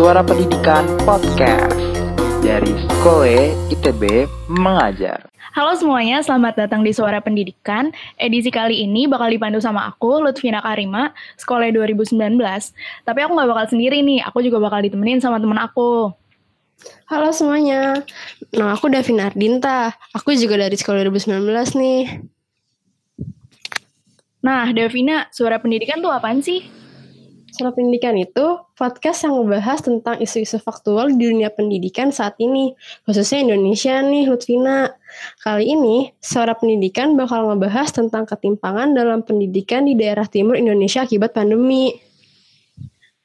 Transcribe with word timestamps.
Suara 0.00 0.24
Pendidikan 0.24 0.88
Podcast 1.04 1.76
dari 2.40 2.72
Skole 2.88 3.52
ITB 3.68 4.24
Mengajar. 4.48 5.28
Halo 5.52 5.76
semuanya, 5.76 6.24
selamat 6.24 6.56
datang 6.56 6.80
di 6.80 6.88
Suara 6.88 7.20
Pendidikan. 7.20 7.92
Edisi 8.16 8.48
kali 8.48 8.80
ini 8.80 9.04
bakal 9.04 9.28
dipandu 9.28 9.60
sama 9.60 9.84
aku, 9.92 10.24
Lutfina 10.24 10.64
Karima, 10.64 11.12
Sekolah 11.36 11.68
2019. 11.68 12.16
Tapi 13.04 13.18
aku 13.20 13.32
nggak 13.36 13.50
bakal 13.52 13.76
sendiri 13.76 14.00
nih, 14.00 14.24
aku 14.24 14.40
juga 14.40 14.56
bakal 14.64 14.80
ditemenin 14.88 15.20
sama 15.20 15.36
temen 15.36 15.60
aku. 15.60 16.08
Halo 17.04 17.28
semuanya, 17.36 18.00
nah 18.56 18.72
aku 18.72 18.88
Davina 18.88 19.28
Ardinta, 19.28 19.92
aku 20.16 20.32
juga 20.32 20.56
dari 20.64 20.80
Sekolah 20.80 21.04
2019 21.12 21.76
nih. 21.76 22.24
Nah, 24.48 24.64
Davina, 24.72 25.28
Suara 25.28 25.60
Pendidikan 25.60 26.00
tuh 26.00 26.08
apaan 26.08 26.40
sih? 26.40 26.79
Suara 27.50 27.74
Pendidikan 27.74 28.14
itu 28.14 28.62
podcast 28.78 29.26
yang 29.26 29.34
membahas 29.34 29.82
tentang 29.82 30.22
isu-isu 30.22 30.62
faktual 30.62 31.10
di 31.10 31.28
dunia 31.28 31.50
pendidikan 31.50 32.14
saat 32.14 32.38
ini, 32.38 32.78
khususnya 33.02 33.42
Indonesia 33.42 33.98
nih, 34.00 34.30
Lutfina. 34.30 34.94
Kali 35.42 35.66
ini, 35.66 36.14
Suara 36.22 36.54
Pendidikan 36.54 37.18
bakal 37.18 37.50
ngebahas 37.50 37.90
tentang 37.90 38.24
ketimpangan 38.24 38.94
dalam 38.94 39.26
pendidikan 39.26 39.82
di 39.82 39.98
daerah 39.98 40.30
timur 40.30 40.54
Indonesia 40.54 41.02
akibat 41.02 41.34
pandemi. 41.34 41.90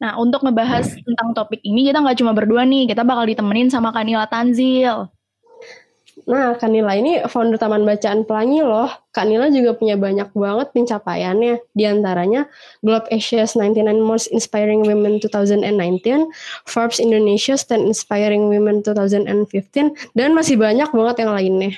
Nah, 0.01 0.17
untuk 0.17 0.41
ngebahas 0.41 0.89
tentang 0.91 1.31
topik 1.37 1.61
ini, 1.61 1.87
kita 1.87 2.01
nggak 2.01 2.17
cuma 2.19 2.33
berdua 2.33 2.65
nih, 2.65 2.89
kita 2.89 3.05
bakal 3.05 3.29
ditemenin 3.29 3.69
sama 3.69 3.93
Kanila 3.93 4.25
Tanzil. 4.25 5.14
Nah, 6.25 6.57
Kanila 6.57 6.97
ini 6.97 7.21
founder 7.29 7.61
Taman 7.61 7.85
Bacaan 7.85 8.25
Pelangi 8.25 8.65
loh. 8.65 8.89
Kanila 9.13 9.45
juga 9.53 9.77
punya 9.77 9.93
banyak 9.93 10.33
banget 10.33 10.73
pencapaiannya. 10.73 11.61
Di 11.77 11.85
antaranya 11.85 12.49
Globe 12.81 13.05
Asia's 13.13 13.53
99 13.53 14.01
Most 14.01 14.33
Inspiring 14.33 14.81
Women 14.89 15.21
2019, 15.21 16.33
Forbes 16.65 16.97
Indonesia's 16.97 17.61
10 17.69 17.85
Inspiring 17.85 18.49
Women 18.49 18.81
2015, 18.81 20.17
dan 20.17 20.33
masih 20.33 20.57
banyak 20.57 20.89
banget 20.89 21.15
yang 21.21 21.31
lainnya. 21.37 21.71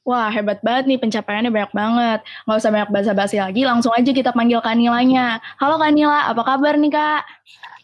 Wah, 0.00 0.32
hebat 0.32 0.64
banget 0.64 0.88
nih 0.88 0.98
pencapaiannya 0.98 1.52
banyak 1.52 1.72
banget. 1.76 2.20
Nggak 2.48 2.56
usah 2.56 2.72
banyak 2.72 2.90
basa-basi 2.90 3.36
lagi, 3.36 3.68
langsung 3.68 3.92
aja 3.92 4.08
kita 4.08 4.32
panggil 4.32 4.64
Kanilanya. 4.64 5.44
Halo 5.60 5.76
Kanila, 5.76 6.24
apa 6.32 6.40
kabar 6.40 6.80
nih 6.80 6.88
Kak? 6.88 7.22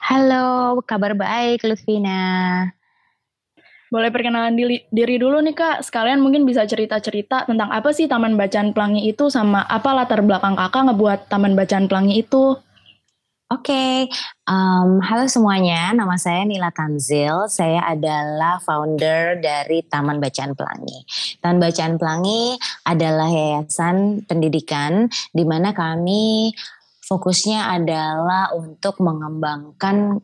Halo, 0.00 0.80
kabar 0.88 1.12
baik 1.12 1.60
Lutfina. 1.60 2.72
Boleh 3.96 4.12
perkenalan 4.12 4.52
diri, 4.52 4.84
diri 4.92 5.16
dulu 5.16 5.40
nih 5.40 5.56
Kak, 5.56 5.80
sekalian 5.80 6.20
mungkin 6.20 6.44
bisa 6.44 6.68
cerita-cerita 6.68 7.48
tentang 7.48 7.72
apa 7.72 7.96
sih 7.96 8.04
Taman 8.04 8.36
Bacaan 8.36 8.76
Pelangi 8.76 9.08
itu 9.08 9.32
sama 9.32 9.64
apa 9.64 9.96
latar 9.96 10.20
belakang 10.20 10.52
kakak 10.52 10.92
ngebuat 10.92 11.32
Taman 11.32 11.56
Bacaan 11.56 11.88
Pelangi 11.88 12.20
itu? 12.20 12.60
Oke, 13.48 13.72
okay. 13.72 13.94
um, 14.44 15.00
halo 15.00 15.24
semuanya, 15.32 15.96
nama 15.96 16.12
saya 16.20 16.44
Nila 16.44 16.68
Tanzil, 16.76 17.48
saya 17.48 17.88
adalah 17.88 18.60
founder 18.60 19.40
dari 19.40 19.80
Taman 19.80 20.20
Bacaan 20.20 20.52
Pelangi. 20.52 21.00
Taman 21.40 21.56
Bacaan 21.56 21.96
Pelangi 21.96 22.52
adalah 22.84 23.32
yayasan 23.32 24.28
pendidikan 24.28 25.08
di 25.32 25.48
mana 25.48 25.72
kami 25.72 26.52
fokusnya 27.00 27.80
adalah 27.80 28.52
untuk 28.52 29.00
mengembangkan 29.00 30.20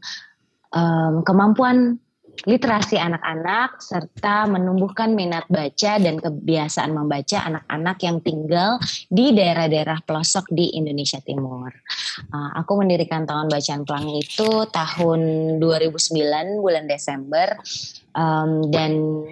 um, 0.76 1.24
kemampuan 1.24 1.96
literasi 2.42 2.98
anak-anak 2.98 3.78
serta 3.78 4.50
menumbuhkan 4.50 5.14
minat 5.14 5.46
baca 5.46 6.00
dan 6.02 6.18
kebiasaan 6.18 6.90
membaca 6.90 7.38
anak-anak 7.46 7.98
yang 8.02 8.18
tinggal 8.18 8.82
di 9.06 9.30
daerah-daerah 9.30 10.02
pelosok 10.02 10.50
di 10.50 10.74
Indonesia 10.74 11.22
Timur. 11.22 11.70
Uh, 12.34 12.50
aku 12.58 12.82
mendirikan 12.82 13.28
Taman 13.28 13.46
Bacaan 13.46 13.86
Pelangi 13.86 14.26
itu 14.26 14.50
tahun 14.74 15.20
2009 15.62 16.64
bulan 16.64 16.84
Desember 16.90 17.54
um, 18.18 18.66
dan 18.74 19.22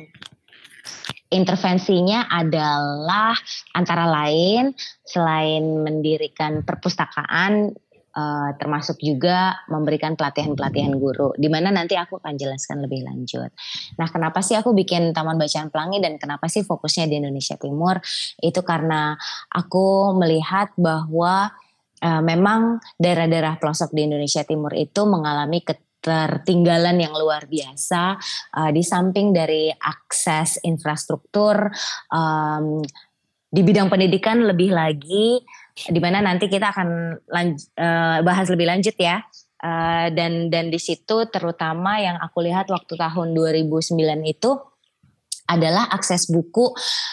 intervensinya 1.30 2.30
adalah 2.30 3.34
antara 3.74 4.06
lain 4.06 4.74
selain 5.06 5.82
mendirikan 5.82 6.62
perpustakaan 6.66 7.74
uh, 8.14 8.50
termasuk 8.58 8.98
juga 8.98 9.62
memberikan 9.70 10.18
pelatihan-pelatihan 10.18 10.94
guru, 10.98 11.34
di 11.38 11.46
mana 11.46 11.70
nanti 11.70 11.94
aku 11.94 12.18
akan 12.18 12.34
jelaskan 12.34 12.82
lebih 12.82 13.06
lanjut. 13.06 13.50
Nah, 13.98 14.08
kenapa 14.10 14.42
sih 14.42 14.58
aku 14.58 14.74
bikin 14.74 15.14
Taman 15.14 15.38
Bacaan 15.38 15.70
Pelangi 15.70 15.98
dan 16.02 16.18
kenapa 16.18 16.50
sih 16.50 16.66
fokusnya 16.66 17.06
di 17.06 17.22
Indonesia 17.22 17.54
Timur? 17.54 17.98
Itu 18.42 18.66
karena 18.66 19.14
aku 19.50 20.14
melihat 20.18 20.74
bahwa 20.74 21.50
uh, 22.02 22.22
memang 22.22 22.82
daerah-daerah 22.98 23.60
pelosok 23.62 23.94
di 23.94 24.10
Indonesia 24.10 24.42
Timur 24.42 24.74
itu 24.74 25.06
mengalami 25.06 25.62
ketertinggalan 25.62 26.96
yang 26.96 27.14
luar 27.14 27.46
biasa 27.46 28.16
uh, 28.56 28.70
di 28.72 28.82
samping 28.82 29.36
dari 29.36 29.70
akses 29.70 30.58
infrastruktur 30.64 31.68
um, 32.10 32.80
di 33.50 33.66
bidang 33.66 33.90
pendidikan 33.90 34.46
lebih 34.46 34.70
lagi 34.70 35.42
di 35.88 36.00
mana 36.02 36.20
nanti 36.20 36.50
kita 36.50 36.74
akan 36.74 36.88
uh, 37.30 38.18
bahas 38.20 38.46
lebih 38.52 38.68
lanjut 38.68 38.96
ya. 39.00 39.24
Uh, 39.60 40.08
dan 40.16 40.48
dan 40.48 40.72
di 40.72 40.80
situ 40.80 41.28
terutama 41.28 42.00
yang 42.00 42.16
aku 42.16 42.40
lihat 42.40 42.72
waktu 42.72 42.96
tahun 42.96 43.36
2009 43.36 43.92
itu 44.24 44.56
adalah 45.50 45.90
akses 45.90 46.30
buku 46.30 46.70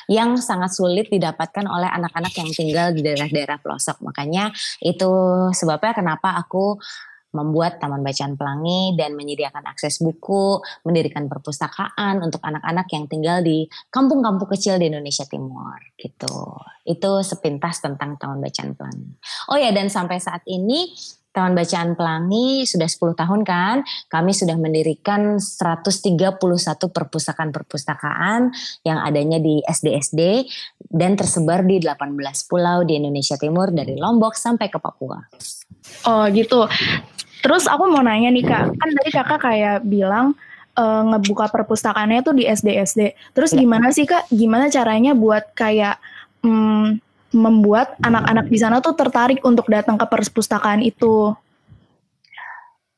yang 0.07 0.37
sangat 0.37 0.69
sulit 0.71 1.09
didapatkan 1.09 1.65
oleh 1.65 1.89
anak-anak 1.89 2.31
yang 2.37 2.49
tinggal 2.53 2.87
di 2.93 3.01
daerah-daerah 3.01 3.57
pelosok. 3.57 4.05
Makanya 4.05 4.53
itu 4.85 5.11
sebabnya 5.57 5.97
kenapa 5.97 6.37
aku 6.37 6.77
membuat 7.35 7.83
Taman 7.83 8.01
Bacaan 8.03 8.39
Pelangi 8.39 8.95
dan 8.95 9.13
menyediakan 9.13 9.67
akses 9.67 9.99
buku, 9.99 10.63
mendirikan 10.87 11.27
perpustakaan 11.27 12.23
untuk 12.23 12.39
anak-anak 12.43 12.87
yang 12.95 13.05
tinggal 13.11 13.43
di 13.43 13.67
kampung-kampung 13.91 14.47
kecil 14.47 14.79
di 14.79 14.87
Indonesia 14.87 15.27
Timur 15.27 15.75
gitu. 15.99 16.55
Itu 16.87 17.21
sepintas 17.21 17.83
tentang 17.83 18.15
Taman 18.15 18.39
Bacaan 18.39 18.71
Pelangi. 18.73 19.11
Oh 19.51 19.59
ya 19.59 19.75
dan 19.75 19.91
sampai 19.91 20.23
saat 20.23 20.41
ini 20.47 20.95
Taman 21.37 21.53
Bacaan 21.53 21.93
Pelangi 21.93 22.65
sudah 22.65 22.89
10 22.89 23.13
tahun 23.13 23.45
kan, 23.45 23.85
kami 24.09 24.33
sudah 24.33 24.57
mendirikan 24.57 25.37
131 25.37 26.17
perpustakaan-perpustakaan 26.89 28.49
yang 28.81 28.97
adanya 29.05 29.37
di 29.37 29.61
SD-SD 29.61 30.49
dan 30.89 31.13
tersebar 31.13 31.61
di 31.61 31.77
18 31.77 32.17
pulau 32.49 32.81
di 32.81 32.97
Indonesia 32.97 33.37
Timur 33.37 33.69
dari 33.69 33.93
Lombok 33.93 34.33
sampai 34.33 34.73
ke 34.73 34.81
Papua. 34.81 35.21
Oh 36.09 36.25
gitu. 36.33 36.65
Terus 37.45 37.69
aku 37.69 37.85
mau 37.85 38.01
nanya 38.01 38.33
nih 38.33 38.41
kak, 38.41 38.73
kan 38.73 38.89
tadi 38.97 39.09
kakak 39.13 39.39
kayak 39.45 39.77
bilang 39.85 40.33
uh, 40.73 41.01
ngebuka 41.13 41.53
perpustakaannya 41.53 42.25
tuh 42.25 42.33
di 42.33 42.49
SD-SD. 42.49 43.13
Terus 43.37 43.53
ya. 43.53 43.61
gimana 43.61 43.93
sih 43.93 44.09
kak? 44.09 44.25
Gimana 44.33 44.73
caranya 44.73 45.13
buat 45.13 45.53
kayak 45.53 46.01
um, 46.41 46.97
membuat 47.35 47.97
anak-anak 48.03 48.47
di 48.47 48.57
sana 48.59 48.79
tuh 48.79 48.95
tertarik 48.95 49.43
untuk 49.43 49.67
datang 49.67 49.99
ke 49.99 50.05
perpustakaan 50.07 50.83
itu? 50.83 51.35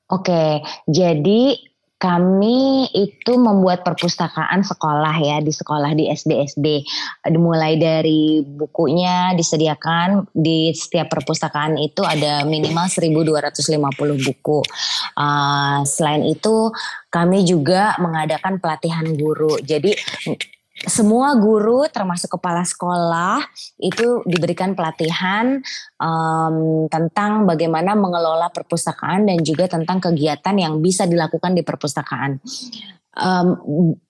Oke, 0.10 0.66
jadi 0.90 1.70
kami 2.00 2.88
itu 2.96 3.36
membuat 3.36 3.84
perpustakaan 3.84 4.64
sekolah 4.64 5.12
ya 5.20 5.44
di 5.44 5.52
sekolah 5.52 5.92
di 5.92 6.08
SD 6.08 6.32
SD 6.48 6.68
mulai 7.36 7.76
dari 7.76 8.40
bukunya 8.40 9.36
disediakan 9.36 10.32
di 10.32 10.72
setiap 10.72 11.12
perpustakaan 11.12 11.76
itu 11.76 12.00
ada 12.08 12.48
minimal 12.48 12.88
1250 12.88 13.76
buku. 14.24 14.64
Uh, 15.20 15.84
selain 15.84 16.24
itu 16.24 16.72
kami 17.12 17.44
juga 17.44 18.00
mengadakan 18.00 18.64
pelatihan 18.64 19.04
guru. 19.20 19.60
Jadi 19.60 19.92
semua 20.88 21.36
guru 21.36 21.84
termasuk 21.92 22.40
kepala 22.40 22.64
sekolah 22.64 23.44
itu 23.84 24.24
diberikan 24.24 24.78
pelatihan 24.78 25.60
um, 26.00 26.88
tentang 26.88 27.44
bagaimana 27.44 28.00
mengelola 28.00 28.48
perpustakaan 28.48 29.28
dan 29.28 29.44
juga 29.44 29.68
tentang 29.68 30.00
kegiatan 30.00 30.56
yang 30.56 30.80
bisa 30.80 31.04
dilakukan 31.04 31.52
di 31.52 31.64
perpustakaan. 31.68 32.40
Um, 33.20 33.48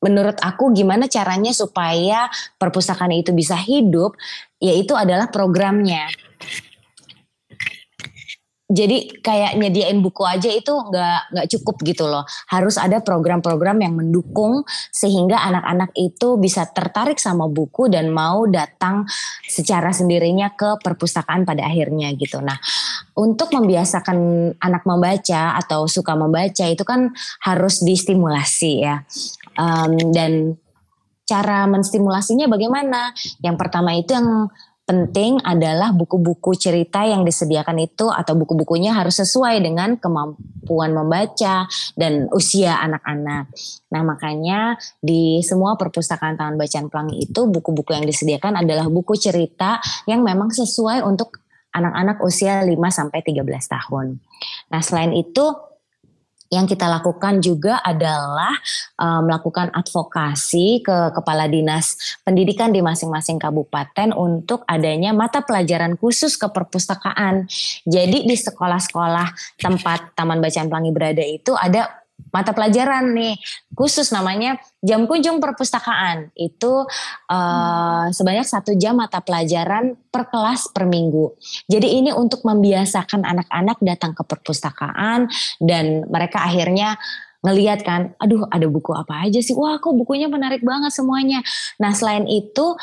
menurut 0.06 0.38
aku 0.38 0.70
gimana 0.76 1.10
caranya 1.10 1.50
supaya 1.50 2.30
perpustakaan 2.62 3.18
itu 3.18 3.34
bisa 3.34 3.58
hidup, 3.58 4.14
yaitu 4.62 4.94
adalah 4.94 5.34
programnya 5.34 6.06
jadi 8.69 9.10
kayak 9.25 9.57
nyediain 9.57 9.98
buku 9.98 10.21
aja 10.30 10.45
itu 10.45 10.69
nggak 10.69 11.33
nggak 11.33 11.48
cukup 11.57 11.75
gitu 11.81 12.06
loh. 12.06 12.21
Harus 12.54 12.77
ada 12.77 13.01
program-program 13.01 13.81
yang 13.81 13.98
mendukung 13.98 14.62
sehingga 14.94 15.42
anak-anak 15.42 15.89
itu 15.98 16.38
bisa 16.38 16.69
tertarik 16.69 17.18
sama 17.18 17.50
buku 17.50 17.89
dan 17.89 18.13
mau 18.13 18.45
datang 18.45 19.10
secara 19.50 19.89
sendirinya 19.89 20.54
ke 20.54 20.77
perpustakaan 20.86 21.50
pada 21.50 21.66
akhirnya 21.66 22.13
gitu. 22.13 22.45
Nah 22.45 22.62
untuk 23.18 23.50
membiasakan 23.57 24.54
anak 24.62 24.86
membaca 24.86 25.57
atau 25.57 25.89
suka 25.89 26.13
membaca 26.13 26.69
itu 26.69 26.86
kan 26.86 27.10
harus 27.42 27.81
distimulasi 27.81 28.86
ya. 28.86 29.01
Um, 29.57 30.13
dan 30.13 30.62
cara 31.25 31.66
menstimulasinya 31.66 32.45
bagaimana? 32.45 33.18
Yang 33.42 33.56
pertama 33.57 33.98
itu 33.98 34.13
yang 34.13 34.50
penting 34.90 35.38
adalah 35.46 35.94
buku-buku 35.94 36.58
cerita 36.58 37.06
yang 37.06 37.22
disediakan 37.22 37.78
itu 37.78 38.10
atau 38.10 38.34
buku-bukunya 38.34 38.98
harus 38.98 39.22
sesuai 39.22 39.62
dengan 39.62 40.02
kemampuan 40.02 40.98
membaca 40.98 41.70
dan 41.94 42.26
usia 42.34 42.74
anak-anak. 42.82 43.54
Nah, 43.94 44.02
makanya 44.02 44.82
di 44.98 45.46
semua 45.46 45.78
perpustakaan 45.78 46.42
Taman 46.42 46.58
Bacaan 46.58 46.90
Pelangi 46.90 47.30
itu 47.30 47.46
buku-buku 47.46 47.94
yang 47.94 48.10
disediakan 48.10 48.58
adalah 48.58 48.90
buku 48.90 49.14
cerita 49.14 49.78
yang 50.10 50.26
memang 50.26 50.50
sesuai 50.50 51.06
untuk 51.06 51.38
anak-anak 51.70 52.18
usia 52.26 52.66
5 52.66 52.74
sampai 52.90 53.22
13 53.22 53.46
tahun. 53.46 54.18
Nah, 54.74 54.82
selain 54.82 55.14
itu 55.14 55.69
yang 56.50 56.66
kita 56.66 56.90
lakukan 56.90 57.40
juga 57.40 57.78
adalah 57.86 58.54
uh, 58.98 59.22
melakukan 59.22 59.69
advokasi 59.69 60.81
ke 60.81 61.13
kepala 61.13 61.46
dinas 61.46 62.18
pendidikan 62.25 62.74
di 62.74 62.81
masing-masing 62.81 63.38
kabupaten 63.38 64.12
untuk 64.18 64.66
adanya 64.66 65.13
mata 65.13 65.46
pelajaran 65.46 65.96
khusus 65.96 66.36
ke 66.36 66.50
perpustakaan. 66.50 67.46
Jadi 67.86 68.25
di 68.25 68.36
sekolah-sekolah 68.36 69.57
tempat 69.62 70.18
Taman 70.18 70.42
Bacaan 70.42 70.68
Pelangi 70.68 70.92
berada 70.92 71.24
itu 71.24 71.54
ada 71.54 72.09
mata 72.30 72.54
pelajaran 72.54 73.16
nih 73.16 73.36
khusus 73.74 74.13
namanya 74.13 74.62
jam 74.86 75.10
kunjung 75.10 75.42
perpustakaan 75.42 76.30
itu 76.38 76.86
uh, 77.31 78.06
sebanyak 78.13 78.45
satu 78.45 78.77
jam 78.77 79.01
mata 79.01 79.19
pelajaran 79.24 79.98
per 80.13 80.30
kelas 80.30 80.69
per 80.69 80.86
minggu. 80.86 81.33
Jadi 81.66 82.00
ini 82.00 82.12
untuk 82.13 82.45
membiasakan 82.45 83.25
anak-anak 83.25 83.77
datang 83.81 84.13
ke 84.13 84.24
perpustakaan 84.24 85.31
dan 85.57 86.06
mereka 86.07 86.45
akhirnya 86.45 87.00
ngeliat 87.39 87.88
kan, 87.88 88.12
aduh 88.19 88.44
ada 88.51 88.68
buku 88.68 88.92
apa 88.92 89.24
aja 89.24 89.39
sih, 89.39 89.56
wah 89.56 89.80
kok 89.80 89.95
bukunya 89.95 90.27
menarik 90.27 90.60
banget 90.60 90.92
semuanya. 90.92 91.39
Nah 91.80 91.95
selain 91.95 92.27
itu 92.27 92.75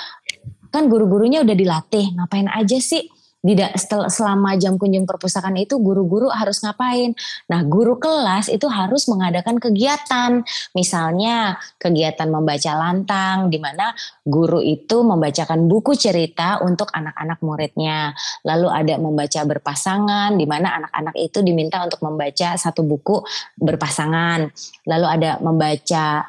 kan 0.72 0.88
guru-gurunya 0.88 1.44
udah 1.44 1.56
dilatih, 1.56 2.16
ngapain 2.16 2.48
aja 2.48 2.80
sih 2.80 3.04
tidak 3.44 3.78
selama 4.10 4.58
jam 4.58 4.74
kunjung 4.80 5.06
perpustakaan 5.06 5.54
itu 5.60 5.78
guru-guru 5.78 6.32
harus 6.32 6.58
ngapain? 6.64 7.14
Nah, 7.46 7.62
guru 7.62 8.00
kelas 8.00 8.50
itu 8.50 8.66
harus 8.66 9.06
mengadakan 9.06 9.62
kegiatan. 9.62 10.42
Misalnya 10.74 11.60
kegiatan 11.78 12.26
membaca 12.26 12.72
lantang 12.74 13.52
di 13.52 13.62
mana 13.62 13.94
guru 14.26 14.58
itu 14.58 15.06
membacakan 15.06 15.70
buku 15.70 15.94
cerita 15.94 16.58
untuk 16.64 16.90
anak-anak 16.90 17.38
muridnya. 17.44 18.16
Lalu 18.42 18.68
ada 18.72 18.94
membaca 18.98 19.40
berpasangan 19.46 20.34
di 20.34 20.46
mana 20.48 20.82
anak-anak 20.82 21.14
itu 21.14 21.38
diminta 21.46 21.84
untuk 21.86 22.02
membaca 22.02 22.58
satu 22.58 22.82
buku 22.82 23.22
berpasangan. 23.60 24.50
Lalu 24.90 25.06
ada 25.06 25.38
membaca 25.38 26.26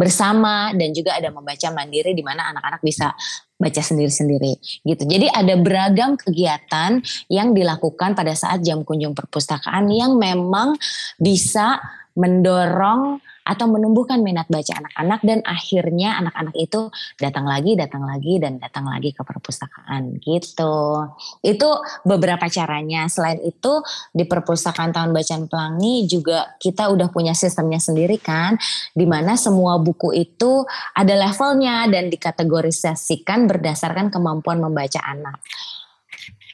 bersama 0.00 0.72
dan 0.72 0.96
juga 0.96 1.16
ada 1.16 1.28
membaca 1.28 1.68
mandiri 1.72 2.16
di 2.16 2.24
mana 2.24 2.48
anak-anak 2.52 2.80
bisa 2.80 3.12
baca 3.58 3.82
sendiri-sendiri 3.82 4.54
gitu. 4.86 5.02
Jadi 5.02 5.26
ada 5.28 5.54
beragam 5.58 6.14
kegiatan 6.14 7.02
yang 7.26 7.52
dilakukan 7.52 8.14
pada 8.14 8.32
saat 8.32 8.62
jam 8.62 8.86
kunjung 8.86 9.12
perpustakaan 9.12 9.90
yang 9.90 10.14
memang 10.14 10.78
bisa 11.18 11.82
mendorong 12.14 13.18
atau 13.48 13.64
menumbuhkan 13.64 14.20
minat 14.20 14.44
baca 14.52 14.76
anak-anak 14.76 15.20
dan 15.24 15.38
akhirnya 15.48 16.20
anak-anak 16.20 16.52
itu 16.60 16.92
datang 17.16 17.48
lagi, 17.48 17.72
datang 17.80 18.04
lagi 18.04 18.36
dan 18.36 18.60
datang 18.60 18.84
lagi 18.84 19.16
ke 19.16 19.24
perpustakaan 19.24 20.20
gitu. 20.20 21.08
Itu 21.40 21.80
beberapa 22.04 22.44
caranya. 22.52 23.08
Selain 23.08 23.40
itu 23.40 23.80
di 24.12 24.28
perpustakaan 24.28 24.92
Tahun 24.92 25.16
Bacaan 25.16 25.48
Pelangi 25.48 26.04
juga 26.04 26.60
kita 26.60 26.92
udah 26.92 27.08
punya 27.08 27.32
sistemnya 27.32 27.80
sendiri 27.80 28.20
kan, 28.20 28.60
di 28.92 29.08
mana 29.08 29.40
semua 29.40 29.80
buku 29.80 30.12
itu 30.12 30.68
ada 30.92 31.16
levelnya 31.16 31.88
dan 31.88 32.12
dikategorisasikan 32.12 33.48
berdasarkan 33.48 34.12
kemampuan 34.12 34.60
membaca 34.60 35.00
anak. 35.08 35.40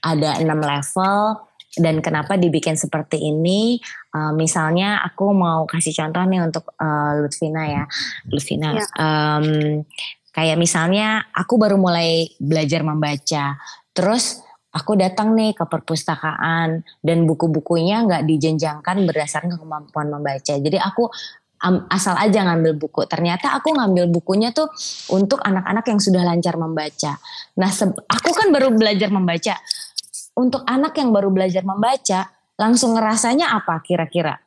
Ada 0.04 0.44
enam 0.44 0.60
level 0.60 1.53
dan 1.78 1.98
kenapa 1.98 2.38
dibikin 2.38 2.78
seperti 2.78 3.18
ini 3.18 3.78
uh, 4.14 4.30
misalnya 4.34 5.02
aku 5.02 5.34
mau 5.34 5.66
kasih 5.66 5.94
contoh 5.94 6.22
nih 6.26 6.40
untuk 6.42 6.64
uh, 6.78 7.18
Lutfina 7.18 7.62
ya 7.66 7.84
Lutfina 8.30 8.78
ya. 8.78 8.84
Um, 8.98 9.82
kayak 10.34 10.58
misalnya 10.58 11.26
aku 11.30 11.58
baru 11.58 11.78
mulai 11.78 12.30
belajar 12.38 12.82
membaca 12.82 13.58
terus 13.94 14.42
aku 14.74 14.98
datang 14.98 15.38
nih 15.38 15.54
ke 15.54 15.64
perpustakaan 15.66 16.82
dan 17.02 17.18
buku-bukunya 17.26 18.02
nggak 18.02 18.26
dijenjangkan 18.26 19.06
berdasarkan 19.06 19.54
kemampuan 19.54 20.10
membaca 20.10 20.54
jadi 20.58 20.78
aku 20.82 21.10
asal 21.88 22.14
aja 22.20 22.44
ngambil 22.44 22.76
buku. 22.76 23.08
Ternyata 23.08 23.56
aku 23.56 23.72
ngambil 23.72 24.12
bukunya 24.12 24.52
tuh 24.52 24.68
untuk 25.08 25.40
anak-anak 25.40 25.84
yang 25.88 26.00
sudah 26.00 26.20
lancar 26.20 26.60
membaca. 26.60 27.16
Nah, 27.56 27.70
aku 27.88 28.30
kan 28.36 28.52
baru 28.52 28.74
belajar 28.74 29.08
membaca 29.08 29.56
untuk 30.34 30.66
anak 30.66 30.98
yang 30.98 31.14
baru 31.14 31.30
belajar 31.30 31.62
membaca, 31.62 32.30
langsung 32.58 32.98
ngerasanya 32.98 33.54
apa 33.54 33.78
kira-kira? 33.82 34.38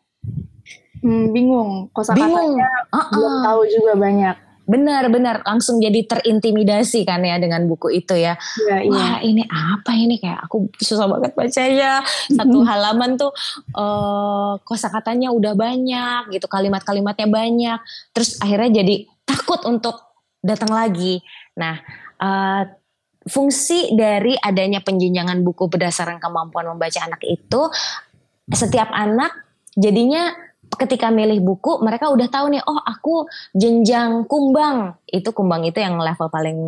Hmm, 1.00 1.32
bingung. 1.32 1.88
bingung. 1.94 2.60
Uh 2.60 2.98
-uh. 2.98 3.06
belum 3.14 3.36
tahu 3.44 3.62
juga 3.70 3.94
banyak. 3.96 4.36
Benar, 4.68 5.08
benar. 5.08 5.36
Langsung 5.48 5.80
jadi 5.80 6.04
terintimidasi 6.04 7.08
kan 7.08 7.24
ya 7.24 7.40
dengan 7.40 7.64
buku 7.72 7.88
itu 8.04 8.20
ya. 8.20 8.36
ya 8.68 8.84
Wah 8.92 9.24
iya. 9.24 9.32
ini 9.32 9.44
apa 9.48 9.96
ini 9.96 10.20
kayak 10.20 10.44
aku 10.44 10.68
susah 10.76 11.08
banget 11.08 11.32
bacanya. 11.40 12.04
Satu 12.28 12.60
halaman 12.68 13.16
tuh 13.16 13.32
uh, 13.80 14.60
kosakatanya 14.68 15.32
udah 15.32 15.56
banyak 15.56 16.36
gitu, 16.36 16.52
kalimat-kalimatnya 16.52 17.32
banyak. 17.32 17.80
Terus 18.12 18.44
akhirnya 18.44 18.84
jadi 18.84 19.08
takut 19.24 19.64
untuk 19.64 20.04
datang 20.44 20.76
lagi. 20.76 21.24
Nah, 21.56 21.80
uh, 22.20 22.68
fungsi 23.28 23.94
dari 23.94 24.34
adanya 24.40 24.82
penjenjangan 24.82 25.44
buku 25.44 25.68
berdasarkan 25.68 26.18
kemampuan 26.18 26.72
membaca 26.72 27.00
anak 27.04 27.22
itu 27.28 27.62
setiap 28.48 28.88
anak 28.96 29.32
jadinya 29.76 30.32
ketika 30.76 31.08
milih 31.08 31.40
buku 31.40 31.80
mereka 31.80 32.12
udah 32.12 32.28
tahu 32.28 32.52
nih 32.52 32.60
oh 32.68 32.82
aku 32.84 33.24
jenjang 33.56 34.28
kumbang. 34.28 35.00
Itu 35.08 35.32
kumbang 35.32 35.64
itu 35.64 35.80
yang 35.80 35.96
level 35.96 36.28
paling 36.28 36.60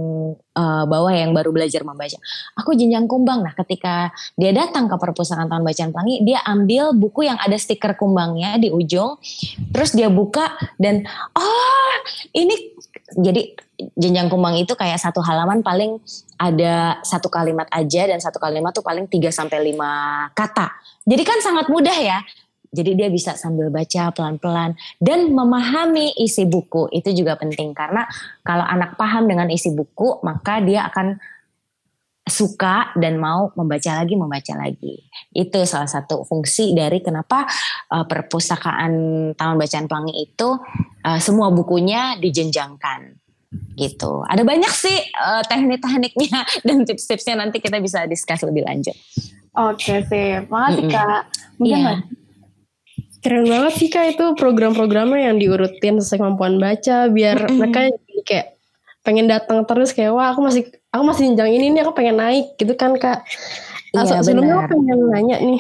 uh, 0.56 0.83
bawah 0.88 1.11
yang 1.11 1.35
baru 1.35 1.51
belajar 1.51 1.83
membaca. 1.83 2.15
Aku 2.56 2.71
jenjang 2.79 3.11
kumbang. 3.11 3.44
Nah 3.44 3.51
ketika 3.51 4.15
dia 4.39 4.56
datang 4.56 4.88
ke 4.88 4.95
perpustakaan 4.95 5.51
tahun 5.51 5.67
bacaan 5.67 5.91
pelangi 5.91 6.15
dia 6.23 6.39
ambil 6.47 6.95
buku 6.95 7.27
yang 7.27 7.35
ada 7.35 7.59
stiker 7.59 8.00
kumbangnya 8.00 8.56
di 8.56 8.71
ujung 8.71 9.19
terus 9.75 9.91
dia 9.91 10.07
buka 10.07 10.56
dan 10.79 11.03
oh 11.35 11.94
ini 12.31 12.56
jadi 13.19 13.51
jenjang 13.95 14.27
kumbang 14.27 14.59
itu 14.59 14.75
kayak 14.75 14.99
satu 14.99 15.23
halaman 15.23 15.63
paling 15.63 15.99
ada 16.35 16.99
satu 17.03 17.31
kalimat 17.31 17.67
aja 17.71 18.07
dan 18.07 18.19
satu 18.19 18.39
kalimat 18.39 18.75
tuh 18.75 18.83
paling 18.83 19.07
3 19.07 19.31
sampai 19.31 19.71
5 19.71 20.35
kata. 20.35 20.67
Jadi 21.07 21.23
kan 21.23 21.39
sangat 21.39 21.71
mudah 21.71 21.95
ya. 21.95 22.19
Jadi 22.69 22.93
dia 22.93 23.09
bisa 23.09 23.33
sambil 23.33 23.73
baca 23.73 24.13
pelan-pelan 24.13 24.77
dan 25.01 25.33
memahami 25.33 26.13
isi 26.21 26.45
buku. 26.45 26.85
Itu 26.94 27.09
juga 27.18 27.33
penting 27.33 27.73
karena 27.73 28.06
kalau 28.45 28.61
anak 28.61 28.94
paham 28.94 29.25
dengan 29.25 29.49
isi 29.49 29.73
buku, 29.73 30.21
maka 30.21 30.61
dia 30.61 30.85
akan 30.85 31.18
suka 32.30 32.94
dan 32.94 33.18
mau 33.18 33.49
membaca 33.57 33.97
lagi 33.97 34.13
membaca 34.13 34.54
lagi 34.54 35.01
itu 35.33 35.59
salah 35.65 35.89
satu 35.89 36.21
fungsi 36.23 36.77
dari 36.77 37.01
kenapa 37.01 37.49
uh, 37.89 38.06
perpustakaan 38.06 38.94
Taman 39.33 39.57
Bacaan 39.57 39.89
Pelangi 39.89 40.30
itu 40.30 40.49
uh, 41.04 41.19
semua 41.19 41.49
bukunya 41.49 42.21
dijenjangkan 42.21 43.18
gitu 43.77 44.21
ada 44.29 44.45
banyak 44.45 44.69
sih 44.69 44.97
uh, 45.18 45.41
teknik-tekniknya 45.49 46.41
dan 46.68 46.85
tips-tipsnya 46.85 47.39
nanti 47.41 47.57
kita 47.57 47.81
bisa 47.81 48.06
diskus 48.06 48.45
lebih 48.45 48.65
lanjut 48.65 48.94
oke 49.57 49.94
sih 50.06 50.45
makasih 50.47 50.85
mm 50.85 50.89
-hmm. 50.89 50.94
kak 50.94 51.21
mungkin 51.57 51.81
yeah. 51.81 51.99
Keren 53.19 53.51
banget 53.51 53.73
sih 53.75 53.91
kak 53.91 54.15
itu 54.15 54.31
program-programnya 54.39 55.27
yang 55.27 55.44
diurutin 55.44 55.99
sesuai 55.99 56.23
kemampuan 56.23 56.56
baca 56.56 57.11
biar 57.11 57.35
mm 57.35 57.47
-hmm. 57.51 57.57
mereka 57.59 57.79
kayak 58.23 58.47
pengen 59.03 59.27
datang 59.27 59.68
terus 59.68 59.91
kayak 59.91 60.15
wah 60.15 60.31
aku 60.31 60.39
masih 60.39 60.63
aku 60.95 61.03
masih 61.03 61.27
jenjang 61.27 61.51
ini 61.51 61.65
nih 61.75 61.83
aku 61.83 61.91
pengen 61.99 62.15
naik 62.15 62.56
gitu 62.56 62.71
kan 62.79 62.95
kak. 62.95 63.27
Iya, 63.91 64.23
sebelumnya 64.23 64.63
aku 64.63 64.71
pengen 64.71 64.99
nanya 65.11 65.37
nih 65.44 65.59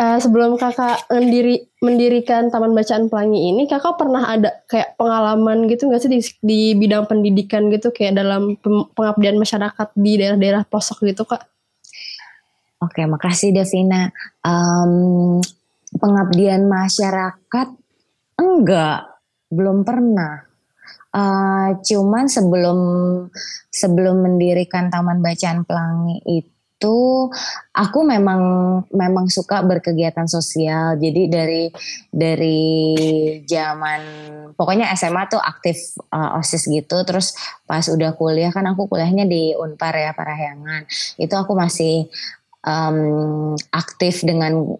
uh, 0.00 0.18
sebelum 0.22 0.56
kakak 0.56 1.04
mendiri 1.12 1.68
mendirikan 1.82 2.48
Taman 2.48 2.72
Bacaan 2.72 3.10
Pelangi 3.10 3.52
ini 3.52 3.66
kakak 3.68 3.98
pernah 3.98 4.24
ada 4.24 4.50
kayak 4.70 4.96
pengalaman 4.96 5.66
gitu 5.68 5.90
nggak 5.90 6.00
sih 6.00 6.10
di, 6.10 6.20
di 6.40 6.60
bidang 6.78 7.04
pendidikan 7.10 7.68
gitu 7.68 7.90
kayak 7.90 8.16
dalam 8.16 8.56
pengabdian 8.94 9.36
masyarakat 9.36 9.88
di 9.98 10.12
daerah-daerah 10.16 10.62
pelosok 10.64 11.04
gitu 11.10 11.26
kak? 11.26 11.44
Oke, 12.82 13.06
makasih 13.06 13.54
Devina. 13.54 14.10
Um, 14.42 15.38
pengabdian 16.02 16.66
masyarakat 16.66 17.68
enggak, 18.38 19.06
belum 19.54 19.86
pernah. 19.86 20.50
Uh, 21.12 21.76
cuman 21.84 22.24
sebelum 22.24 22.78
sebelum 23.68 24.24
mendirikan 24.24 24.88
Taman 24.88 25.20
Bacaan 25.20 25.62
Pelangi 25.62 26.24
itu 26.24 26.51
aku 27.76 27.98
memang 28.02 28.40
memang 28.90 29.28
suka 29.28 29.60
berkegiatan 29.62 30.26
sosial. 30.26 30.98
Jadi 30.98 31.22
dari 31.28 31.64
dari 32.08 32.62
zaman 33.46 34.00
pokoknya 34.56 34.90
SMA 34.96 35.28
tuh 35.30 35.38
aktif 35.38 36.00
uh, 36.10 36.38
OSIS 36.40 36.66
gitu. 36.66 36.96
Terus 37.06 37.36
pas 37.68 37.84
udah 37.86 38.16
kuliah 38.18 38.50
kan 38.50 38.66
aku 38.66 38.88
kuliahnya 38.88 39.28
di 39.28 39.52
Unpar 39.54 39.94
ya 39.94 40.16
Parahyangan. 40.16 40.88
Itu 41.20 41.34
aku 41.38 41.54
masih 41.54 42.08
um, 42.66 43.52
aktif 43.70 44.22
dengan 44.26 44.78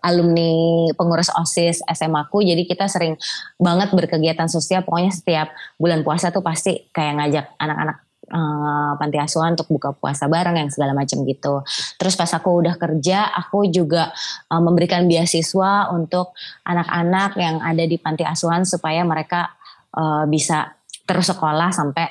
alumni 0.00 0.88
pengurus 0.96 1.28
OSIS 1.34 1.84
SMA 1.84 2.24
aku 2.24 2.40
jadi 2.40 2.64
kita 2.64 2.88
sering 2.88 3.20
banget 3.60 3.92
berkegiatan 3.92 4.48
sosial 4.48 4.80
pokoknya 4.80 5.12
setiap 5.12 5.52
bulan 5.76 6.00
puasa 6.00 6.32
tuh 6.32 6.40
pasti 6.40 6.88
kayak 6.88 7.20
ngajak 7.20 7.46
anak-anak 7.60 8.03
uh, 8.30 8.92
panti 8.96 9.18
asuhan 9.20 9.58
untuk 9.58 9.68
buka 9.68 9.92
puasa 9.92 10.30
bareng 10.30 10.56
yang 10.56 10.70
segala 10.72 10.96
macam 10.96 11.24
gitu. 11.28 11.60
Terus 12.00 12.14
pas 12.16 12.30
aku 12.32 12.64
udah 12.64 12.74
kerja, 12.78 13.28
aku 13.34 13.68
juga 13.68 14.12
uh, 14.48 14.62
memberikan 14.62 15.04
beasiswa 15.04 15.92
untuk 15.92 16.32
anak-anak 16.64 17.36
yang 17.36 17.56
ada 17.60 17.84
di 17.84 17.96
panti 18.00 18.24
asuhan 18.24 18.64
supaya 18.64 19.04
mereka 19.04 19.52
uh, 19.96 20.24
bisa 20.24 20.72
terus 21.04 21.28
sekolah 21.28 21.68
sampai 21.74 22.06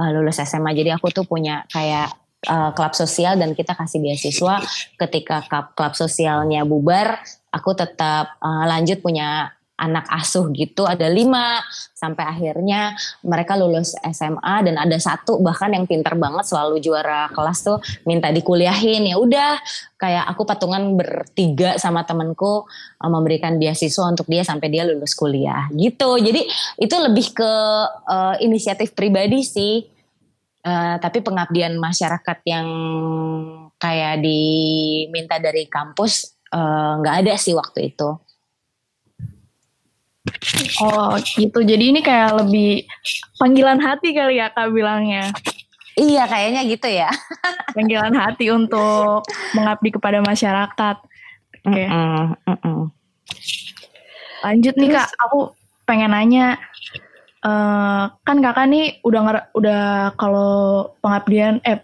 uh, 0.00 0.10
lulus 0.14 0.40
SMA. 0.40 0.72
Jadi 0.72 0.90
aku 0.94 1.12
tuh 1.12 1.28
punya 1.28 1.64
kayak 1.68 2.08
uh, 2.48 2.72
klub 2.72 2.96
sosial 2.96 3.36
dan 3.36 3.52
kita 3.52 3.76
kasih 3.76 4.00
beasiswa 4.00 4.64
ketika 4.96 5.44
klub, 5.44 5.76
klub 5.76 5.92
sosialnya 5.92 6.64
bubar, 6.64 7.20
aku 7.52 7.76
tetap 7.76 8.40
uh, 8.40 8.64
lanjut 8.64 9.04
punya 9.04 9.52
anak 9.80 10.04
asuh 10.12 10.52
gitu 10.52 10.84
ada 10.84 11.08
lima. 11.08 11.64
Sampai 11.96 12.24
akhirnya 12.24 12.96
mereka 13.24 13.56
lulus 13.56 13.96
SMA 14.12 14.64
dan 14.64 14.76
ada 14.76 14.96
satu 15.00 15.40
bahkan 15.40 15.72
yang 15.72 15.88
pinter 15.88 16.16
banget 16.16 16.48
selalu 16.48 16.80
juara 16.80 17.32
kelas 17.32 17.64
tuh 17.64 17.80
minta 18.04 18.28
dikuliahin. 18.28 19.08
Ya 19.08 19.16
udah 19.16 19.56
kayak 19.96 20.24
aku 20.32 20.44
patungan 20.44 20.96
bertiga 20.96 21.80
sama 21.80 22.04
temenku 22.04 22.64
uh, 23.00 23.10
memberikan 23.10 23.56
beasiswa 23.56 24.04
untuk 24.08 24.28
dia 24.28 24.44
sampai 24.44 24.68
dia 24.68 24.84
lulus 24.84 25.16
kuliah 25.16 25.68
gitu. 25.72 26.20
Jadi 26.20 26.44
itu 26.80 26.96
lebih 27.00 27.32
ke 27.32 27.52
uh, 28.04 28.36
inisiatif 28.44 28.92
pribadi 28.92 29.40
sih. 29.40 29.84
Uh, 30.60 31.00
tapi 31.00 31.24
pengabdian 31.24 31.80
masyarakat 31.80 32.38
yang 32.44 32.68
kayak 33.80 34.20
diminta 34.20 35.40
dari 35.40 35.64
kampus 35.64 36.36
nggak 37.00 37.14
uh, 37.16 37.20
ada 37.24 37.32
sih 37.40 37.56
waktu 37.56 37.96
itu. 37.96 38.29
Oh 40.80 41.14
gitu, 41.20 41.58
jadi 41.62 41.84
ini 41.92 42.00
kayak 42.00 42.44
lebih 42.44 42.84
panggilan 43.36 43.80
hati 43.80 44.12
kali 44.16 44.40
ya 44.40 44.48
kak 44.52 44.72
bilangnya. 44.72 45.30
Iya 45.98 46.24
kayaknya 46.24 46.60
gitu 46.64 46.88
ya. 46.88 47.10
panggilan 47.76 48.14
hati 48.16 48.48
untuk 48.48 49.26
mengabdi 49.52 49.90
kepada 49.92 50.18
masyarakat. 50.24 50.96
Oke. 51.66 51.72
Okay. 51.76 51.86
Mm 51.86 52.00
-mm, 52.00 52.26
mm 52.46 52.58
-mm. 52.62 52.80
Lanjut 54.40 54.74
nih 54.80 54.90
kak, 54.96 55.08
aku 55.28 55.52
pengen 55.84 56.14
nanya. 56.14 56.56
Uh, 57.40 58.12
kan 58.20 58.36
kakak 58.44 58.68
nih 58.68 59.00
udah 59.00 59.48
udah 59.56 60.12
kalau 60.20 60.92
pengabdian 61.00 61.56
eh 61.64 61.80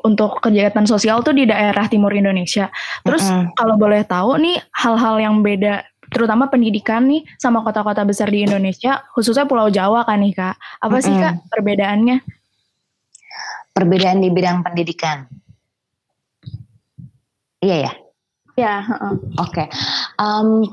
untuk 0.00 0.40
kegiatan 0.40 0.88
sosial 0.88 1.20
tuh 1.20 1.36
di 1.36 1.44
daerah 1.44 1.84
timur 1.90 2.12
Indonesia. 2.14 2.72
Terus 3.04 3.24
mm 3.28 3.32
-hmm. 3.32 3.52
kalau 3.56 3.74
boleh 3.76 4.04
tahu 4.08 4.38
nih 4.40 4.56
hal-hal 4.72 5.16
yang 5.20 5.44
beda 5.44 5.84
terutama 6.08 6.48
pendidikan 6.48 7.06
nih 7.08 7.24
sama 7.36 7.60
kota-kota 7.64 8.04
besar 8.04 8.28
di 8.28 8.44
Indonesia, 8.44 9.04
khususnya 9.12 9.44
Pulau 9.44 9.68
Jawa 9.68 10.04
kan 10.04 10.20
nih 10.20 10.34
kak. 10.34 10.56
Apa 10.80 10.96
sih 11.00 11.12
mm 11.12 11.20
-hmm. 11.20 11.24
kak 11.24 11.34
perbedaannya? 11.52 12.16
Perbedaan 13.72 14.18
di 14.18 14.28
bidang 14.34 14.66
pendidikan. 14.66 15.28
Iya 17.62 17.76
ya. 17.86 17.92
Ya. 18.58 18.74
Uh 18.82 18.90
-uh. 18.90 19.14
Oke. 19.38 19.54
Okay. 19.54 19.66
Um, 20.18 20.66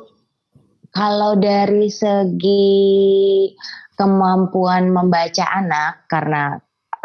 kalau 0.96 1.38
dari 1.38 1.92
segi 1.92 3.52
kemampuan 4.00 4.92
membaca 4.92 5.46
anak 5.52 6.08
karena 6.08 6.56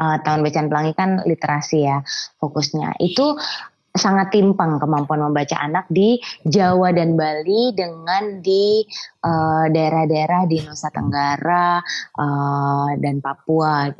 uh, 0.00 0.16
tahun 0.24 0.42
bacaan 0.46 0.68
pelangi 0.72 0.92
kan 0.96 1.10
literasi 1.22 1.86
ya 1.86 2.02
fokusnya 2.40 2.98
itu 3.02 3.36
sangat 3.90 4.30
timpang 4.30 4.78
kemampuan 4.78 5.26
membaca 5.30 5.58
anak 5.58 5.86
di 5.90 6.16
Jawa 6.46 6.94
dan 6.94 7.18
Bali 7.18 7.74
dengan 7.74 8.38
di 8.38 8.86
daerah 9.20 9.68
daerah-daerah 9.68 10.42
di 10.46 10.62
Nusa 10.62 10.88
Tenggara 10.88 11.82
uh, 12.16 12.90
dan 12.96 13.18
Papua. 13.18 13.90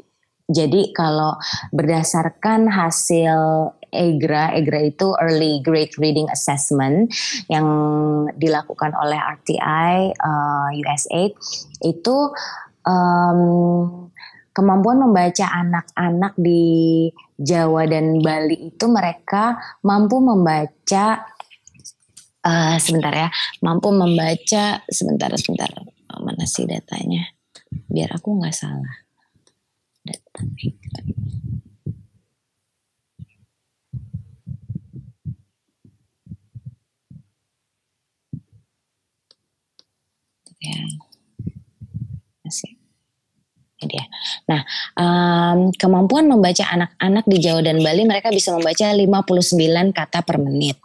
Jadi 0.51 0.91
kalau 0.91 1.39
berdasarkan 1.71 2.67
hasil 2.67 3.71
EGRA, 3.91 4.55
EGRA 4.59 4.81
itu 4.91 5.15
Early 5.19 5.63
Grade 5.63 5.95
Reading 5.99 6.27
Assessment 6.31 7.11
yang 7.51 7.67
dilakukan 8.39 8.95
oleh 8.99 9.19
RTI 9.19 10.15
uh, 10.15 10.69
USAID 10.75 11.35
itu 11.87 12.17
um, 12.87 14.11
kemampuan 14.51 15.03
membaca 15.03 15.47
anak-anak 15.49 16.35
di 16.37 17.09
Jawa 17.39 17.87
dan 17.89 18.21
Bali 18.21 18.71
itu 18.75 18.85
mereka 18.91 19.57
mampu 19.87 20.21
membaca 20.21 21.25
uh, 22.45 22.77
sebentar 22.77 23.13
ya, 23.15 23.29
mampu 23.65 23.89
membaca 23.95 24.85
sebentar 24.91 25.31
sebentar 25.39 25.71
mana 26.21 26.45
sih 26.45 26.69
datanya? 26.69 27.33
Biar 27.89 28.13
aku 28.15 28.37
nggak 28.37 28.55
salah. 28.55 28.97
Data. 30.05 30.41
Ya. 40.61 41.00
Dia. 43.81 44.05
Nah, 44.45 44.61
um, 44.97 45.73
kemampuan 45.73 46.29
membaca 46.29 46.69
anak-anak 46.69 47.25
di 47.25 47.37
Jawa 47.41 47.65
dan 47.65 47.81
Bali 47.81 48.05
mereka 48.05 48.29
bisa 48.29 48.53
membaca 48.53 48.93
59 48.93 49.97
kata 49.97 50.21
per 50.21 50.37
menit. 50.37 50.77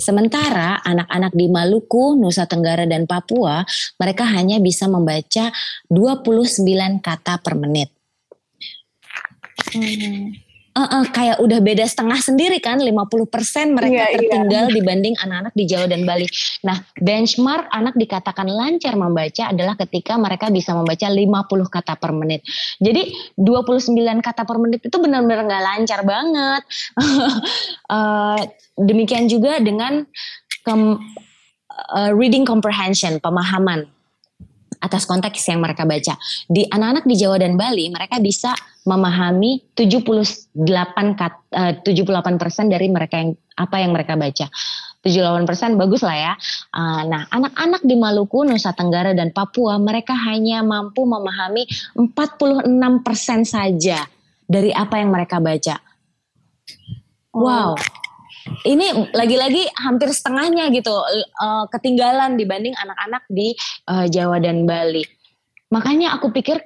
Sementara 0.00 0.80
anak-anak 0.80 1.32
di 1.36 1.46
Maluku, 1.52 2.16
Nusa 2.16 2.48
Tenggara 2.48 2.88
dan 2.88 3.04
Papua 3.04 3.60
mereka 4.00 4.24
hanya 4.24 4.56
bisa 4.56 4.88
membaca 4.88 5.52
29 5.92 6.64
kata 7.04 7.34
per 7.44 7.54
menit. 7.60 7.92
Hmm 9.76 10.49
uh, 10.76 10.80
uh, 10.80 11.04
kayak 11.10 11.38
udah 11.42 11.58
beda 11.58 11.84
setengah 11.86 12.18
sendiri 12.20 12.58
kan 12.62 12.78
50% 12.78 13.74
mereka 13.74 14.06
yeah, 14.06 14.08
iya. 14.10 14.18
tertinggal 14.18 14.64
yeah. 14.70 14.74
dibanding 14.74 15.14
anak-anak 15.18 15.54
di 15.54 15.64
Jawa 15.66 15.86
dan 15.90 16.02
Bali. 16.06 16.26
Nah, 16.66 16.76
benchmark 16.98 17.66
anak 17.70 17.94
dikatakan 17.98 18.46
lancar 18.46 18.94
membaca 18.94 19.50
adalah 19.50 19.74
ketika 19.78 20.14
mereka 20.16 20.48
bisa 20.52 20.74
membaca 20.76 21.06
50 21.06 21.74
kata 21.74 21.94
per 21.98 22.10
menit. 22.14 22.40
Jadi 22.78 23.10
29 23.38 23.94
kata 24.22 24.42
per 24.46 24.56
menit 24.58 24.80
itu 24.86 24.96
benar-benar 24.96 25.46
nggak 25.46 25.64
lancar 25.64 26.00
banget. 26.06 26.62
uh, 27.90 28.38
demikian 28.90 29.26
juga 29.26 29.58
dengan 29.60 30.06
uh, 30.66 32.10
reading 32.14 32.46
comprehension, 32.46 33.18
pemahaman 33.18 33.90
atas 34.80 35.04
konteks 35.04 35.44
yang 35.52 35.60
mereka 35.60 35.84
baca. 35.84 36.16
Di 36.48 36.64
anak-anak 36.66 37.04
di 37.04 37.14
Jawa 37.20 37.36
dan 37.36 37.54
Bali 37.54 37.92
mereka 37.92 38.16
bisa 38.18 38.56
memahami 38.88 39.76
78 39.76 40.56
kat, 41.14 41.34
uh, 41.52 41.72
78% 41.84 42.72
dari 42.72 42.88
mereka 42.88 43.20
yang 43.20 43.36
apa 43.60 43.76
yang 43.76 43.92
mereka 43.92 44.16
baca. 44.16 44.48
78% 45.00 45.80
bagus 45.80 46.04
lah 46.04 46.16
ya. 46.16 46.32
Uh, 46.72 47.02
nah, 47.08 47.24
anak-anak 47.32 47.80
di 47.84 47.96
Maluku, 47.96 48.44
Nusa 48.44 48.76
Tenggara 48.76 49.16
dan 49.16 49.32
Papua 49.32 49.80
mereka 49.80 50.12
hanya 50.12 50.60
mampu 50.60 51.08
memahami 51.08 51.64
46% 51.96 52.68
saja 53.48 54.04
dari 54.44 54.72
apa 54.72 55.00
yang 55.00 55.12
mereka 55.12 55.40
baca. 55.40 55.80
Wow. 57.32 57.78
Ini 58.64 59.12
lagi-lagi 59.12 59.68
hampir 59.76 60.08
setengahnya 60.12 60.72
gitu 60.72 60.92
uh, 60.92 61.64
ketinggalan 61.68 62.40
dibanding 62.40 62.72
anak-anak 62.76 63.22
di 63.28 63.52
uh, 63.88 64.08
Jawa 64.08 64.40
dan 64.40 64.64
Bali. 64.64 65.04
Makanya 65.70 66.16
aku 66.18 66.32
pikir 66.32 66.58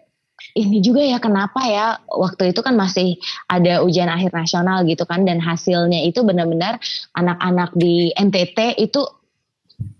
ini 0.54 0.78
juga 0.78 1.02
ya 1.02 1.18
kenapa 1.18 1.66
ya 1.66 1.98
waktu 2.06 2.54
itu 2.54 2.60
kan 2.62 2.78
masih 2.78 3.18
ada 3.50 3.82
ujian 3.82 4.06
akhir 4.06 4.30
nasional 4.30 4.86
gitu 4.86 5.02
kan 5.08 5.26
dan 5.26 5.42
hasilnya 5.42 6.04
itu 6.06 6.22
benar-benar 6.22 6.78
anak-anak 7.18 7.74
di 7.74 8.14
NTT 8.14 8.78
itu 8.78 9.02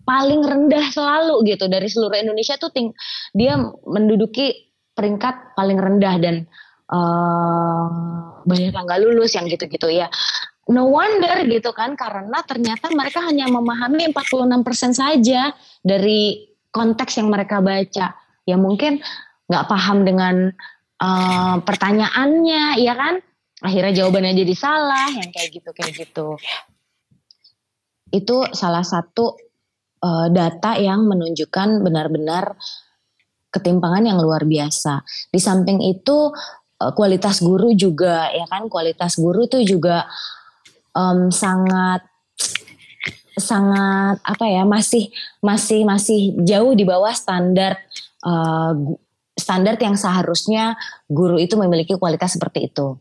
paling 0.05 0.45
rendah 0.45 0.95
selalu 0.95 1.43
gitu 1.49 1.67
dari 1.67 1.89
seluruh 1.91 2.15
Indonesia 2.15 2.55
tuh 2.61 2.71
ting 2.71 2.93
dia 3.35 3.57
menduduki 3.89 4.71
peringkat 4.95 5.57
paling 5.59 5.81
rendah 5.81 6.15
dan 6.23 6.47
uh, 6.93 7.87
banyak 8.47 8.71
yang 8.71 8.87
gak 8.87 9.01
lulus 9.03 9.35
yang 9.35 9.49
gitu-gitu 9.51 9.91
ya 9.91 10.07
no 10.73 10.89
wonder 10.89 11.45
gitu 11.45 11.77
kan 11.77 11.93
karena 11.93 12.41
ternyata 12.47 12.89
mereka 12.93 13.21
hanya 13.25 13.45
memahami 13.51 14.13
46% 14.15 14.97
saja 14.97 15.53
dari 15.85 16.49
konteks 16.73 17.21
yang 17.21 17.29
mereka 17.29 17.61
baca 17.61 18.17
ya 18.45 18.57
mungkin 18.57 19.01
nggak 19.49 19.67
paham 19.69 20.09
dengan 20.09 20.53
uh, 21.01 21.57
pertanyaannya, 21.63 22.81
ya 22.81 22.95
kan? 22.95 23.15
Akhirnya 23.65 24.05
jawabannya 24.05 24.37
jadi 24.45 24.55
salah, 24.57 25.09
yang 25.09 25.31
kayak 25.33 25.49
gitu 25.57 25.71
kayak 25.73 25.93
gitu. 25.97 26.29
Itu 28.13 28.37
salah 28.53 28.85
satu 28.85 29.37
uh, 30.05 30.29
data 30.29 30.77
yang 30.77 31.09
menunjukkan 31.09 31.81
benar-benar 31.81 32.55
ketimpangan 33.49 34.05
yang 34.05 34.19
luar 34.21 34.45
biasa. 34.45 35.01
Di 35.31 35.41
samping 35.41 35.81
itu 35.81 36.33
uh, 36.81 36.93
kualitas 36.93 37.41
guru 37.41 37.73
juga, 37.73 38.29
ya 38.33 38.45
kan? 38.49 38.69
Kualitas 38.69 39.17
guru 39.17 39.49
tuh 39.49 39.65
juga 39.65 40.05
um, 40.95 41.29
sangat 41.29 42.07
sangat 43.35 44.23
apa 44.23 44.47
ya 44.47 44.63
masih 44.63 45.11
masih 45.43 45.83
masih 45.83 46.39
jauh 46.47 46.73
di 46.73 46.87
bawah 46.87 47.11
standar 47.11 47.83
uh, 48.23 48.73
standar 49.35 49.75
yang 49.83 49.99
seharusnya 49.99 50.79
guru 51.11 51.37
itu 51.43 51.59
memiliki 51.59 51.99
kualitas 51.99 52.39
seperti 52.39 52.71
itu. 52.71 52.95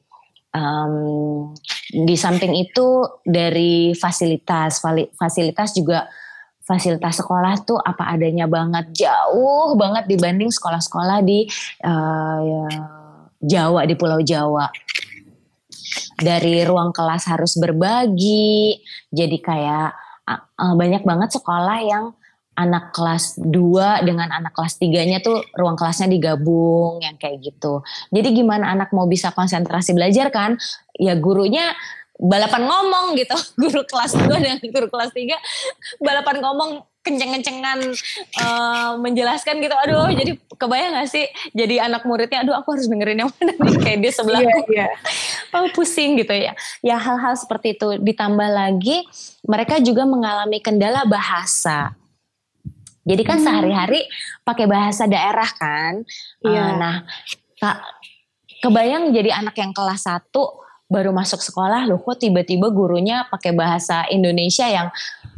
Um, 0.53 1.53
di 1.89 2.13
samping 2.13 2.53
itu 2.53 3.05
dari 3.25 3.97
fasilitas 3.97 4.77
fasilitas 5.17 5.73
juga 5.73 6.05
fasilitas 6.61 7.17
sekolah 7.17 7.65
tuh 7.65 7.81
apa 7.81 8.13
adanya 8.13 8.45
banget 8.45 8.85
jauh 8.93 9.73
banget 9.73 10.05
dibanding 10.05 10.53
sekolah-sekolah 10.53 11.25
di 11.25 11.49
uh, 11.83 12.69
Jawa 13.41 13.89
di 13.89 13.97
Pulau 13.97 14.21
Jawa 14.21 14.69
dari 16.17 16.63
ruang 16.63 16.93
kelas 16.95 17.29
harus 17.29 17.57
berbagi 17.57 18.79
jadi 19.09 19.37
kayak 19.39 19.89
uh, 20.29 20.73
banyak 20.75 21.03
banget 21.03 21.35
sekolah 21.35 21.79
yang 21.83 22.05
anak 22.53 22.93
kelas 22.93 23.41
2 23.41 23.49
dengan 24.05 24.29
anak 24.29 24.53
kelas 24.53 24.77
3-nya 24.77 25.25
tuh 25.25 25.41
ruang 25.57 25.73
kelasnya 25.73 26.05
digabung 26.05 27.01
yang 27.01 27.17
kayak 27.17 27.41
gitu. 27.41 27.81
Jadi 28.13 28.29
gimana 28.29 28.69
anak 28.77 28.93
mau 28.93 29.09
bisa 29.09 29.33
konsentrasi 29.33 29.97
belajar 29.97 30.29
kan? 30.29 30.53
Ya 30.93 31.17
gurunya 31.17 31.73
balapan 32.21 32.69
ngomong 32.69 33.17
gitu 33.17 33.33
guru 33.61 33.81
kelas 33.89 34.13
2 34.13 34.29
dan 34.37 34.57
guru 34.69 34.87
kelas 34.87 35.11
3 35.11 35.33
balapan 35.97 36.37
ngomong 36.45 36.71
kenceng-kencengan 37.03 37.79
uh, 38.39 38.95
menjelaskan 38.95 39.59
gitu 39.59 39.75
aduh 39.75 40.07
jadi 40.15 40.39
kebayang 40.55 40.95
gak 40.95 41.11
sih 41.11 41.27
jadi 41.51 41.91
anak 41.91 42.07
muridnya 42.07 42.47
aduh 42.47 42.55
aku 42.55 42.79
harus 42.79 42.87
dengerin 42.87 43.27
yang 43.27 43.31
mana 43.35 43.53
nih 43.59 43.75
kayak 43.83 43.99
dia 43.99 44.11
sebelahku 44.15 44.71
yeah, 44.71 44.87
yeah. 44.87 44.89
oh 45.59 45.67
pusing 45.75 46.15
gitu 46.15 46.31
ya 46.31 46.55
ya 46.79 46.95
hal-hal 46.95 47.35
seperti 47.35 47.75
itu 47.75 47.99
ditambah 47.99 48.49
lagi 48.49 49.03
mereka 49.43 49.83
juga 49.83 50.07
mengalami 50.07 50.63
kendala 50.63 51.03
bahasa 51.03 51.91
jadi 53.03 53.23
kan 53.27 53.43
hmm. 53.43 53.45
sehari-hari 53.45 54.01
pakai 54.47 54.65
bahasa 54.65 55.03
daerah 55.03 55.49
kan 55.59 56.07
yeah. 56.39 56.71
uh, 56.71 56.71
nah 56.79 56.95
kak 57.59 57.83
kebayang 58.63 59.11
jadi 59.11 59.43
anak 59.43 59.59
yang 59.59 59.75
kelas 59.75 60.07
1 60.07 60.31
baru 60.87 61.09
masuk 61.09 61.41
sekolah 61.41 61.89
loh 61.89 61.99
kok 61.99 62.21
tiba-tiba 62.21 62.69
gurunya 62.69 63.25
pakai 63.27 63.51
bahasa 63.51 64.05
Indonesia 64.13 64.69
yang 64.69 64.87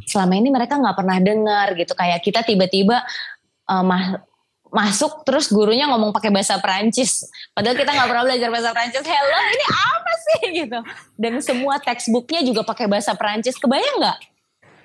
selama 0.05 0.33
ini 0.38 0.50
mereka 0.53 0.77
nggak 0.77 0.95
pernah 0.95 1.17
dengar 1.19 1.74
gitu. 1.75 1.93
Kayak 1.97 2.21
kita 2.21 2.41
tiba-tiba 2.45 3.01
uh, 3.69 3.83
mah 3.83 4.21
masuk 4.75 5.24
terus 5.24 5.47
gurunya 5.47 5.88
ngomong 5.88 6.12
pakai 6.12 6.33
bahasa 6.33 6.59
Perancis. 6.59 7.31
Padahal 7.55 7.79
kita 7.79 7.95
nggak 7.95 8.09
pernah 8.12 8.24
belajar 8.27 8.50
bahasa 8.51 8.69
Perancis. 8.75 9.03
Hello 9.07 9.39
ini 9.51 9.65
apa 9.71 10.12
sih? 10.13 10.41
Gitu. 10.65 10.79
Dan 11.15 11.39
semua 11.39 11.79
textbooknya 11.79 12.41
juga 12.43 12.62
pakai 12.67 12.91
bahasa 12.91 13.15
Perancis. 13.15 13.55
Kebayang 13.55 14.03
nggak? 14.03 14.19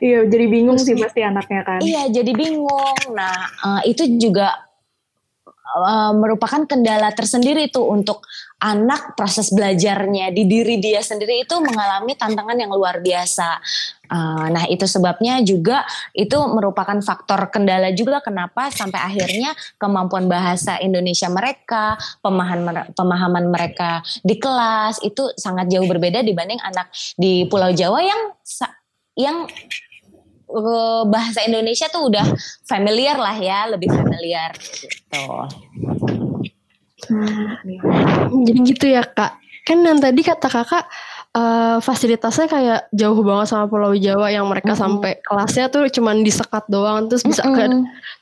Iya, 0.01 0.25
jadi 0.25 0.47
bingung 0.49 0.81
sih 0.81 0.97
pasti 0.97 1.21
anaknya 1.21 1.61
kan. 1.61 1.81
Iya, 1.85 2.09
jadi 2.09 2.33
bingung. 2.33 2.97
Nah, 3.13 3.53
uh, 3.61 3.81
itu 3.85 4.09
juga 4.17 4.70
uh, 5.77 6.13
merupakan 6.17 6.67
kendala 6.67 7.13
tersendiri 7.15 7.71
tuh 7.71 7.87
untuk 7.87 8.25
anak 8.61 9.17
proses 9.17 9.49
belajarnya 9.51 10.29
di 10.37 10.45
diri 10.45 10.77
dia 10.77 11.01
sendiri 11.01 11.49
itu 11.49 11.57
mengalami 11.65 12.13
tantangan 12.13 12.57
yang 12.61 12.69
luar 12.69 13.01
biasa. 13.01 13.57
Uh, 14.11 14.51
nah 14.51 14.67
itu 14.67 14.85
sebabnya 14.85 15.41
juga 15.41 15.87
itu 16.13 16.35
merupakan 16.35 16.99
faktor 17.01 17.49
kendala 17.49 17.95
juga 17.95 18.21
kenapa 18.21 18.69
sampai 18.69 19.01
akhirnya 19.01 19.55
kemampuan 19.81 20.29
bahasa 20.29 20.77
Indonesia 20.83 21.31
mereka, 21.33 21.97
pemahaman 22.21 22.93
pemahaman 22.93 23.45
mereka 23.49 24.05
di 24.21 24.37
kelas 24.37 25.01
itu 25.07 25.31
sangat 25.39 25.73
jauh 25.73 25.87
berbeda 25.89 26.21
dibanding 26.21 26.61
anak 26.61 26.93
di 27.17 27.49
Pulau 27.49 27.73
Jawa 27.73 28.03
yang 28.05 28.21
yang 29.17 29.37
uh, 30.51 31.03
bahasa 31.07 31.47
Indonesia 31.47 31.87
tuh 31.89 32.11
udah 32.11 32.27
familiar 32.67 33.17
lah 33.17 33.37
ya, 33.39 33.71
lebih 33.71 33.89
familiar 33.91 34.51
gitu. 34.59 35.25
Hmm, 37.11 38.45
jadi 38.45 38.59
gitu 38.67 38.87
ya 38.91 39.03
kak. 39.07 39.39
Kan 39.65 39.87
yang 39.87 40.03
tadi 40.03 40.21
kata 40.25 40.49
kakak 40.51 40.85
uh, 41.37 41.79
fasilitasnya 41.79 42.47
kayak 42.51 42.81
jauh 42.91 43.21
banget 43.23 43.47
sama 43.55 43.71
Pulau 43.71 43.95
Jawa 43.95 44.33
yang 44.33 44.47
mereka 44.51 44.75
mm 44.75 44.77
-hmm. 44.77 44.83
sampai 44.83 45.13
kelasnya 45.23 45.67
tuh 45.71 45.87
cuman 45.91 46.23
disekat 46.27 46.65
doang 46.67 47.07
terus 47.07 47.23
bisa 47.23 47.45
mm 47.47 47.51
-hmm. 47.51 47.59
ke 47.59 47.65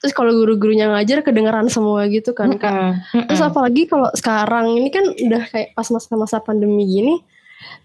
terus 0.04 0.12
kalau 0.12 0.32
guru-gurunya 0.34 0.90
ngajar 0.92 1.24
kedengeran 1.24 1.72
semua 1.72 2.04
gitu 2.10 2.36
kan 2.36 2.56
kak. 2.58 2.72
Mm 2.72 2.92
-hmm. 2.96 3.26
Terus 3.32 3.42
apalagi 3.42 3.82
kalau 3.88 4.08
sekarang 4.12 4.66
ini 4.76 4.88
kan 4.92 5.04
udah 5.08 5.42
kayak 5.48 5.68
pas 5.72 5.88
masa-masa 5.88 6.36
pandemi 6.42 6.84
gini 6.84 7.14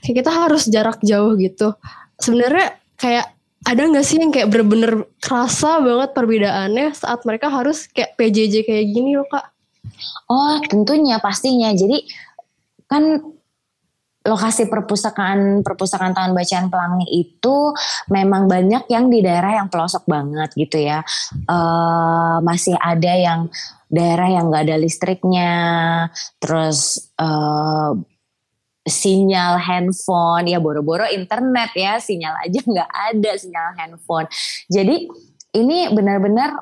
kayak 0.03 0.23
kita 0.23 0.31
harus 0.31 0.63
jarak 0.69 0.99
jauh 1.01 1.33
gitu. 1.39 1.73
Sebenarnya 2.19 2.77
kayak 2.99 3.32
ada 3.63 3.81
nggak 3.87 4.05
sih 4.05 4.19
yang 4.19 4.31
kayak 4.31 4.51
bener-bener 4.51 5.07
kerasa 5.23 5.79
banget 5.79 6.09
perbedaannya 6.11 6.91
saat 6.91 7.23
mereka 7.23 7.47
harus 7.47 7.87
kayak 7.89 8.19
PJJ 8.19 8.67
kayak 8.67 8.85
gini 8.91 9.15
loh 9.15 9.27
kak? 9.27 9.49
Oh, 10.27 10.59
tentunya 10.67 11.19
pastinya. 11.19 11.71
Jadi 11.71 12.03
kan 12.87 13.23
lokasi 14.23 14.71
perpustakaan 14.71 15.67
perpustakaan 15.67 16.15
taman 16.15 16.31
bacaan 16.31 16.71
Pelangi 16.71 17.07
itu 17.11 17.75
memang 18.07 18.47
banyak 18.47 18.87
yang 18.87 19.11
di 19.11 19.19
daerah 19.19 19.59
yang 19.59 19.67
pelosok 19.67 20.07
banget 20.07 20.49
gitu 20.55 20.79
ya. 20.79 21.03
Uh, 21.47 22.39
masih 22.39 22.75
ada 22.79 23.13
yang 23.15 23.51
daerah 23.91 24.31
yang 24.31 24.47
nggak 24.47 24.63
ada 24.71 24.77
listriknya, 24.79 25.51
terus 26.39 27.11
uh, 27.19 27.93
sinyal 28.83 29.55
handphone 29.63 30.51
ya 30.51 30.59
boro-boro 30.59 31.07
internet 31.07 31.71
ya 31.71 32.03
sinyal 32.03 32.35
aja 32.43 32.59
nggak 32.71 32.91
ada 32.91 33.31
sinyal 33.39 33.69
handphone. 33.79 34.27
Jadi 34.67 35.07
ini 35.53 35.87
benar-benar 35.93 36.59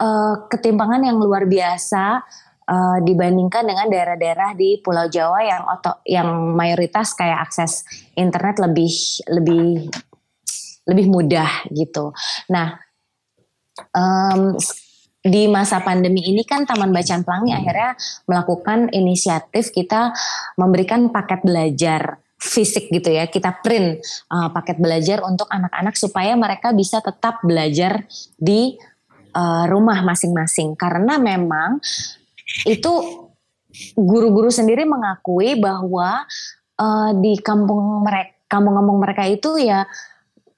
uh, 0.00 0.34
ketimpangan 0.50 1.00
yang 1.06 1.16
luar 1.16 1.46
biasa 1.46 2.20
uh, 2.66 2.98
dibandingkan 3.02 3.64
dengan 3.66 3.86
daerah-daerah 3.88 4.52
di 4.54 4.78
Pulau 4.82 5.06
Jawa 5.06 5.40
yang 5.44 5.62
oto, 5.66 6.02
yang 6.06 6.28
mayoritas 6.54 7.14
kayak 7.14 7.48
akses 7.48 7.86
internet 8.18 8.58
lebih 8.60 8.92
lebih 9.30 9.88
lebih 10.88 11.06
mudah 11.06 11.70
gitu. 11.70 12.10
Nah, 12.50 12.74
um, 13.94 14.58
di 15.20 15.44
masa 15.52 15.84
pandemi 15.84 16.24
ini 16.24 16.48
kan 16.48 16.64
Taman 16.64 16.96
Bacaan 16.96 17.20
Pelangi 17.28 17.52
akhirnya 17.52 17.92
melakukan 18.24 18.88
inisiatif 18.88 19.68
kita 19.68 20.16
memberikan 20.56 21.12
paket 21.12 21.44
belajar 21.44 22.16
fisik 22.40 22.88
gitu 22.88 23.12
ya. 23.12 23.28
Kita 23.28 23.60
print 23.60 24.00
uh, 24.32 24.48
paket 24.48 24.80
belajar 24.80 25.20
untuk 25.20 25.44
anak-anak 25.52 25.92
supaya 25.94 26.32
mereka 26.40 26.72
bisa 26.72 27.04
tetap 27.04 27.44
belajar 27.44 28.08
di 28.40 28.80
uh, 29.36 29.68
rumah 29.68 30.00
masing-masing. 30.00 30.72
Karena 30.72 31.20
memang 31.20 31.76
itu 32.64 32.92
guru-guru 33.92 34.48
sendiri 34.48 34.88
mengakui 34.88 35.60
bahwa 35.60 36.24
uh, 36.80 37.10
di 37.20 37.36
kampung 37.44 38.08
mereka 38.08 38.40
kampung-kampung 38.50 38.98
mereka 38.98 39.30
itu 39.30 39.62
ya 39.62 39.86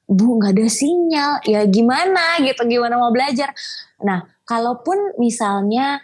bu 0.08 0.38
nggak 0.38 0.54
ada 0.54 0.66
sinyal. 0.70 1.32
Ya 1.44 1.60
gimana 1.66 2.38
gitu? 2.40 2.62
Gimana 2.64 2.94
mau 2.94 3.10
belajar? 3.10 3.50
Nah 4.00 4.22
kalaupun 4.52 5.16
misalnya 5.16 5.96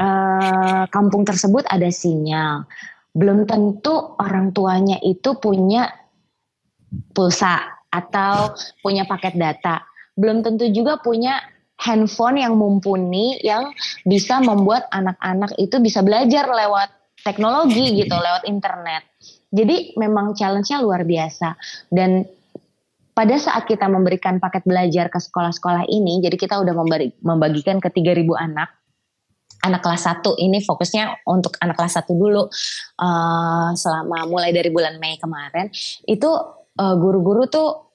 uh, 0.00 0.88
kampung 0.88 1.28
tersebut 1.28 1.68
ada 1.68 1.92
sinyal 1.92 2.64
belum 3.12 3.44
tentu 3.44 4.16
orang 4.16 4.56
tuanya 4.56 4.96
itu 5.04 5.36
punya 5.36 5.84
pulsa 7.12 7.84
atau 7.92 8.56
punya 8.80 9.04
paket 9.04 9.36
data 9.36 9.84
belum 10.16 10.40
tentu 10.40 10.72
juga 10.72 10.96
punya 11.04 11.44
handphone 11.80 12.40
yang 12.40 12.56
mumpuni 12.56 13.40
yang 13.44 13.72
bisa 14.04 14.40
membuat 14.40 14.88
anak-anak 14.92 15.56
itu 15.56 15.80
bisa 15.80 16.04
belajar 16.04 16.44
lewat 16.48 16.92
teknologi 17.20 18.00
gitu, 18.00 18.12
lewat 18.16 18.44
internet. 18.48 19.04
Jadi 19.50 19.96
memang 19.96 20.36
challenge-nya 20.36 20.80
luar 20.80 21.02
biasa 21.04 21.56
dan 21.90 22.24
pada 23.14 23.36
saat 23.36 23.66
kita 23.66 23.90
memberikan 23.90 24.38
paket 24.38 24.62
belajar 24.64 25.10
ke 25.10 25.18
sekolah-sekolah 25.18 25.86
ini, 25.90 26.22
jadi 26.22 26.36
kita 26.38 26.58
udah 26.62 26.74
memberi, 26.74 27.12
membagikan 27.20 27.82
ke 27.82 27.90
3000 27.90 28.26
anak. 28.38 28.70
Anak 29.60 29.84
kelas 29.84 30.08
1 30.08 30.40
ini 30.40 30.64
fokusnya 30.64 31.28
untuk 31.28 31.60
anak 31.60 31.76
kelas 31.76 32.00
1 32.00 32.16
dulu. 32.16 32.48
Uh, 32.96 33.76
selama 33.76 34.24
mulai 34.24 34.56
dari 34.56 34.72
bulan 34.72 34.96
Mei 34.96 35.20
kemarin 35.20 35.68
itu 36.08 36.30
uh, 36.80 36.96
guru-guru 36.96 37.44
tuh 37.44 37.92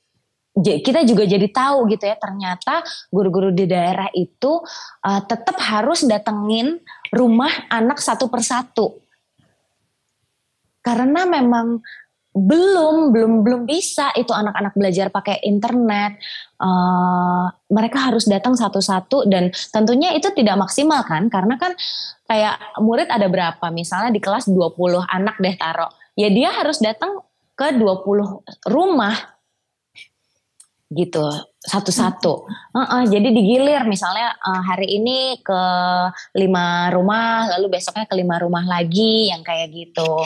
kita 0.55 1.03
juga 1.03 1.27
jadi 1.27 1.51
tahu 1.51 1.83
gitu 1.91 2.07
ya 2.07 2.15
ternyata 2.15 2.79
guru-guru 3.11 3.51
di 3.51 3.67
daerah 3.67 4.07
itu 4.15 4.63
uh, 5.03 5.21
tetap 5.27 5.59
harus 5.59 6.07
datengin 6.07 6.79
rumah 7.11 7.51
anak 7.67 7.97
satu 7.99 8.29
persatu. 8.29 9.03
Karena 10.85 11.25
memang 11.25 11.81
belum 12.35 13.15
belum 13.15 13.31
belum 13.47 13.61
bisa 13.63 14.11
itu 14.19 14.35
anak-anak 14.35 14.75
belajar 14.75 15.07
pakai 15.07 15.39
internet. 15.47 16.19
Uh, 16.59 17.47
mereka 17.71 18.11
harus 18.11 18.27
datang 18.27 18.59
satu-satu 18.59 19.27
dan 19.31 19.55
tentunya 19.71 20.11
itu 20.11 20.27
tidak 20.35 20.59
maksimal 20.59 21.03
kan 21.07 21.31
karena 21.31 21.55
kan 21.55 21.71
kayak 22.27 22.59
murid 22.83 23.07
ada 23.07 23.31
berapa? 23.31 23.71
Misalnya 23.71 24.11
di 24.11 24.19
kelas 24.19 24.51
20 24.51 24.75
anak 25.07 25.39
deh 25.39 25.55
taruh. 25.55 25.91
Ya 26.19 26.27
dia 26.27 26.51
harus 26.51 26.83
datang 26.83 27.23
ke 27.55 27.71
20 27.71 28.67
rumah. 28.67 29.15
Gitu 30.91 31.23
satu-satu. 31.65 32.33
Uh-uh, 32.77 33.03
jadi 33.09 33.25
digilir 33.33 33.81
misalnya 33.89 34.37
uh, 34.37 34.61
hari 34.61 35.01
ini 35.01 35.41
ke 35.41 35.61
lima 36.37 36.93
rumah, 36.93 37.49
lalu 37.57 37.81
besoknya 37.81 38.05
ke 38.05 38.13
lima 38.13 38.37
rumah 38.37 38.61
lagi 38.69 39.33
yang 39.33 39.41
kayak 39.41 39.73
gitu. 39.73 40.21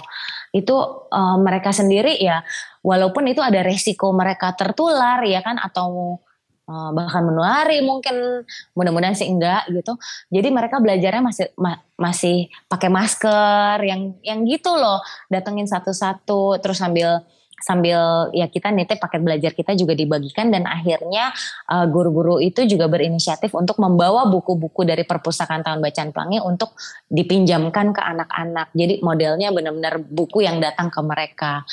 Itu 0.52 0.76
uh, 1.08 1.38
mereka 1.40 1.72
sendiri 1.72 2.20
ya, 2.20 2.44
walaupun 2.84 3.24
itu 3.32 3.40
ada 3.40 3.64
resiko 3.64 4.12
mereka 4.12 4.52
tertular 4.52 5.24
ya 5.24 5.40
kan 5.40 5.56
atau 5.64 6.20
uh, 6.68 6.90
bahkan 6.92 7.24
menulari 7.24 7.80
mungkin 7.88 8.44
mudah-mudahan 8.76 9.16
sih 9.16 9.32
enggak 9.32 9.64
gitu. 9.72 9.96
Jadi 10.28 10.48
mereka 10.52 10.84
belajarnya 10.84 11.24
masih 11.24 11.46
ma- 11.56 11.82
masih 11.96 12.52
pakai 12.68 12.92
masker 12.92 13.80
yang 13.88 14.20
yang 14.28 14.44
gitu 14.44 14.76
loh, 14.76 15.00
datengin 15.32 15.72
satu-satu 15.72 16.60
terus 16.60 16.84
sambil 16.84 17.24
sambil 17.62 18.32
ya 18.36 18.48
kita 18.48 18.72
nitip 18.72 19.00
paket 19.00 19.22
belajar 19.22 19.52
kita 19.54 19.76
juga 19.76 19.94
dibagikan 19.94 20.50
dan 20.50 20.66
akhirnya 20.66 21.32
uh, 21.70 21.86
guru-guru 21.88 22.40
itu 22.40 22.66
juga 22.66 22.88
berinisiatif 22.88 23.52
untuk 23.56 23.78
membawa 23.78 24.28
buku-buku 24.28 24.88
dari 24.88 25.04
perpustakaan 25.04 25.64
tahun 25.64 25.80
bacaan 25.84 26.10
pelangi 26.16 26.40
untuk 26.42 26.74
dipinjamkan 27.12 27.92
ke 27.96 28.02
anak-anak. 28.02 28.72
Jadi 28.74 29.04
modelnya 29.04 29.52
benar-benar 29.52 30.02
buku 30.02 30.44
yang 30.44 30.58
datang 30.64 30.88
ke 30.90 31.00
mereka. 31.04 31.64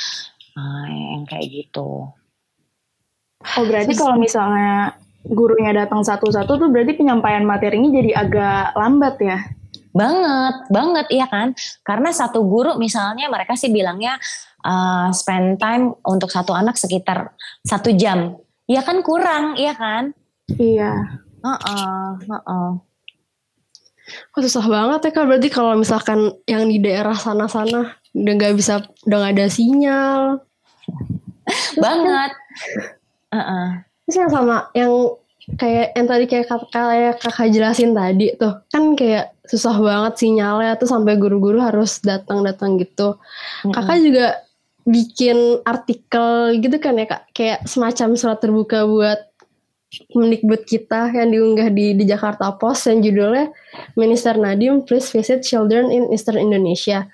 Nah, 0.56 0.88
yang 0.88 1.24
kayak 1.28 1.46
gitu. 1.52 2.10
Oh 3.44 3.64
berarti 3.68 3.92
kalau 3.92 4.16
misalnya 4.16 4.96
gurunya 5.26 5.74
datang 5.74 6.06
satu-satu 6.06 6.56
tuh 6.56 6.68
berarti 6.70 6.96
penyampaian 6.96 7.44
materinya 7.44 7.90
jadi 7.92 8.10
agak 8.16 8.78
lambat 8.78 9.16
ya? 9.20 9.38
Banget, 9.96 10.54
banget 10.68 11.06
iya 11.08 11.24
kan? 11.24 11.56
Karena 11.80 12.12
satu 12.12 12.44
guru 12.44 12.76
misalnya 12.76 13.32
mereka 13.32 13.56
sih 13.56 13.72
bilangnya 13.72 14.20
uh, 14.60 15.08
spend 15.16 15.56
time 15.56 15.96
untuk 16.04 16.28
satu 16.28 16.52
anak 16.52 16.76
sekitar 16.76 17.32
satu 17.64 17.96
jam. 17.96 18.36
Ya 18.68 18.84
kan 18.84 19.00
kurang, 19.00 19.56
iya 19.56 19.72
kan? 19.72 20.12
Iya. 20.52 21.24
Uh-uh, 21.40 22.20
uh-uh. 22.28 22.70
Kok 24.06 24.42
susah 24.46 24.66
banget 24.70 25.00
ya 25.02 25.10
kak 25.10 25.26
berarti 25.26 25.48
kalau 25.50 25.74
misalkan 25.74 26.30
yang 26.46 26.70
di 26.70 26.78
daerah 26.78 27.14
sana-sana 27.18 27.98
udah 28.14 28.32
nggak 28.38 28.54
bisa 28.54 28.86
udah 29.06 29.16
nggak 29.18 29.34
ada 29.34 29.46
sinyal. 29.50 30.22
Banget. 31.82 32.30
Uh-uh. 33.34 33.66
Terus 34.06 34.16
yang 34.22 34.30
sama 34.30 34.70
yang 34.78 34.92
kayak 35.54 35.94
yang 35.94 36.06
tadi 36.06 36.24
kayak 36.26 36.46
kak- 36.50 36.70
kayak 36.74 37.22
kakak 37.22 37.48
jelasin 37.54 37.94
tadi 37.94 38.34
tuh 38.34 38.66
kan 38.66 38.98
kayak 38.98 39.35
susah 39.46 39.76
banget 39.78 40.20
sinyalnya 40.20 40.78
tuh 40.78 40.90
sampai 40.90 41.16
guru-guru 41.16 41.62
harus 41.62 42.02
datang-datang 42.02 42.78
gitu. 42.82 43.18
Kakak 43.66 43.98
juga 44.02 44.26
bikin 44.86 45.66
artikel 45.66 46.62
gitu 46.62 46.78
kan 46.78 46.94
ya 46.94 47.10
kak 47.10 47.22
kayak 47.34 47.66
semacam 47.66 48.14
surat 48.14 48.38
terbuka 48.38 48.86
buat 48.86 49.18
Mendikbud 50.12 50.66
kita 50.66 51.14
yang 51.14 51.30
diunggah 51.30 51.70
di, 51.70 51.94
di 51.94 52.04
Jakarta 52.04 52.52
Post 52.58 52.90
yang 52.90 53.00
judulnya 53.06 53.54
Minister 53.94 54.34
Nadiem 54.34 54.82
Please 54.82 55.08
Visit 55.14 55.46
Children 55.46 55.94
in 55.94 56.10
Eastern 56.10 56.42
Indonesia. 56.42 57.06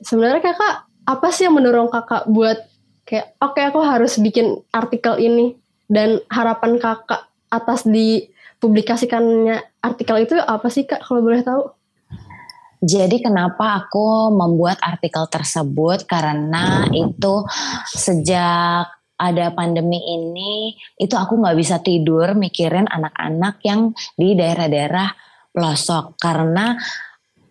Sebenarnya 0.00 0.40
kakak 0.40 0.88
apa 1.04 1.28
sih 1.30 1.46
yang 1.46 1.54
mendorong 1.54 1.92
kakak 1.92 2.24
buat 2.32 2.64
kayak 3.04 3.36
oke 3.44 3.60
aku 3.60 3.80
harus 3.84 4.16
bikin 4.16 4.56
artikel 4.72 5.20
ini 5.20 5.52
dan 5.86 6.18
harapan 6.32 6.80
kakak 6.80 7.28
atas 7.52 7.84
dipublikasikannya 8.64 9.84
artikel 9.84 10.24
itu 10.24 10.40
apa 10.40 10.72
sih 10.72 10.88
kak 10.88 11.04
kalau 11.04 11.20
boleh 11.20 11.44
tahu? 11.44 11.68
Jadi 12.80 13.20
kenapa 13.20 13.84
aku 13.84 14.32
membuat 14.32 14.80
artikel 14.80 15.28
tersebut 15.28 16.08
karena 16.08 16.88
itu 16.96 17.44
sejak 17.92 18.88
ada 19.20 19.46
pandemi 19.52 20.00
ini 20.00 20.72
itu 20.96 21.12
aku 21.12 21.44
nggak 21.44 21.56
bisa 21.60 21.76
tidur 21.84 22.32
mikirin 22.32 22.88
anak-anak 22.88 23.60
yang 23.68 23.92
di 24.16 24.32
daerah-daerah 24.32 25.12
pelosok 25.52 26.16
karena 26.16 26.76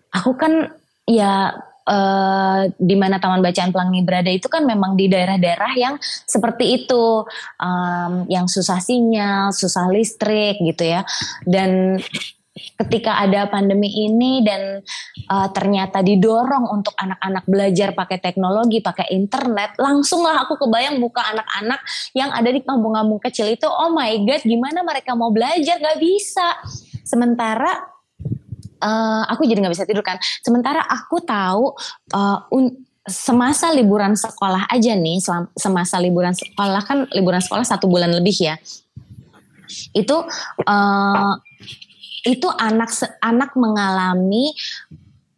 aku 0.09 0.33
kan 0.33 0.69
ya 1.05 1.53
eh, 1.87 2.61
di 2.75 2.95
mana 2.95 3.19
Taman 3.19 3.43
Bacaan 3.43 3.71
Pelangi 3.71 4.01
berada 4.03 4.31
itu 4.31 4.47
kan 4.47 4.63
memang 4.63 4.95
di 4.95 5.11
daerah-daerah 5.11 5.71
yang 5.75 5.95
seperti 6.03 6.83
itu 6.83 7.27
em, 7.59 8.27
yang 8.31 8.47
susah 8.47 8.79
sinyal, 8.79 9.51
susah 9.51 9.91
listrik 9.91 10.59
gitu 10.63 10.83
ya 10.83 11.01
dan 11.43 11.99
ketika 12.53 13.17
ada 13.17 13.49
pandemi 13.49 13.89
ini 13.89 14.45
dan 14.45 14.81
uh, 15.29 15.49
ternyata 15.49 16.05
didorong 16.05 16.69
untuk 16.69 16.93
anak-anak 17.01 17.43
belajar 17.49 17.97
pakai 17.97 18.21
teknologi, 18.21 18.77
pakai 18.77 19.09
internet, 19.09 19.73
langsunglah 19.81 20.45
aku 20.45 20.61
kebayang 20.61 21.01
muka 21.01 21.21
anak-anak 21.33 21.81
yang 22.13 22.29
ada 22.29 22.49
di 22.53 22.61
kampung-kampung 22.61 23.21
kecil 23.25 23.49
itu, 23.49 23.65
oh 23.65 23.89
my 23.89 24.13
god, 24.21 24.41
gimana 24.45 24.85
mereka 24.85 25.17
mau 25.17 25.33
belajar? 25.33 25.81
Gak 25.81 25.97
bisa. 25.97 26.61
Sementara 27.01 27.92
uh, 28.83 29.23
aku 29.31 29.47
jadi 29.47 29.63
nggak 29.63 29.73
bisa 29.73 29.87
tidur 29.87 30.03
kan. 30.03 30.19
Sementara 30.43 30.83
aku 30.83 31.23
tahu 31.23 31.71
uh, 32.11 32.39
un- 32.51 32.83
semasa 33.03 33.67
liburan 33.71 34.15
sekolah 34.15 34.67
aja 34.71 34.95
nih, 34.95 35.19
semasa 35.59 35.99
liburan 35.99 36.31
sekolah 36.31 36.81
kan 36.87 37.03
liburan 37.11 37.43
sekolah 37.43 37.63
satu 37.63 37.87
bulan 37.87 38.11
lebih 38.11 38.35
ya. 38.35 38.55
Itu 39.95 40.23
uh, 40.67 41.33
itu 42.23 42.47
anak 42.47 42.95
anak 43.19 43.51
mengalami 43.59 44.55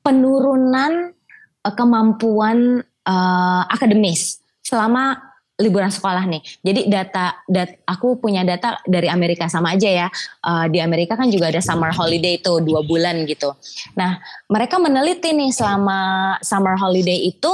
penurunan 0.05 1.17
eh, 1.65 1.73
kemampuan 1.73 2.85
eh, 2.85 3.63
akademis 3.73 4.37
selama 4.61 5.17
liburan 5.55 5.87
sekolah 5.87 6.27
nih. 6.27 6.41
Jadi 6.61 6.81
data 6.91 7.39
dat 7.47 7.79
aku 7.87 8.19
punya 8.19 8.43
data 8.43 8.79
dari 8.83 9.07
Amerika 9.07 9.47
sama 9.47 9.75
aja 9.75 9.87
ya. 9.87 10.07
Eh, 10.43 10.65
di 10.71 10.79
Amerika 10.83 11.15
kan 11.15 11.31
juga 11.31 11.47
ada 11.47 11.63
summer 11.63 11.95
holiday 11.95 12.39
itu 12.39 12.59
dua 12.59 12.83
bulan 12.83 13.23
gitu. 13.23 13.55
Nah 13.95 14.19
mereka 14.51 14.75
meneliti 14.79 15.31
nih 15.31 15.55
selama 15.55 16.35
summer 16.43 16.75
holiday 16.75 17.31
itu 17.31 17.51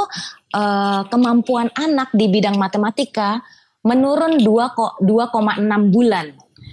eh, 0.53 1.01
kemampuan 1.13 1.69
anak 1.77 2.09
di 2.13 2.25
bidang 2.25 2.57
matematika 2.57 3.41
menurun 3.81 4.37
2 4.41 4.77
ko- 4.77 4.97
2,6 5.01 5.89
bulan. 5.89 6.29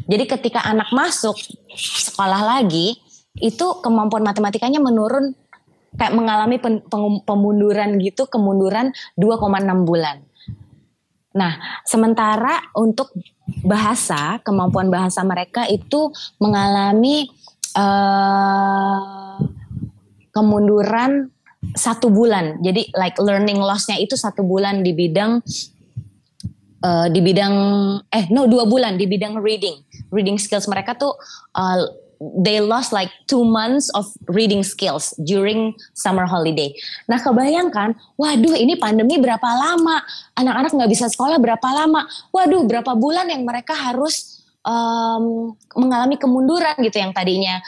Jadi 0.09 0.25
ketika 0.25 0.65
anak 0.65 0.93
masuk 0.93 1.37
sekolah 1.77 2.41
lagi, 2.57 2.97
itu 3.39 3.67
kemampuan 3.85 4.25
matematikanya 4.25 4.81
menurun 4.81 5.33
kayak 5.97 6.13
mengalami 6.13 6.57
pen- 6.61 6.85
pemunduran 7.25 7.97
gitu, 8.01 8.29
kemunduran 8.29 8.93
2,6 9.17 9.89
bulan. 9.89 10.28
Nah, 11.37 11.83
sementara 11.85 12.73
untuk 12.73 13.13
bahasa, 13.65 14.41
kemampuan 14.41 14.89
bahasa 14.89 15.21
mereka 15.25 15.69
itu 15.69 16.09
mengalami 16.41 17.29
eh, 17.77 19.37
kemunduran 20.33 21.29
satu 21.77 22.09
bulan. 22.09 22.63
Jadi 22.65 22.89
like 22.97 23.19
learning 23.21 23.61
loss-nya 23.61 24.01
itu 24.01 24.17
satu 24.17 24.41
bulan 24.41 24.81
di 24.81 24.97
bidang 24.97 25.45
eh, 26.81 27.07
di 27.13 27.21
bidang 27.21 27.55
eh 28.09 28.25
no 28.33 28.49
dua 28.49 28.65
bulan 28.65 28.97
di 28.97 29.05
bidang 29.05 29.37
reading. 29.37 29.77
Reading 30.09 30.41
skills 30.41 30.65
mereka 30.73 30.97
tuh 30.97 31.13
uh, 31.53 32.08
they 32.19 32.59
lost 32.59 32.91
like 32.91 33.11
two 33.31 33.47
months 33.47 33.91
of 33.95 34.11
reading 34.27 34.67
skills 34.67 35.15
during 35.23 35.75
summer 35.95 36.27
holiday. 36.27 36.75
Nah 37.07 37.23
kebayangkan, 37.23 37.95
waduh 38.19 38.55
ini 38.59 38.75
pandemi 38.75 39.23
berapa 39.23 39.47
lama? 39.47 40.03
Anak-anak 40.35 40.75
nggak 40.75 40.91
bisa 40.91 41.07
sekolah 41.07 41.39
berapa 41.39 41.69
lama? 41.71 42.07
Waduh 42.35 42.67
berapa 42.67 42.95
bulan 42.99 43.31
yang 43.31 43.47
mereka 43.47 43.75
harus 43.75 44.43
um, 44.67 45.55
mengalami 45.79 46.19
kemunduran 46.19 46.75
gitu 46.83 46.99
yang 46.99 47.15
tadinya 47.15 47.63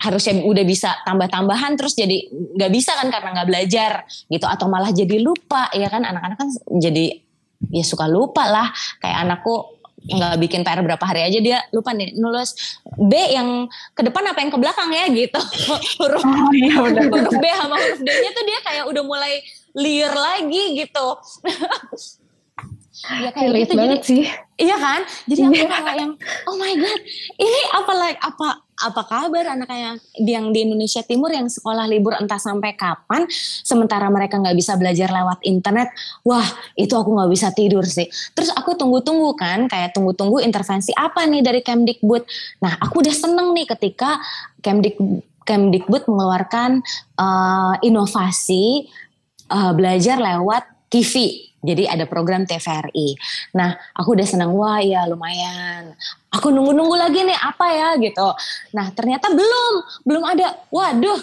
harusnya 0.00 0.40
udah 0.40 0.64
bisa 0.64 0.96
tambah-tambahan 1.04 1.76
terus 1.76 1.92
jadi 1.92 2.24
nggak 2.32 2.72
bisa 2.72 2.96
kan 2.96 3.12
karena 3.12 3.28
nggak 3.36 3.48
belajar 3.52 3.92
gitu 4.32 4.48
atau 4.48 4.66
malah 4.72 4.88
jadi 4.96 5.20
lupa 5.20 5.68
ya 5.76 5.92
kan 5.92 6.08
anak-anak 6.08 6.40
kan 6.40 6.48
jadi 6.80 7.20
ya 7.68 7.84
suka 7.84 8.08
lupa 8.08 8.48
lah 8.48 8.72
kayak 9.04 9.28
anakku 9.28 9.79
nggak 10.00 10.40
bikin 10.40 10.64
PR 10.64 10.80
berapa 10.80 11.04
hari 11.04 11.28
aja 11.28 11.38
dia 11.38 11.58
lupa 11.76 11.92
nih 11.92 12.16
nulis 12.16 12.56
B 12.96 13.12
yang 13.12 13.68
ke 13.92 14.00
depan 14.00 14.24
apa 14.32 14.40
yang 14.40 14.48
ke 14.48 14.58
belakang 14.58 14.88
ya 14.88 15.04
gitu 15.12 15.40
huruf 16.00 16.24
Oh 16.24 16.52
iya 16.56 16.76
benar. 16.88 17.04
huruf 17.12 17.36
B 17.36 17.44
sama 17.52 17.76
huruf 17.76 18.00
D-nya 18.00 18.30
tuh 18.32 18.44
dia 18.48 18.58
kayak 18.64 18.84
udah 18.88 19.02
mulai 19.04 19.44
liar 19.76 20.14
lagi 20.16 20.80
gitu 20.80 21.06
ya 23.24 23.30
kayak 23.32 23.48
Relate 23.48 23.64
gitu 23.64 23.72
jadi 23.72 23.80
banget 23.80 24.00
sih. 24.04 24.22
Iya 24.60 24.76
kan? 24.76 25.00
Jadi 25.24 25.40
aku 25.40 25.64
kayak 25.72 25.94
yang 25.96 26.12
oh 26.44 26.56
my 26.60 26.72
god, 26.76 27.00
ini 27.40 27.60
apa 27.72 27.92
like 27.96 28.20
apa 28.20 28.48
apa 28.80 29.04
kabar 29.04 29.44
anak 29.52 29.68
yang 29.68 29.96
yang 30.16 30.44
di 30.56 30.64
Indonesia 30.64 31.04
Timur 31.04 31.28
yang 31.28 31.52
sekolah 31.52 31.84
libur 31.84 32.16
entah 32.16 32.40
sampai 32.40 32.72
kapan, 32.72 33.28
sementara 33.60 34.08
mereka 34.08 34.40
nggak 34.40 34.56
bisa 34.56 34.80
belajar 34.80 35.12
lewat 35.12 35.44
internet. 35.44 35.92
Wah, 36.24 36.44
itu 36.76 36.96
aku 36.96 37.12
nggak 37.12 37.30
bisa 37.30 37.52
tidur 37.52 37.84
sih. 37.84 38.08
Terus 38.32 38.48
aku 38.56 38.72
tunggu-tunggu 38.76 39.36
kan, 39.36 39.68
kayak 39.68 39.92
tunggu-tunggu 39.92 40.40
intervensi 40.40 40.96
apa 40.96 41.28
nih 41.28 41.44
dari 41.44 41.60
Kemdikbud. 41.60 42.22
Nah, 42.64 42.80
aku 42.80 43.04
udah 43.04 43.14
seneng 43.14 43.52
nih 43.52 43.68
ketika 43.68 44.16
Kemdik 44.64 44.96
Kemdikbud 45.44 46.08
mengeluarkan 46.08 46.80
eh, 47.20 47.74
inovasi 47.84 48.88
eh, 49.52 49.72
belajar 49.76 50.16
lewat 50.16 50.88
TV 50.88 51.49
Jadi 51.60 51.84
ada 51.84 52.08
program 52.08 52.48
TVRI. 52.48 53.16
Nah, 53.56 53.76
aku 53.92 54.16
udah 54.16 54.26
senang, 54.26 54.56
wah 54.56 54.80
ya 54.80 55.04
lumayan. 55.04 55.92
Aku 56.32 56.48
nunggu-nunggu 56.48 56.96
lagi 56.96 57.20
nih 57.20 57.36
apa 57.36 57.66
ya 57.68 57.88
gitu. 58.00 58.28
Nah, 58.72 58.88
ternyata 58.96 59.28
belum, 59.28 59.74
belum 60.08 60.24
ada. 60.24 60.56
Waduh, 60.72 61.20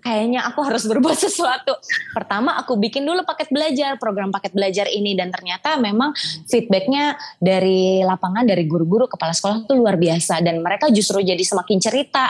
kayaknya 0.00 0.48
aku 0.48 0.60
harus 0.64 0.88
berbuat 0.88 1.16
sesuatu. 1.28 1.76
Pertama 2.16 2.56
aku 2.56 2.74
bikin 2.80 3.04
dulu 3.04 3.22
paket 3.22 3.52
belajar, 3.52 4.00
program 4.00 4.32
paket 4.32 4.52
belajar 4.56 4.86
ini 4.88 5.14
dan 5.14 5.28
ternyata 5.30 5.76
memang 5.76 6.16
feedbacknya 6.48 7.14
dari 7.38 8.00
lapangan 8.02 8.48
dari 8.48 8.64
guru-guru 8.64 9.06
kepala 9.06 9.36
sekolah 9.36 9.68
itu 9.68 9.72
luar 9.76 10.00
biasa 10.00 10.40
dan 10.40 10.64
mereka 10.64 10.88
justru 10.90 11.20
jadi 11.20 11.40
semakin 11.40 11.78
cerita 11.78 12.26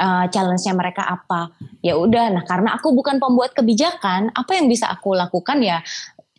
uh, 0.00 0.26
challenge-nya 0.32 0.74
mereka 0.74 1.04
apa. 1.06 1.52
Ya 1.84 1.94
udah, 2.00 2.32
nah 2.32 2.44
karena 2.48 2.74
aku 2.74 2.90
bukan 2.96 3.20
pembuat 3.20 3.52
kebijakan, 3.52 4.32
apa 4.32 4.52
yang 4.56 4.66
bisa 4.66 4.88
aku 4.88 5.14
lakukan 5.14 5.60
ya 5.60 5.84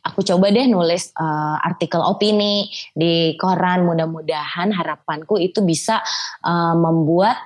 aku 0.03 0.19
coba 0.21 0.51
deh 0.51 0.67
nulis 0.67 1.15
uh, 1.15 1.57
artikel 1.63 2.03
opini 2.03 2.67
di 2.91 3.39
koran. 3.39 3.87
Mudah-mudahan 3.87 4.75
harapanku 4.75 5.39
itu 5.39 5.63
bisa 5.63 6.03
uh, 6.43 6.75
membuat 6.75 7.39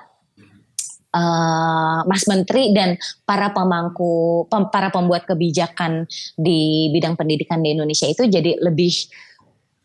uh, 1.14 2.02
Mas 2.04 2.26
Menteri 2.26 2.74
dan 2.74 2.98
para 3.22 3.54
pemangku 3.54 4.44
pem, 4.50 4.66
para 4.68 4.90
pembuat 4.90 5.24
kebijakan 5.24 6.04
di 6.34 6.90
bidang 6.90 7.14
pendidikan 7.14 7.62
di 7.62 7.78
Indonesia 7.78 8.10
itu 8.10 8.26
jadi 8.26 8.58
lebih 8.58 8.92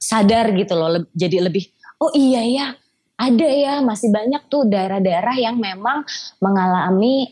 sadar 0.01 0.51
gitu 0.57 0.73
loh. 0.73 0.89
Le, 0.89 0.99
jadi 1.13 1.45
lebih 1.45 1.69
oh 2.01 2.11
iya 2.17 2.41
ya 2.43 2.67
ada 3.13 3.47
ya 3.47 3.79
masih 3.85 4.09
banyak 4.09 4.49
tuh 4.49 4.67
daerah-daerah 4.67 5.37
yang 5.37 5.55
memang 5.61 6.03
mengalami 6.41 7.29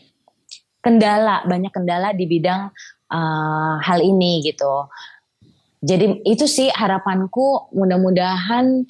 kendala 0.80 1.44
banyak 1.44 1.74
kendala 1.74 2.14
di 2.14 2.24
bidang 2.26 2.70
uh, 3.12 3.76
hal 3.82 4.00
ini 4.00 4.40
gitu 4.46 4.88
jadi 5.82 6.22
itu 6.22 6.46
sih 6.46 6.70
harapanku 6.70 7.74
mudah-mudahan 7.74 8.86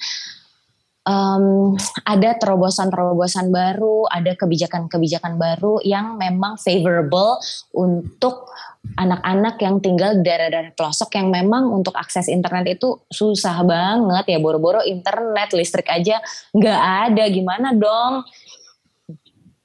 um, 1.07 1.73
ada 2.05 2.37
terobosan-terobosan 2.37 3.49
baru, 3.49 4.07
ada 4.07 4.37
kebijakan-kebijakan 4.37 5.41
baru 5.41 5.81
yang 5.83 6.21
memang 6.21 6.61
favorable 6.61 7.39
untuk 7.73 8.51
anak-anak 8.99 9.55
yang 9.63 9.79
tinggal 9.79 10.11
di 10.19 10.27
daerah-daerah 10.27 10.75
pelosok 10.75 11.15
yang 11.15 11.31
memang 11.31 11.71
untuk 11.71 11.95
akses 11.95 12.27
internet 12.27 12.77
itu 12.77 12.99
susah 13.07 13.63
banget 13.63 14.35
ya. 14.35 14.37
Boro-boro 14.37 14.83
internet 14.83 15.55
listrik 15.55 15.87
aja 15.87 16.19
nggak 16.51 16.81
ada. 17.09 17.23
Gimana 17.31 17.71
dong? 17.73 18.27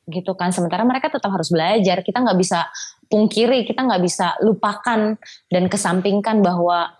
Gitu 0.08 0.32
kan. 0.38 0.54
Sementara 0.54 0.86
mereka 0.86 1.10
tetap 1.10 1.28
harus 1.28 1.50
belajar. 1.50 2.00
Kita 2.00 2.22
nggak 2.22 2.38
bisa 2.38 2.64
pungkiri 3.08 3.64
kita 3.64 3.88
nggak 3.88 4.04
bisa 4.04 4.36
lupakan 4.44 5.16
dan 5.48 5.64
kesampingkan 5.66 6.44
bahwa 6.44 6.92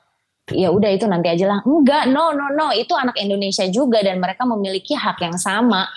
ya 0.52 0.68
udah 0.72 0.90
itu 0.92 1.04
nanti 1.04 1.28
aja 1.28 1.46
lah. 1.48 1.58
Enggak, 1.64 2.08
no, 2.08 2.32
no, 2.32 2.52
no. 2.52 2.72
Itu 2.72 2.96
anak 2.96 3.16
Indonesia 3.20 3.64
juga 3.68 4.00
dan 4.00 4.20
mereka 4.20 4.48
memiliki 4.48 4.96
hak 4.96 5.20
yang 5.20 5.36
sama 5.36 5.88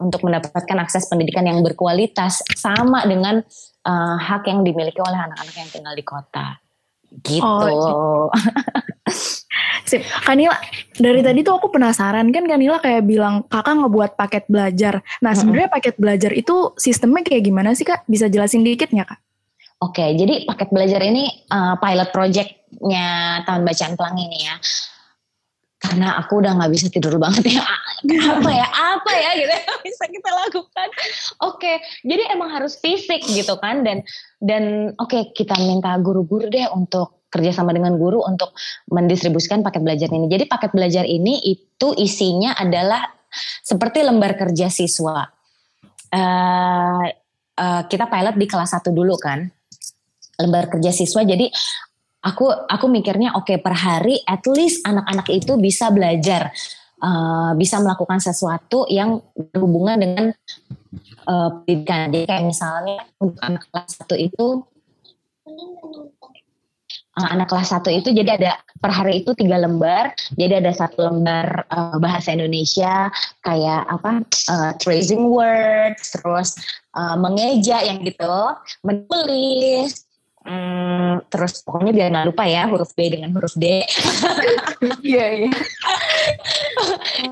untuk 0.00 0.24
mendapatkan 0.24 0.78
akses 0.80 1.06
pendidikan 1.06 1.44
yang 1.44 1.60
berkualitas 1.60 2.40
sama 2.56 3.04
dengan 3.04 3.44
uh, 3.84 4.16
hak 4.16 4.48
yang 4.48 4.64
dimiliki 4.64 4.98
oleh 4.98 5.18
anak-anak 5.18 5.54
yang 5.54 5.68
tinggal 5.68 5.94
di 5.94 6.04
kota. 6.04 6.46
Gitu. 7.10 7.44
Oh, 7.44 8.30
Sip. 9.90 10.06
Kanila, 10.22 10.54
dari 10.94 11.18
tadi 11.18 11.42
tuh 11.42 11.58
aku 11.58 11.74
penasaran 11.74 12.30
kan 12.30 12.46
Kanila 12.46 12.78
kayak 12.78 13.02
bilang 13.02 13.42
kakak 13.50 13.74
ngebuat 13.82 14.10
paket 14.14 14.44
belajar. 14.46 15.02
Nah 15.18 15.34
sebenarnya 15.34 15.66
paket 15.66 15.98
belajar 15.98 16.30
itu 16.30 16.70
sistemnya 16.78 17.26
kayak 17.26 17.42
gimana 17.42 17.74
sih 17.74 17.82
kak? 17.82 18.06
Bisa 18.06 18.30
jelasin 18.30 18.62
dikit 18.62 18.94
nggak 18.94 19.10
kak? 19.10 19.20
Oke, 19.80 20.12
jadi 20.12 20.44
paket 20.44 20.68
belajar 20.68 21.00
ini 21.00 21.48
uh, 21.48 21.72
pilot 21.80 22.12
projectnya 22.12 23.40
tahun 23.48 23.64
bacaan 23.64 23.96
pelangi 23.96 24.28
ini 24.28 24.38
ya. 24.44 24.56
Karena 25.80 26.20
aku 26.20 26.44
udah 26.44 26.52
nggak 26.52 26.72
bisa 26.76 26.92
tidur 26.92 27.16
banget 27.16 27.56
ya. 27.56 27.64
apa 28.36 28.50
ya, 28.52 28.68
apa 28.68 29.12
ya 29.16 29.30
gitu 29.40 29.48
yang 29.48 29.80
bisa 29.80 30.04
kita 30.04 30.30
lakukan. 30.36 30.88
Oke, 31.48 31.80
jadi 32.04 32.28
emang 32.28 32.52
harus 32.52 32.76
fisik 32.76 33.24
gitu 33.24 33.56
kan. 33.56 33.80
Dan 33.80 34.04
dan 34.36 34.92
oke 35.00 35.16
okay, 35.16 35.22
kita 35.32 35.56
minta 35.56 35.96
guru-guru 35.96 36.52
deh 36.52 36.68
untuk 36.76 37.24
kerjasama 37.32 37.72
dengan 37.72 37.96
guru 37.96 38.20
untuk 38.20 38.52
mendistribusikan 38.92 39.64
paket 39.64 39.80
belajar 39.80 40.12
ini. 40.12 40.28
Jadi 40.28 40.44
paket 40.44 40.76
belajar 40.76 41.08
ini 41.08 41.40
itu 41.40 41.88
isinya 41.96 42.52
adalah 42.52 43.00
seperti 43.64 44.04
lembar 44.04 44.36
kerja 44.36 44.68
siswa. 44.68 45.24
Uh, 46.12 47.08
uh, 47.56 47.82
kita 47.88 48.04
pilot 48.12 48.36
di 48.36 48.44
kelas 48.44 48.76
1 48.76 48.84
dulu 48.92 49.16
kan 49.16 49.48
lembar 50.40 50.72
kerja 50.72 50.90
siswa. 50.90 51.22
Jadi 51.22 51.46
aku 52.24 52.48
aku 52.48 52.86
mikirnya 52.88 53.36
oke 53.36 53.48
okay, 53.48 53.58
per 53.60 53.76
hari 53.76 54.20
at 54.28 54.44
least 54.48 54.84
anak-anak 54.84 55.28
itu 55.32 55.56
bisa 55.56 55.88
belajar 55.88 56.52
uh, 57.00 57.52
bisa 57.56 57.80
melakukan 57.80 58.20
sesuatu 58.20 58.84
yang 58.88 59.20
berhubungan 59.52 59.96
dengan 60.00 60.24
uh, 61.28 61.48
pendidikan. 61.64 62.12
Jadi 62.12 62.24
kayak 62.28 62.44
misalnya 62.44 62.96
untuk 63.20 63.40
anak 63.40 63.64
kelas 63.72 63.90
satu 63.96 64.14
itu 64.16 64.46
uh, 67.16 67.28
anak 67.32 67.48
kelas 67.48 67.68
satu 67.72 67.88
itu 67.88 68.12
jadi 68.12 68.36
ada 68.36 68.52
per 68.80 68.92
hari 68.92 69.24
itu 69.24 69.32
tiga 69.32 69.56
lembar. 69.56 70.12
Jadi 70.36 70.60
ada 70.60 70.72
satu 70.76 71.08
lembar 71.08 71.64
uh, 71.72 71.96
bahasa 71.96 72.36
Indonesia 72.36 73.08
kayak 73.40 73.88
apa 73.88 74.20
uh, 74.52 74.72
tracing 74.76 75.24
words 75.24 76.12
terus 76.20 76.56
uh, 76.96 77.16
mengeja 77.16 77.80
yang 77.84 78.04
gitu 78.04 78.36
menulis 78.84 80.09
Hmm, 80.40 81.20
terus 81.28 81.60
pokoknya 81.60 81.92
biar 81.92 82.08
nggak 82.08 82.28
lupa 82.32 82.48
ya 82.48 82.64
huruf 82.64 82.96
B 82.96 83.12
dengan 83.12 83.28
huruf 83.36 83.52
D. 83.56 83.84
Iya 85.04 85.26
iya. 85.44 85.52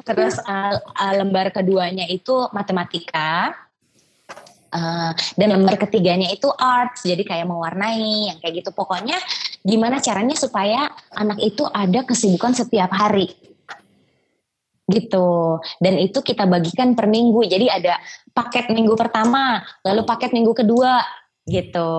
terus 0.05 0.37
uh, 0.44 0.77
uh, 0.77 1.12
lembar 1.16 1.49
keduanya 1.49 2.05
itu 2.05 2.49
matematika. 2.53 3.57
Uh, 4.68 5.16
dan 5.40 5.57
lembar 5.57 5.81
ketiganya 5.81 6.29
itu 6.29 6.44
arts, 6.53 7.01
jadi 7.01 7.25
kayak 7.25 7.49
mewarnai, 7.49 8.29
yang 8.29 8.37
kayak 8.37 8.61
gitu. 8.61 8.71
Pokoknya 8.77 9.16
gimana 9.64 9.97
caranya 9.97 10.37
supaya 10.37 10.92
anak 11.16 11.40
itu 11.40 11.64
ada 11.64 12.05
kesibukan 12.05 12.53
setiap 12.53 12.92
hari 12.92 13.33
gitu. 14.88 15.61
Dan 15.81 16.01
itu 16.01 16.21
kita 16.21 16.44
bagikan 16.44 16.92
per 16.92 17.09
minggu. 17.09 17.44
Jadi 17.49 17.68
ada 17.68 17.97
paket 18.33 18.73
minggu 18.73 18.92
pertama, 18.97 19.64
lalu 19.85 20.05
paket 20.05 20.37
minggu 20.37 20.53
kedua 20.53 21.01
gitu. 21.49 21.92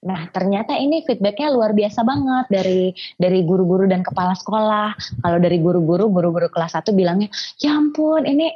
Nah, 0.00 0.32
ternyata 0.32 0.80
ini 0.80 1.04
feedbacknya 1.04 1.52
luar 1.52 1.76
biasa 1.76 2.00
banget 2.00 2.46
dari 2.48 2.82
dari 3.20 3.44
guru-guru 3.44 3.84
dan 3.84 4.00
kepala 4.00 4.32
sekolah. 4.32 4.96
Kalau 5.20 5.38
dari 5.38 5.60
guru-guru, 5.60 6.08
guru-guru 6.08 6.48
kelas 6.48 6.72
1 6.72 6.96
bilangnya, 6.96 7.28
ya 7.60 7.76
ampun 7.76 8.24
ini 8.24 8.48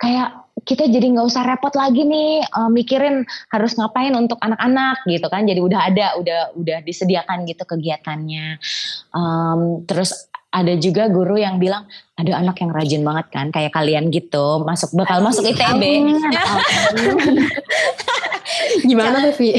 kayak 0.00 0.48
kita 0.64 0.88
jadi 0.88 1.12
nggak 1.12 1.28
usah 1.28 1.44
repot 1.44 1.72
lagi 1.76 2.04
nih 2.04 2.44
uh, 2.48 2.72
mikirin 2.72 3.28
harus 3.52 3.76
ngapain 3.76 4.16
untuk 4.16 4.40
anak-anak 4.40 5.04
gitu 5.04 5.28
kan. 5.28 5.44
Jadi 5.44 5.60
udah 5.60 5.80
ada, 5.84 6.06
udah 6.16 6.40
udah 6.56 6.78
disediakan 6.80 7.44
gitu 7.44 7.68
kegiatannya. 7.68 8.56
Um, 9.12 9.84
terus 9.84 10.32
ada 10.56 10.72
juga 10.80 11.12
guru 11.12 11.36
yang 11.36 11.60
bilang 11.60 11.84
ada 12.16 12.40
anak 12.40 12.56
yang 12.64 12.72
rajin 12.72 13.04
banget 13.04 13.26
kan 13.28 13.52
kayak 13.52 13.76
kalian 13.76 14.08
gitu 14.08 14.64
masuk 14.64 14.96
bakal 14.96 15.20
masuk 15.20 15.44
ITB 15.44 16.08
gimana 18.90 19.30
tuh 19.30 19.34
Vi 19.38 19.56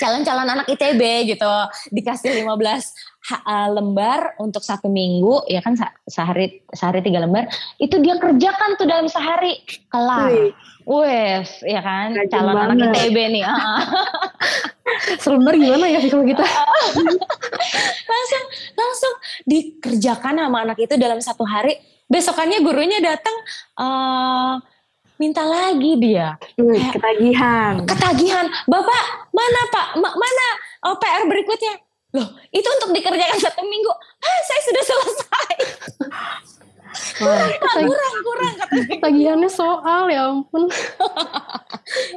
calon-calon 0.00 0.48
anak 0.48 0.66
ITB 0.72 1.36
gitu. 1.36 1.52
Dikasih 1.92 2.44
15 2.44 2.48
uh, 2.48 3.68
lembar 3.76 4.34
untuk 4.40 4.64
satu 4.64 4.88
minggu 4.88 5.44
ya 5.50 5.60
kan 5.60 5.76
sehari 6.08 6.64
sehari 6.72 7.04
tiga 7.04 7.20
lembar. 7.22 7.50
Itu 7.76 8.00
dia 8.00 8.16
kerjakan 8.16 8.80
tuh 8.80 8.86
dalam 8.88 9.06
sehari. 9.10 9.60
Kelar. 9.92 10.54
Wes 10.88 11.60
ya 11.62 11.84
kan 11.84 12.16
Rajin 12.16 12.32
calon 12.32 12.56
banget. 12.56 12.74
anak 12.82 12.88
ITB 12.98 13.16
nih 13.36 13.44
selembar 15.22 15.54
gimana 15.54 15.86
ya 15.86 16.00
kalau 16.08 16.24
kita? 16.26 16.42
Langsung 18.10 18.44
langsung 18.74 19.14
dikerjakan 19.46 20.34
sama 20.40 20.58
anak 20.66 20.78
itu 20.80 20.94
dalam 20.98 21.20
satu 21.22 21.44
hari. 21.46 21.78
Besokannya 22.10 22.58
gurunya 22.66 22.98
datang 22.98 23.36
uh, 23.78 24.58
minta 25.20 25.44
lagi 25.44 26.00
dia. 26.00 26.40
Hmm, 26.56 26.80
ketagihan. 26.96 27.84
Ketagihan. 27.84 28.48
Bapak, 28.64 29.28
mana 29.36 29.60
Pak? 29.68 29.88
Ma 30.00 30.08
mana 30.16 30.46
oh, 30.88 30.96
PR 30.96 31.28
berikutnya? 31.28 31.76
Loh, 32.16 32.26
itu 32.50 32.64
untuk 32.66 32.96
dikerjakan 32.96 33.38
satu 33.38 33.60
minggu. 33.62 33.92
Ah, 34.24 34.40
saya 34.48 34.60
sudah 34.64 34.82
selesai. 34.82 35.54
Wah, 37.22 37.46
kurang, 37.54 37.86
kurang, 37.86 38.16
kurang. 38.24 38.54
Ketagihannya 38.88 39.46
soal 39.46 40.10
ya 40.10 40.32
ampun. 40.32 40.66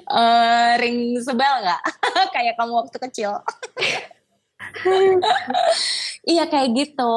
uh, 0.09 0.73
ring 0.81 1.19
sebel 1.21 1.53
nggak? 1.61 1.81
Kayak 2.33 2.57
kamu 2.57 2.73
waktu 2.81 2.97
kecil. 2.97 3.37
iya 6.33 6.49
kayak 6.49 6.69
gitu. 6.73 7.15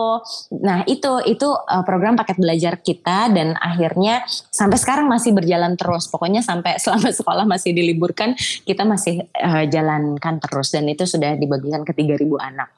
Nah 0.60 0.84
itu 0.84 1.12
itu 1.24 1.48
uh, 1.48 1.84
program 1.86 2.14
paket 2.14 2.36
belajar 2.38 2.74
kita 2.80 3.32
dan 3.32 3.56
akhirnya 3.56 4.24
sampai 4.28 4.76
sekarang 4.76 5.06
masih 5.08 5.32
berjalan 5.32 5.74
terus. 5.74 6.08
Pokoknya 6.10 6.44
sampai 6.44 6.78
selama 6.82 7.10
sekolah 7.12 7.44
masih 7.48 7.72
diliburkan 7.72 8.36
kita 8.64 8.84
masih 8.84 9.24
uh, 9.40 9.64
jalankan 9.66 10.40
terus 10.42 10.74
dan 10.74 10.86
itu 10.90 11.08
sudah 11.08 11.34
dibagikan 11.34 11.82
ke 11.82 11.92
3.000 11.96 12.22
anak. 12.40 12.70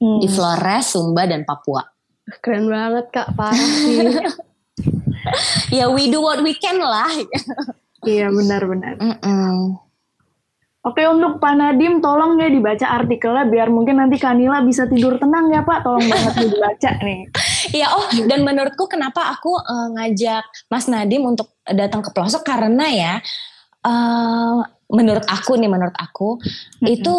Hmm. 0.00 0.16
di 0.16 0.32
Flores, 0.32 0.96
Sumba 0.96 1.28
dan 1.28 1.44
Papua. 1.44 1.84
Keren 2.40 2.72
banget 2.72 3.12
kak, 3.12 3.36
parah 3.36 3.68
sih. 3.84 4.00
Ya 5.68 5.92
we 5.92 6.08
do 6.08 6.24
what 6.24 6.40
we 6.40 6.56
can 6.56 6.80
lah. 6.80 7.12
Iya 8.08 8.32
benar-benar. 8.32 8.96
Mm-mm. 8.96 9.76
Oke 10.80 11.04
untuk 11.04 11.36
Pak 11.44 11.54
Nadim 11.60 12.00
tolong 12.00 12.40
ya 12.40 12.48
dibaca 12.48 12.88
artikelnya 12.88 13.44
biar 13.52 13.68
mungkin 13.68 14.00
nanti 14.00 14.16
Kanila 14.16 14.64
bisa 14.64 14.88
tidur 14.88 15.20
tenang 15.20 15.52
ya 15.52 15.60
Pak. 15.60 15.84
Tolong 15.84 16.08
banget 16.08 16.32
nih 16.40 16.50
dibaca 16.50 16.90
nih. 17.04 17.22
Ya 17.70 17.86
oh 17.92 18.02
dan 18.26 18.42
menurutku 18.42 18.90
kenapa 18.90 19.30
aku 19.30 19.54
eh, 19.54 19.88
ngajak 19.94 20.42
Mas 20.72 20.90
Nadim 20.90 21.22
untuk 21.22 21.54
datang 21.68 22.02
ke 22.02 22.10
pelosok 22.10 22.42
karena 22.42 22.88
ya 22.90 23.14
eh, 23.84 24.58
menurut 24.90 25.22
aku 25.28 25.54
nih 25.54 25.70
menurut 25.70 25.94
aku 25.94 26.40
itu 26.82 27.14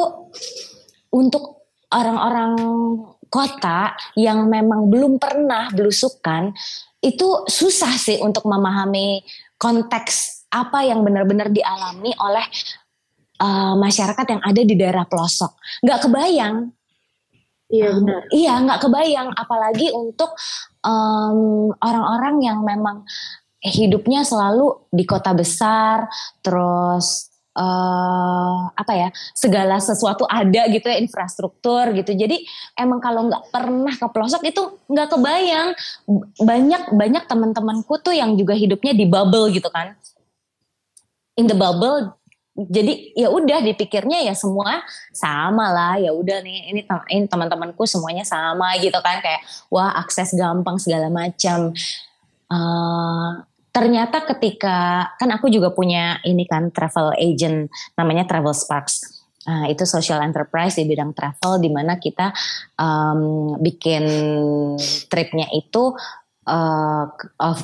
untuk 1.13 1.71
orang-orang 1.93 2.57
kota 3.31 3.95
yang 4.19 4.43
memang 4.51 4.91
belum 4.91 5.15
pernah 5.15 5.71
belusukan 5.71 6.51
itu 6.99 7.47
susah 7.47 7.95
sih 7.95 8.19
untuk 8.19 8.43
memahami 8.43 9.23
konteks 9.55 10.47
apa 10.51 10.83
yang 10.83 10.99
benar-benar 11.07 11.47
dialami 11.47 12.11
oleh 12.19 12.43
eh, 13.41 13.75
masyarakat 13.75 14.25
yang 14.37 14.41
ada 14.45 14.61
di 14.61 14.75
daerah 14.77 15.05
pelosok. 15.09 15.57
Nggak 15.81 15.99
kebayang 16.05 16.69
Iya 17.71 17.89
benar. 17.95 18.21
Iya, 18.29 18.53
nggak 18.67 18.79
kebayang. 18.83 19.29
Apalagi 19.31 19.87
untuk 19.95 20.35
orang-orang 21.79 22.43
yang 22.43 22.59
memang 22.67 23.07
hidupnya 23.63 24.27
selalu 24.27 24.91
di 24.91 25.07
kota 25.07 25.31
besar, 25.31 26.11
terus 26.43 27.31
eh 27.51 28.59
apa 28.71 28.93
ya, 28.95 29.09
segala 29.35 29.79
sesuatu 29.79 30.23
ada 30.27 30.67
gitu 30.71 30.87
ya, 30.87 30.99
infrastruktur 30.99 31.95
gitu. 31.95 32.11
Jadi 32.11 32.43
emang 32.75 32.99
kalau 32.99 33.27
nggak 33.27 33.51
pernah 33.51 33.91
ke 33.95 34.07
pelosok 34.11 34.43
itu 34.47 34.61
nggak 34.91 35.07
kebayang. 35.15 35.69
Banyak 36.43 36.91
banyak 36.95 37.23
teman-temanku 37.27 38.03
tuh 38.03 38.15
yang 38.15 38.35
juga 38.35 38.55
hidupnya 38.55 38.91
di 38.91 39.07
bubble 39.07 39.47
gitu 39.51 39.71
kan. 39.71 39.95
In 41.39 41.47
the 41.47 41.55
bubble 41.55 42.11
jadi 42.51 43.15
ya 43.15 43.31
udah 43.31 43.63
dipikirnya 43.63 44.27
ya 44.27 44.35
semua 44.35 44.83
sama 45.15 45.71
lah. 45.71 45.95
Ya 45.97 46.11
udah 46.11 46.43
nih 46.43 46.75
ini, 46.75 46.81
ini 46.85 47.25
teman-temanku 47.25 47.87
semuanya 47.87 48.27
sama 48.27 48.75
gitu 48.79 48.99
kan. 48.99 49.23
Kayak 49.23 49.43
wah 49.71 49.95
akses 49.95 50.35
gampang 50.35 50.75
segala 50.75 51.07
macam 51.07 51.71
Eh, 52.51 53.29
ternyata 53.71 54.27
ketika 54.27 55.07
kan 55.15 55.29
aku 55.31 55.47
juga 55.47 55.71
punya 55.71 56.19
ini 56.27 56.43
kan 56.43 56.67
travel 56.75 57.15
agent 57.15 57.71
namanya 57.95 58.27
Travel 58.27 58.51
Sparks. 58.51 59.23
Nah, 59.41 59.65
itu 59.73 59.89
social 59.89 60.21
enterprise 60.21 60.77
di 60.77 60.85
bidang 60.85 61.17
travel 61.17 61.57
di 61.57 61.73
mana 61.73 61.97
kita 61.97 62.29
em, 62.77 63.21
bikin 63.57 64.05
tripnya 65.09 65.49
itu 65.49 65.97
eh, 66.45 67.05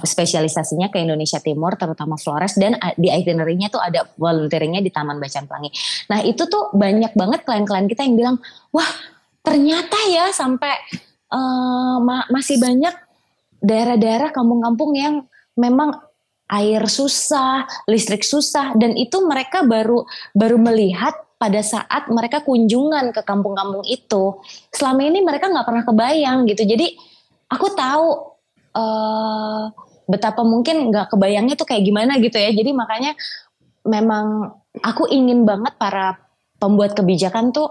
spesialisasinya 0.05 0.93
ke 0.93 1.01
Indonesia 1.01 1.41
Timur 1.41 1.73
terutama 1.75 2.15
Flores 2.19 2.57
dan 2.57 2.77
di 2.97 3.09
itinerary-nya 3.09 3.73
tuh 3.73 3.81
ada 3.81 4.05
volunteeringnya 4.17 4.81
di 4.81 4.93
Taman 4.93 5.17
Bacaan 5.17 5.45
Pelangi. 5.49 5.69
Nah 6.11 6.21
itu 6.21 6.45
tuh 6.45 6.73
banyak 6.73 7.13
banget 7.17 7.41
klien-klien 7.45 7.87
kita 7.89 8.05
yang 8.05 8.15
bilang 8.15 8.37
wah 8.69 8.89
ternyata 9.41 9.97
ya 10.09 10.29
sampai 10.29 10.73
eh, 11.33 11.97
ma- 12.01 12.27
masih 12.29 12.61
banyak 12.61 12.93
daerah-daerah 13.61 14.29
kampung-kampung 14.29 14.93
yang 14.93 15.25
memang 15.57 15.97
air 16.47 16.87
susah, 16.87 17.67
listrik 17.89 18.23
susah 18.23 18.77
dan 18.79 18.95
itu 18.95 19.19
mereka 19.27 19.67
baru 19.67 20.07
baru 20.31 20.55
melihat 20.55 21.11
pada 21.37 21.61
saat 21.61 22.09
mereka 22.09 22.41
kunjungan 22.41 23.13
ke 23.13 23.21
kampung-kampung 23.21 23.85
itu. 23.85 24.41
Selama 24.73 25.01
ini 25.05 25.21
mereka 25.21 25.51
nggak 25.51 25.67
pernah 25.67 25.83
kebayang 25.85 26.49
gitu. 26.49 26.65
Jadi 26.65 26.97
aku 27.51 27.77
tahu 27.77 28.37
eh 28.77 29.63
betapa 30.07 30.41
mungkin 30.45 30.93
nggak 30.93 31.11
kebayangnya 31.17 31.59
tuh 31.59 31.67
kayak 31.67 31.83
gimana 31.83 32.21
gitu 32.21 32.37
ya. 32.37 32.53
Jadi 32.53 32.71
makanya 32.71 33.17
memang 33.83 34.55
aku 34.85 35.09
ingin 35.09 35.43
banget 35.43 35.75
para 35.81 36.21
pembuat 36.61 36.93
kebijakan 36.93 37.51
tuh 37.51 37.69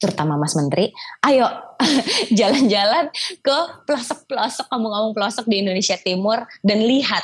terutama 0.00 0.40
Mas 0.40 0.56
Menteri, 0.56 0.88
ayo 1.28 1.44
jalan-jalan 2.38 3.12
ke 3.44 3.56
pelosok-pelosok 3.84 4.66
kampung-kampung 4.72 5.12
pelosok 5.12 5.44
di 5.44 5.60
Indonesia 5.60 6.00
Timur 6.00 6.40
dan 6.64 6.80
lihat 6.88 7.20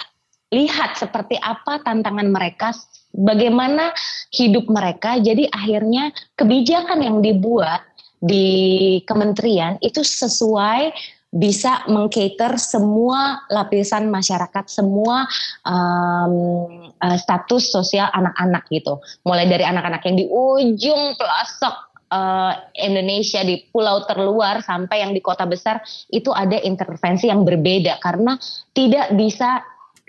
lihat 0.53 0.95
seperti 0.95 1.41
apa 1.41 1.83
tantangan 1.83 2.29
mereka, 2.31 2.71
bagaimana 3.11 3.91
hidup 4.31 4.71
mereka. 4.71 5.19
Jadi 5.19 5.49
akhirnya 5.51 6.15
kebijakan 6.39 7.03
yang 7.03 7.19
dibuat 7.19 7.83
di 8.23 9.01
kementerian 9.05 9.77
itu 9.83 10.01
sesuai 10.07 10.95
bisa 11.35 11.85
mengcater 11.91 12.57
semua 12.57 13.45
lapisan 13.51 14.09
masyarakat, 14.09 14.65
semua 14.71 15.27
um, 15.67 16.91
uh, 16.97 17.17
status 17.19 17.69
sosial 17.71 18.09
anak-anak 18.15 18.65
gitu. 18.71 19.03
Mulai 19.27 19.51
dari 19.51 19.65
anak-anak 19.67 20.03
yang 20.07 20.17
di 20.17 20.27
ujung 20.31 21.19
pelosok 21.19 21.75
uh, 22.11 22.53
Indonesia 22.79 23.43
di 23.43 23.67
pulau 23.71 24.07
terluar 24.07 24.63
sampai 24.63 25.03
yang 25.03 25.13
di 25.13 25.21
kota 25.21 25.45
besar 25.45 25.83
itu 26.11 26.31
ada 26.31 26.59
intervensi 26.63 27.27
yang 27.29 27.43
berbeda 27.43 27.99
karena 27.99 28.39
tidak 28.73 29.13
bisa 29.19 29.63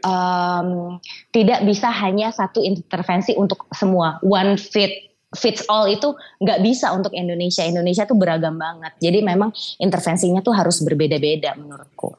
um, 0.05 1.01
tidak 1.33 1.65
bisa 1.65 1.89
hanya 1.89 2.29
satu 2.29 2.61
intervensi 2.61 3.33
untuk 3.33 3.65
semua 3.73 4.21
one 4.21 4.59
fit 4.59 5.06
fits 5.35 5.67
all 5.67 5.91
itu 5.91 6.15
nggak 6.39 6.59
bisa 6.63 6.95
untuk 6.95 7.11
Indonesia. 7.11 7.67
Indonesia 7.67 8.07
tuh 8.07 8.15
beragam 8.15 8.55
banget. 8.55 8.95
Jadi 9.01 9.19
memang 9.25 9.51
intervensinya 9.81 10.39
tuh 10.39 10.55
harus 10.55 10.79
berbeda-beda 10.83 11.57
menurutku. 11.59 12.15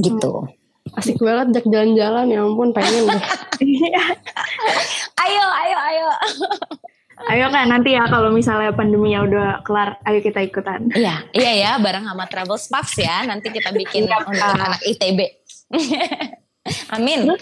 Gitu. 0.00 0.32
Asik 0.94 1.18
banget 1.18 1.60
jak 1.60 1.66
jalan-jalan 1.66 2.30
ya 2.30 2.46
ampun 2.46 2.70
pengen 2.70 3.10
deh. 3.10 3.16
ayo 5.26 5.46
ayo 5.66 5.78
ayo. 5.92 6.08
Ayo 7.26 7.46
kan 7.48 7.66
nanti 7.66 7.96
ya 7.96 8.06
kalau 8.06 8.30
misalnya 8.30 8.70
pandeminya 8.76 9.24
udah 9.24 9.48
kelar, 9.64 9.98
ayo 10.04 10.20
kita 10.20 10.46
ikutan. 10.46 10.86
iya 10.92 11.24
iya 11.32 11.52
ya 11.58 11.70
bareng 11.80 12.06
sama 12.06 12.28
Travel 12.28 12.60
Sparks 12.60 13.02
ya. 13.02 13.26
Nanti 13.26 13.50
kita 13.50 13.74
bikin 13.74 14.06
untuk 14.06 14.46
anak 14.46 14.78
ITB 14.84 15.20
amin 16.96 17.34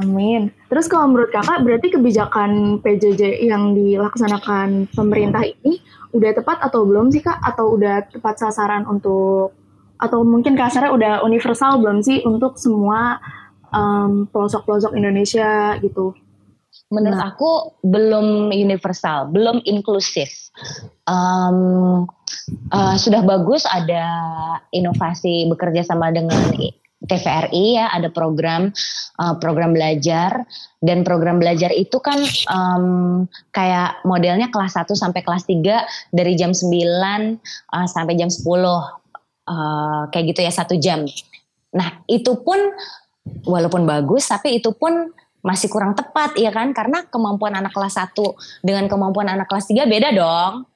Amin. 0.00 0.48
Terus 0.72 0.88
kalau 0.88 1.12
menurut 1.12 1.28
kakak, 1.28 1.60
berarti 1.60 1.92
kebijakan 1.92 2.80
PJJ 2.80 3.44
yang 3.44 3.76
dilaksanakan 3.76 4.88
pemerintah 4.96 5.44
ini 5.44 5.84
udah 6.16 6.32
tepat 6.32 6.64
atau 6.64 6.88
belum 6.88 7.12
sih 7.12 7.20
kak? 7.20 7.36
Atau 7.44 7.76
udah 7.76 8.08
tepat 8.08 8.40
sasaran 8.40 8.88
untuk, 8.88 9.52
atau 10.00 10.24
mungkin 10.24 10.56
kasarnya 10.56 10.96
udah 10.96 11.12
universal 11.28 11.76
belum 11.76 12.00
sih 12.00 12.24
untuk 12.24 12.56
semua 12.56 13.20
em, 13.68 14.24
pelosok-pelosok 14.32 14.96
Indonesia 14.96 15.76
gitu? 15.84 16.16
menurut 16.92 17.20
Nah. 17.20 17.32
aku 17.32 17.80
belum 17.84 18.52
universal, 18.52 19.32
belum 19.32 19.64
inklusif. 19.64 20.28
Em, 21.08 22.04
eh, 22.68 22.96
sudah 23.00 23.24
bagus 23.24 23.64
ada 23.64 24.04
inovasi 24.76 25.48
bekerja 25.48 25.88
sama 25.88 26.12
dengan 26.12 26.36
TVRI 27.02 27.82
ya, 27.82 27.90
ada 27.90 28.08
program 28.08 28.70
eh, 29.18 29.34
program 29.42 29.74
belajar 29.74 30.46
dan 30.82 31.02
program 31.02 31.42
belajar 31.42 31.70
itu 31.74 31.98
kan 31.98 32.18
em, 32.26 32.84
kayak 33.50 34.02
modelnya 34.06 34.50
kelas 34.50 34.78
1 34.78 34.90
sampai 34.94 35.22
kelas 35.22 35.46
3 35.46 36.14
dari 36.14 36.32
jam 36.38 36.54
9 36.54 36.68
eh, 36.68 37.86
sampai 37.90 38.14
jam 38.14 38.30
10 38.30 38.42
eh, 38.42 40.02
kayak 40.14 40.24
gitu 40.34 40.40
ya 40.42 40.52
satu 40.52 40.74
jam. 40.78 41.02
Nah 41.74 42.02
itu 42.06 42.38
pun 42.42 42.58
walaupun 43.46 43.86
bagus 43.86 44.26
tapi 44.26 44.58
itu 44.58 44.74
pun 44.74 45.10
masih 45.42 45.66
kurang 45.66 45.98
tepat 45.98 46.38
ya 46.38 46.54
kan 46.54 46.70
karena 46.70 47.02
kemampuan 47.10 47.58
anak 47.58 47.74
kelas 47.74 47.98
1 47.98 48.14
dengan 48.62 48.86
kemampuan 48.86 49.26
anak 49.26 49.50
kelas 49.50 49.66
3 49.66 49.90
beda 49.90 50.14
dong. 50.14 50.70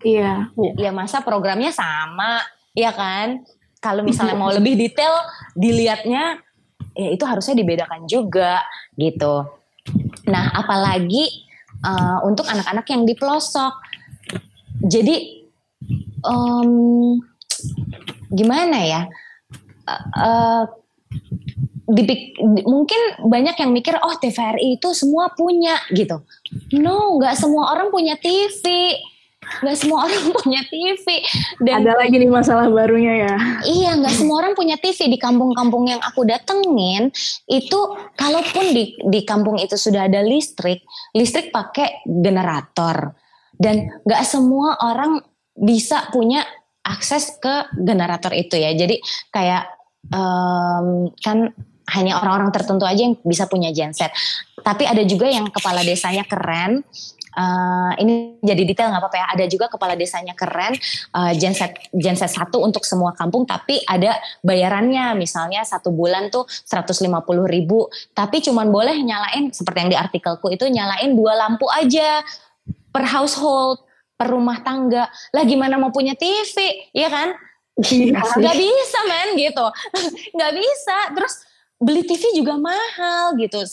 Iya. 0.00 0.48
Ya 0.76 0.90
masa 0.92 1.24
programnya 1.24 1.72
sama 1.72 2.40
ya 2.76 2.92
kan? 2.92 3.44
Kalau 3.80 4.04
misalnya 4.04 4.36
mau 4.36 4.52
lebih 4.52 4.76
detail 4.76 5.12
dilihatnya 5.56 6.36
ya 6.92 7.08
itu 7.10 7.24
harusnya 7.24 7.56
dibedakan 7.56 8.04
juga 8.04 8.60
gitu. 8.94 9.48
Nah, 10.28 10.52
apalagi 10.52 11.48
eh, 11.80 12.18
untuk 12.28 12.44
anak-anak 12.44 12.84
yang 12.92 13.02
di 13.08 13.16
pelosok. 13.16 13.72
Jadi 14.80 15.16
em, 16.20 16.70
gimana 18.28 18.78
ya? 18.84 19.02
Eh, 19.88 20.02
eh, 20.20 20.62
dipik- 21.90 22.36
di- 22.38 22.66
mungkin 22.68 23.00
banyak 23.26 23.56
yang 23.58 23.70
mikir 23.72 23.98
oh 23.98 24.14
TVRI 24.14 24.76
itu 24.78 24.92
semua 24.94 25.32
punya 25.32 25.80
gitu. 25.90 26.20
No, 26.76 27.16
nggak 27.18 27.34
semua 27.34 27.72
orang 27.72 27.88
punya 27.90 28.14
TV. 28.14 28.94
Nggak 29.58 29.76
semua 29.76 30.06
orang 30.06 30.24
punya 30.38 30.62
TV. 30.70 31.06
Dan 31.58 31.82
Ada 31.82 31.92
lagi 31.98 32.14
nih 32.16 32.30
masalah 32.30 32.66
barunya 32.70 33.26
ya. 33.26 33.34
Iya, 33.66 33.90
nggak 33.98 34.14
semua 34.14 34.36
orang 34.46 34.54
punya 34.54 34.78
TV 34.78 35.10
di 35.10 35.18
kampung-kampung 35.18 35.90
yang 35.90 36.00
aku 36.00 36.22
datengin. 36.22 37.10
Itu 37.50 37.98
kalaupun 38.14 38.70
di 38.70 38.94
di 39.10 39.20
kampung 39.26 39.58
itu 39.58 39.74
sudah 39.74 40.06
ada 40.06 40.22
listrik, 40.22 40.86
listrik 41.12 41.50
pakai 41.50 42.06
generator. 42.06 43.14
Dan 43.50 43.90
nggak 44.06 44.22
semua 44.24 44.78
orang 44.80 45.20
bisa 45.58 46.08
punya 46.14 46.46
akses 46.86 47.36
ke 47.42 47.74
generator 47.76 48.32
itu 48.32 48.56
ya. 48.56 48.72
Jadi 48.72 49.02
kayak 49.28 49.68
um, 50.08 51.12
kan 51.20 51.52
hanya 51.90 52.22
orang-orang 52.22 52.54
tertentu 52.54 52.86
aja 52.86 53.02
yang 53.02 53.18
bisa 53.26 53.50
punya 53.50 53.74
genset. 53.74 54.14
Tapi 54.62 54.86
ada 54.86 55.02
juga 55.02 55.26
yang 55.26 55.50
kepala 55.50 55.82
desanya 55.82 56.22
keren. 56.24 56.86
Uh, 57.30 57.94
ini 58.02 58.40
jadi 58.42 58.62
detail 58.66 58.88
nggak 58.90 59.02
apa-apa 59.02 59.18
ya. 59.18 59.26
Ada 59.38 59.44
juga 59.46 59.66
kepala 59.70 59.94
desanya 59.94 60.34
keren, 60.34 60.74
uh, 61.14 61.32
genset 61.34 61.78
genset 61.94 62.30
satu 62.30 62.62
untuk 62.62 62.82
semua 62.82 63.14
kampung, 63.14 63.46
tapi 63.46 63.78
ada 63.86 64.18
bayarannya. 64.42 65.14
Misalnya 65.14 65.62
satu 65.62 65.94
bulan 65.94 66.30
tuh 66.30 66.46
150 66.66 67.06
ribu, 67.46 67.86
tapi 68.14 68.42
cuman 68.42 68.70
boleh 68.70 68.96
nyalain 68.98 69.54
seperti 69.54 69.78
yang 69.86 69.90
di 69.92 69.98
artikelku 69.98 70.50
itu 70.50 70.66
nyalain 70.66 71.14
dua 71.14 71.38
lampu 71.38 71.70
aja 71.70 72.22
per 72.90 73.06
household, 73.06 73.82
per 74.18 74.28
rumah 74.28 74.60
tangga. 74.60 75.06
Lah 75.32 75.42
gimana 75.46 75.78
mau 75.78 75.94
punya 75.94 76.18
TV, 76.18 76.90
ya 76.92 77.08
kan? 77.08 77.32
Iya. 77.80 78.20
Gak 78.20 78.56
bisa 78.60 78.98
men 79.08 79.28
gitu, 79.40 79.66
nggak 80.36 80.52
bisa. 80.52 80.98
Terus 81.16 81.34
beli 81.80 82.04
TV 82.04 82.36
juga 82.36 82.60
mahal 82.60 83.38
gitu. 83.40 83.64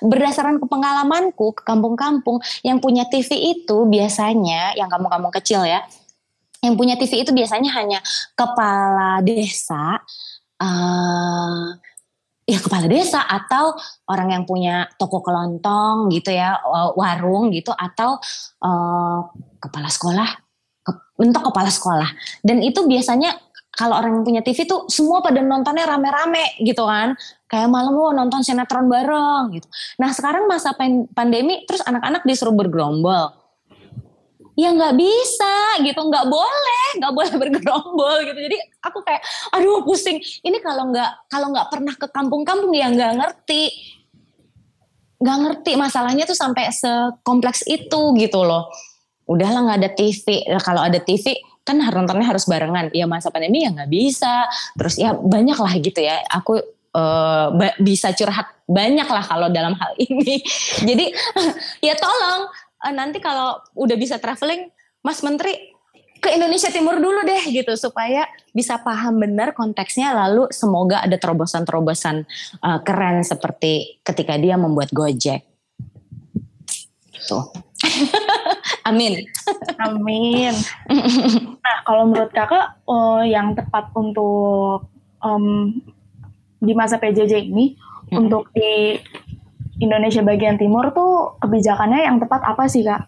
Berdasarkan 0.00 0.56
pengalamanku 0.64 1.52
ke 1.52 1.62
kampung-kampung 1.68 2.40
yang 2.64 2.80
punya 2.80 3.04
TV 3.06 3.60
itu 3.60 3.84
biasanya 3.84 4.72
yang 4.74 4.88
kampung-kampung 4.88 5.32
kecil 5.36 5.68
ya, 5.68 5.84
yang 6.64 6.78
punya 6.78 6.96
TV 6.96 7.20
itu 7.26 7.32
biasanya 7.34 7.70
hanya 7.76 8.00
kepala 8.32 9.20
desa, 9.20 10.00
eh 10.62 11.66
ya 12.42 12.58
kepala 12.58 12.90
desa 12.90 13.22
atau 13.22 13.70
orang 14.10 14.34
yang 14.34 14.44
punya 14.48 14.90
toko 14.98 15.22
kelontong 15.22 16.10
gitu 16.10 16.34
ya, 16.34 16.58
wa- 16.64 16.96
warung 16.96 17.52
gitu 17.54 17.70
atau 17.70 18.18
eh, 18.64 19.18
kepala 19.62 19.88
sekolah, 19.92 20.28
ke- 20.82 21.14
bentuk 21.20 21.52
kepala 21.52 21.70
sekolah. 21.70 22.10
Dan 22.42 22.64
itu 22.64 22.82
biasanya 22.88 23.36
kalau 23.72 23.96
orang 23.96 24.20
yang 24.20 24.24
punya 24.24 24.42
TV 24.44 24.68
tuh 24.68 24.84
semua 24.92 25.24
pada 25.24 25.40
nontonnya 25.40 25.88
rame-rame 25.88 26.60
gitu 26.60 26.84
kan. 26.84 27.16
Kayak 27.48 27.72
malam 27.72 27.96
mau 27.96 28.12
nonton 28.12 28.44
sinetron 28.44 28.84
bareng 28.84 29.56
gitu. 29.56 29.64
Nah 29.96 30.12
sekarang 30.12 30.44
masa 30.44 30.76
pan- 30.76 31.08
pandemi 31.16 31.64
terus 31.64 31.80
anak-anak 31.88 32.20
disuruh 32.28 32.52
bergerombol. 32.52 33.32
Ya 34.52 34.68
nggak 34.76 35.00
bisa 35.00 35.80
gitu, 35.80 35.96
nggak 35.96 36.28
boleh, 36.28 36.86
nggak 37.00 37.12
boleh 37.16 37.32
bergerombol 37.48 38.16
gitu. 38.28 38.36
Jadi 38.44 38.56
aku 38.84 39.00
kayak, 39.00 39.24
aduh 39.56 39.80
pusing. 39.88 40.20
Ini 40.20 40.60
kalau 40.60 40.92
nggak 40.92 41.32
kalau 41.32 41.48
nggak 41.48 41.68
pernah 41.72 41.94
ke 41.96 42.06
kampung-kampung 42.12 42.76
ya 42.76 42.92
nggak 42.92 43.12
ngerti, 43.24 43.72
nggak 45.16 45.38
ngerti 45.48 45.72
masalahnya 45.80 46.28
tuh 46.28 46.36
sampai 46.36 46.68
sekompleks 46.68 47.64
itu 47.64 48.00
gitu 48.20 48.44
loh. 48.44 48.68
Udahlah 49.24 49.64
nggak 49.64 49.78
ada 49.80 49.90
TV. 49.96 50.44
Nah, 50.52 50.60
kalau 50.60 50.84
ada 50.84 51.00
TV 51.00 51.51
kan 51.62 51.78
nontonnya 51.78 52.26
harus 52.26 52.44
barengan. 52.46 52.90
Ya 52.94 53.06
masa 53.06 53.30
pandemi 53.30 53.62
ya 53.62 53.70
nggak 53.70 53.90
bisa. 53.90 54.46
Terus 54.74 54.94
ya 54.98 55.14
banyak 55.14 55.58
lah 55.58 55.72
gitu 55.78 56.00
ya. 56.02 56.22
Aku 56.30 56.58
ba- 57.56 57.76
bisa 57.80 58.12
curhat 58.12 58.52
banyak 58.68 59.08
lah 59.08 59.24
kalau 59.24 59.48
dalam 59.48 59.72
hal 59.76 59.92
ini. 60.08 60.40
Jadi 60.84 61.12
ya 61.86 61.94
tolong 61.96 62.48
eh, 62.84 62.92
nanti 62.94 63.18
kalau 63.18 63.60
udah 63.76 63.96
bisa 63.96 64.20
traveling, 64.20 64.68
Mas 65.00 65.20
Menteri 65.24 65.72
ke 66.22 66.30
Indonesia 66.38 66.70
Timur 66.70 67.02
dulu 67.02 67.26
deh 67.26 67.50
gitu 67.50 67.74
supaya 67.74 68.30
bisa 68.54 68.78
paham 68.78 69.18
benar 69.18 69.58
konteksnya 69.58 70.14
lalu 70.14 70.46
semoga 70.54 71.02
ada 71.02 71.18
terobosan-terobosan 71.18 72.22
eh, 72.62 72.80
keren 72.86 73.26
seperti 73.26 74.02
ketika 74.06 74.38
dia 74.38 74.54
membuat 74.54 74.94
Gojek. 74.94 75.42
Tuh. 77.26 77.46
Amin. 78.84 79.26
Amin. 79.78 80.54
Nah, 81.62 81.78
kalau 81.86 82.10
menurut 82.10 82.34
kakak 82.34 82.74
eh, 82.82 83.22
yang 83.30 83.54
tepat 83.54 83.94
untuk 83.94 84.90
em, 85.22 85.78
di 86.58 86.74
masa 86.74 86.98
PJJ 86.98 87.54
ini 87.54 87.78
Mm-mm. 88.10 88.18
untuk 88.26 88.50
di 88.50 88.98
Indonesia 89.78 90.26
bagian 90.26 90.58
timur 90.58 90.90
tuh 90.90 91.38
kebijakannya 91.38 92.02
yang 92.02 92.18
tepat 92.18 92.42
apa 92.42 92.66
sih 92.66 92.82
kak? 92.82 93.06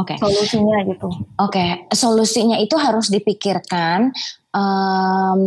Oke. 0.00 0.16
Solusinya 0.16 0.80
gitu. 0.88 1.08
Oke, 1.36 1.84
solusinya 1.92 2.56
itu 2.56 2.76
harus 2.80 3.12
dipikirkan. 3.12 4.16
em, 4.50 5.42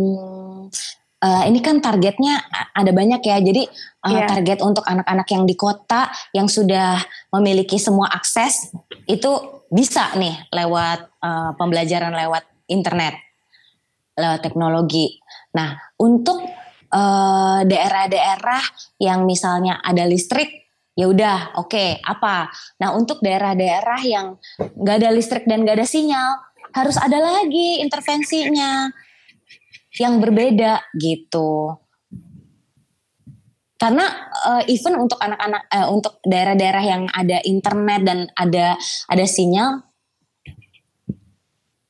eh, 1.24 1.42
ini 1.48 1.58
kan 1.64 1.80
targetnya 1.80 2.44
ada 2.76 2.92
banyak 2.92 3.24
ya. 3.24 3.40
Jadi 3.40 3.62
eh, 3.64 4.10
Iya. 4.12 4.28
target 4.28 4.60
untuk 4.60 4.84
anak-anak 4.84 5.28
yang 5.32 5.44
di 5.48 5.56
kota 5.56 6.12
yang 6.36 6.46
sudah 6.46 7.00
memiliki 7.32 7.80
semua 7.80 8.12
akses 8.12 8.68
itu 9.08 9.64
bisa 9.72 10.12
nih 10.20 10.36
lewat 10.52 11.00
eh, 11.24 11.50
pembelajaran 11.56 12.12
lewat 12.12 12.44
internet, 12.68 13.16
lewat 14.20 14.40
teknologi. 14.44 15.18
Nah, 15.56 15.76
untuk 15.98 16.40
daerah-daerah 17.66 18.62
yang 19.02 19.26
misalnya 19.26 19.82
ada 19.82 20.06
listrik 20.06 20.64
ya 20.94 21.10
udah 21.10 21.58
oke 21.58 21.98
apa 22.06 22.54
nah 22.78 22.94
untuk 22.94 23.18
daerah-daerah 23.18 24.00
yang 24.06 24.38
nggak 24.78 24.96
ada 25.02 25.10
listrik 25.10 25.42
dan 25.50 25.66
nggak 25.66 25.82
ada 25.82 25.88
sinyal 25.90 26.38
harus 26.70 26.94
ada 26.98 27.18
lagi 27.18 27.82
intervensinya 27.82 28.94
yang 29.98 30.18
berbeda 30.18 30.82
gitu 30.98 31.78
karena 33.78 34.06
eh, 34.48 34.72
even 34.72 34.96
untuk 34.98 35.18
anak-anak 35.18 35.62
eh, 35.70 35.86
untuk 35.90 36.18
daerah-daerah 36.24 36.84
yang 36.84 37.02
ada 37.10 37.38
internet 37.44 38.00
dan 38.02 38.18
ada 38.34 38.78
ada 39.10 39.24
sinyal 39.26 39.82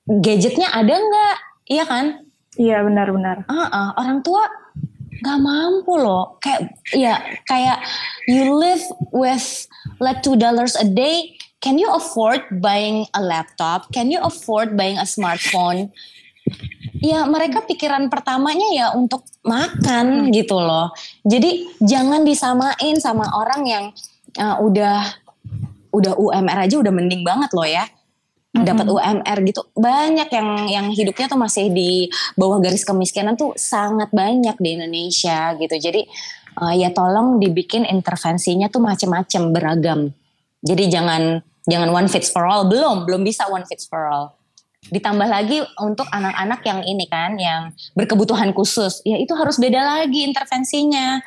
gadgetnya 0.04 0.68
ada 0.72 0.94
nggak 0.96 1.36
iya 1.68 1.84
kan 1.88 2.24
Iya 2.54 2.86
benar-benar. 2.86 3.42
Ah, 3.50 3.66
ah, 3.70 3.88
orang 3.98 4.22
tua 4.22 4.46
nggak 5.22 5.40
mampu 5.42 5.94
loh. 5.98 6.38
Kayak 6.38 6.70
ya 6.94 7.14
kayak 7.50 7.82
you 8.30 8.54
live 8.54 8.82
with 9.10 9.66
like 9.98 10.22
two 10.22 10.38
dollars 10.38 10.78
a 10.78 10.86
day. 10.86 11.34
Can 11.58 11.80
you 11.80 11.88
afford 11.90 12.44
buying 12.60 13.08
a 13.16 13.24
laptop? 13.24 13.88
Can 13.90 14.12
you 14.12 14.20
afford 14.20 14.76
buying 14.76 15.00
a 15.00 15.08
smartphone? 15.08 15.90
Ya 17.04 17.20
mereka 17.28 17.60
pikiran 17.60 18.08
pertamanya 18.08 18.64
ya 18.72 18.86
untuk 18.96 19.28
makan 19.44 20.32
gitu 20.32 20.56
loh. 20.56 20.88
Jadi 21.20 21.76
jangan 21.84 22.24
disamain 22.24 22.96
sama 22.96 23.28
orang 23.36 23.62
yang 23.68 23.84
uh, 24.40 24.56
udah 24.64 25.04
udah 25.92 26.12
UMR 26.16 26.64
aja 26.64 26.80
udah 26.80 26.88
mending 26.88 27.20
banget 27.20 27.52
loh 27.52 27.68
ya. 27.68 27.84
Dapat 28.56 28.88
UMR 28.88 29.38
gitu. 29.44 29.68
Banyak 29.76 30.28
yang 30.32 30.48
yang 30.72 30.86
hidupnya 30.96 31.28
tuh 31.28 31.36
masih 31.36 31.68
di 31.68 32.08
bawah 32.40 32.56
garis 32.56 32.88
kemiskinan 32.88 33.36
tuh 33.36 33.52
sangat 33.52 34.08
banyak 34.08 34.56
di 34.56 34.68
Indonesia 34.80 35.52
gitu. 35.60 35.76
Jadi 35.76 36.08
eh, 36.56 36.74
ya 36.80 36.88
tolong 36.88 37.36
dibikin 37.36 37.84
intervensinya 37.84 38.72
tuh 38.72 38.80
macem-macem 38.80 39.52
beragam. 39.52 40.08
Jadi 40.64 40.88
jangan 40.88 41.44
jangan 41.68 41.90
one 41.92 42.08
fits 42.08 42.32
for 42.32 42.48
all. 42.48 42.64
Belum 42.64 43.04
belum 43.04 43.26
bisa 43.26 43.44
one 43.52 43.68
fits 43.68 43.84
for 43.84 44.08
all 44.08 44.32
ditambah 44.92 45.28
lagi 45.28 45.64
untuk 45.80 46.04
anak-anak 46.12 46.60
yang 46.64 46.80
ini 46.84 47.08
kan 47.08 47.36
yang 47.40 47.72
berkebutuhan 47.96 48.52
khusus 48.52 49.00
ya 49.02 49.16
itu 49.16 49.32
harus 49.32 49.56
beda 49.56 49.80
lagi 49.80 50.28
intervensinya 50.28 51.24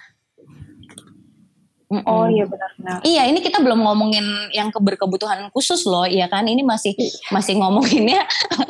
Mm-mm. 1.87 2.03
Oh 2.03 2.27
iya 2.27 2.43
benar-benar. 2.43 2.99
Iya, 2.99 3.31
ini 3.31 3.39
kita 3.39 3.63
belum 3.63 3.79
ngomongin 3.79 4.51
yang 4.51 4.75
ke- 4.75 4.83
berkebutuhan 4.83 5.47
khusus 5.55 5.87
loh, 5.87 6.03
ya 6.03 6.27
kan? 6.27 6.43
Ini 6.43 6.59
masih 6.59 6.91
masih 7.31 7.55
ngomonginnya 7.55 8.27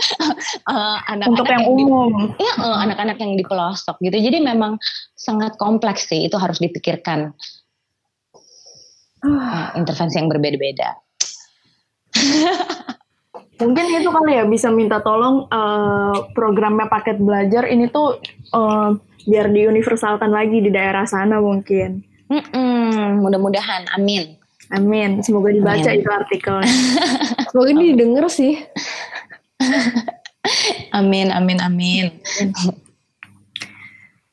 eh, 0.74 0.98
anak-anak 1.10 1.26
Untuk 1.34 1.50
yang 1.50 1.66
di- 1.66 1.70
umum. 1.82 2.14
Iya, 2.38 2.54
eh, 2.62 2.78
anak-anak 2.86 3.18
yang 3.18 3.34
di 3.34 3.42
pelosok 3.42 3.98
gitu. 4.06 4.22
Jadi 4.22 4.38
memang 4.38 4.78
sangat 5.18 5.58
kompleks 5.58 6.06
sih, 6.06 6.30
itu 6.30 6.38
harus 6.38 6.62
dipikirkan 6.62 7.34
eh, 9.26 9.66
intervensi 9.82 10.22
yang 10.22 10.30
berbeda-beda. 10.30 10.94
Mungkin 13.58 13.86
itu 13.90 14.10
kali 14.14 14.38
ya 14.38 14.46
bisa 14.46 14.70
minta 14.70 15.02
tolong 15.02 15.50
eh, 15.50 16.18
programnya 16.38 16.86
paket 16.86 17.18
belajar 17.18 17.66
ini 17.70 17.90
tuh 17.90 18.22
eh, 18.54 18.90
biar 19.28 19.52
diuniversalkan 19.52 20.30
lagi 20.30 20.62
di 20.62 20.70
daerah 20.72 21.04
sana 21.04 21.42
mungkin. 21.42 22.06
Mm-mm, 22.28 23.24
mudah-mudahan, 23.24 23.88
amin. 23.96 24.38
Amin. 24.68 25.24
Semoga 25.24 25.52
dibaca 25.56 25.80
Amin. 25.80 26.04
itu 26.04 26.10
artikelnya. 26.12 26.68
Semoga 27.52 27.70
ini 27.72 27.96
didengar 27.96 28.28
sih. 28.28 28.60
Amin, 30.92 31.32
amin, 31.32 31.60
amin. 31.64 32.06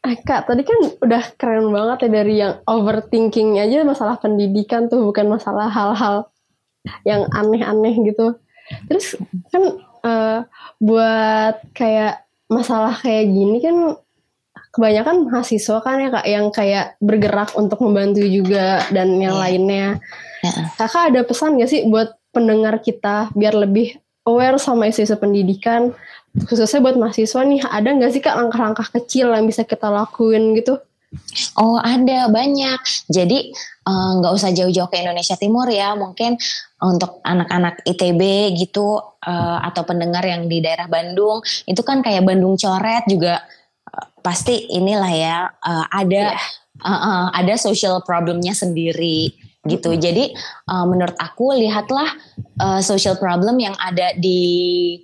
Eh, 0.04 0.16
Kak, 0.20 0.50
tadi 0.50 0.62
kan 0.66 0.78
udah 1.00 1.22
keren 1.38 1.70
banget 1.70 2.06
ya 2.06 2.10
dari 2.10 2.34
yang 2.42 2.54
overthinking 2.66 3.62
aja 3.62 3.86
masalah 3.86 4.18
pendidikan 4.18 4.90
tuh 4.90 5.06
bukan 5.06 5.32
masalah 5.32 5.70
hal-hal 5.70 6.28
yang 7.06 7.24
aneh-aneh 7.32 7.94
gitu. 8.04 8.36
Terus 8.88 9.06
kan 9.52 9.62
eh, 10.04 10.38
buat 10.78 11.56
kayak 11.72 12.24
masalah 12.48 12.94
kayak 13.00 13.24
gini 13.28 13.58
kan 13.60 13.76
kebanyakan 14.74 15.30
mahasiswa 15.30 15.78
kan 15.80 16.02
ya 16.02 16.08
kak 16.10 16.26
yang 16.26 16.46
kayak 16.50 16.98
bergerak 16.98 17.54
untuk 17.54 17.78
membantu 17.78 18.26
juga 18.26 18.82
dan 18.90 19.16
yang 19.22 19.38
Iya. 19.38 19.42
lainnya. 19.42 19.86
Ya. 20.42 20.52
Kakak 20.76 21.14
ada 21.14 21.20
pesan 21.22 21.56
gak 21.56 21.70
sih 21.70 21.86
buat 21.86 22.18
pendengar 22.34 22.82
kita 22.82 23.30
biar 23.32 23.54
lebih 23.54 23.96
aware 24.26 24.58
sama 24.58 24.90
isu-isu 24.90 25.14
pendidikan, 25.14 25.94
khususnya 26.48 26.82
buat 26.82 26.96
mahasiswa 26.98 27.44
nih, 27.44 27.60
ada 27.62 27.88
nggak 27.92 28.10
sih 28.10 28.24
kak 28.24 28.34
langkah-langkah 28.34 28.88
kecil 28.90 29.30
yang 29.30 29.44
bisa 29.46 29.62
kita 29.62 29.86
lakuin 29.86 30.56
gitu? 30.58 30.80
Oh 31.58 31.78
ada 31.78 32.26
banyak. 32.30 32.80
Jadi 33.10 33.52
eh, 33.86 34.10
nggak 34.18 34.32
uh, 34.32 34.38
usah 34.38 34.50
jauh-jauh 34.54 34.90
ke 34.90 35.02
Indonesia 35.02 35.36
Timur 35.38 35.66
ya. 35.70 35.94
Mungkin 35.94 36.38
untuk 36.84 37.24
anak-anak 37.24 37.84
ITB 37.88 38.52
gitu 38.60 39.00
uh, 39.00 39.58
atau 39.64 39.82
pendengar 39.88 40.22
yang 40.24 40.46
di 40.50 40.60
daerah 40.60 40.84
Bandung 40.84 41.40
itu 41.64 41.80
kan 41.80 42.04
kayak 42.04 42.28
Bandung 42.28 42.60
coret 42.60 43.08
juga 43.08 43.40
uh, 43.88 44.06
pasti 44.20 44.68
inilah 44.68 45.12
ya 45.12 45.36
uh, 45.48 45.86
ada 45.88 46.36
yeah. 46.36 46.84
uh, 46.84 46.92
uh, 46.92 47.24
ada 47.32 47.56
social 47.56 48.04
problemnya 48.04 48.52
sendiri 48.52 49.32
gitu. 49.64 49.96
Jadi 49.96 50.36
uh, 50.68 50.84
menurut 50.84 51.16
aku 51.16 51.56
lihatlah 51.56 52.08
uh, 52.60 52.80
social 52.84 53.16
problem 53.16 53.56
yang 53.56 53.72
ada 53.80 54.12
di 54.16 55.00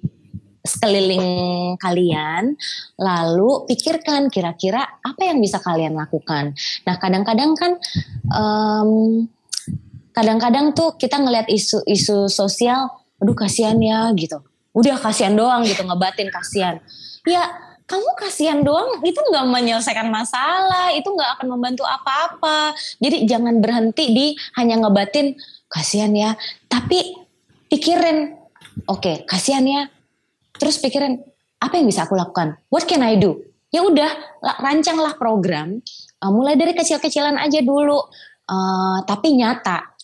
sekeliling 0.61 1.77
kalian, 1.81 2.57
lalu 3.01 3.65
pikirkan 3.65 4.29
kira-kira 4.29 4.85
apa 5.01 5.23
yang 5.25 5.41
bisa 5.41 5.57
kalian 5.61 5.97
lakukan. 5.97 6.53
Nah, 6.85 6.95
kadang-kadang 7.01 7.57
kan, 7.57 7.73
kadang 10.13 10.37
kadang-kadang 10.41 10.77
tuh 10.77 10.95
kita 11.01 11.17
ngelihat 11.17 11.49
isu-isu 11.49 12.29
sosial, 12.29 12.93
aduh 13.17 13.37
kasihan 13.37 13.77
ya 13.81 14.13
gitu. 14.13 14.45
Udah 14.77 15.01
kasihan 15.01 15.35
doang 15.35 15.65
gitu, 15.65 15.83
ngebatin 15.83 16.29
kasihan. 16.29 16.77
Ya, 17.25 17.49
kamu 17.91 18.07
kasihan 18.15 18.61
doang 18.63 19.03
itu 19.03 19.19
nggak 19.19 19.47
menyelesaikan 19.51 20.07
masalah, 20.13 20.95
itu 20.95 21.11
nggak 21.11 21.41
akan 21.41 21.59
membantu 21.59 21.83
apa-apa. 21.83 22.77
Jadi 23.03 23.27
jangan 23.27 23.59
berhenti 23.59 24.05
di 24.15 24.27
hanya 24.55 24.87
ngebatin 24.87 25.35
kasihan 25.67 26.15
ya, 26.15 26.39
tapi 26.71 27.19
pikirin, 27.67 28.35
oke 28.87 29.03
okay, 29.03 29.17
kasihan 29.27 29.67
ya, 29.67 29.91
terus 30.61 30.77
pikirin 30.77 31.25
apa 31.61 31.81
yang 31.81 31.89
bisa 31.89 32.05
aku 32.05 32.13
lakukan? 32.15 32.61
What 32.69 32.85
can 32.85 33.01
I 33.01 33.17
do? 33.17 33.41
Ya 33.73 33.81
udah 33.81 34.11
rancanglah 34.61 35.17
program. 35.17 35.81
Uh, 36.21 36.29
mulai 36.29 36.61
dari 36.61 36.77
kecil-kecilan 36.77 37.41
aja 37.41 37.65
dulu. 37.65 37.97
Uh, 38.45 39.01
tapi 39.09 39.33
nyata 39.41 39.97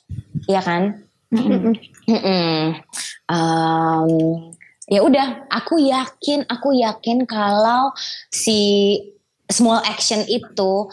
ya 0.48 0.64
kan? 0.64 1.04
Um, 3.26 4.54
ya 4.86 5.02
udah 5.02 5.50
aku 5.50 5.82
yakin 5.82 6.46
aku 6.46 6.78
yakin 6.78 7.26
kalau 7.26 7.90
si 8.30 9.02
small 9.50 9.82
action 9.82 10.22
itu 10.30 10.86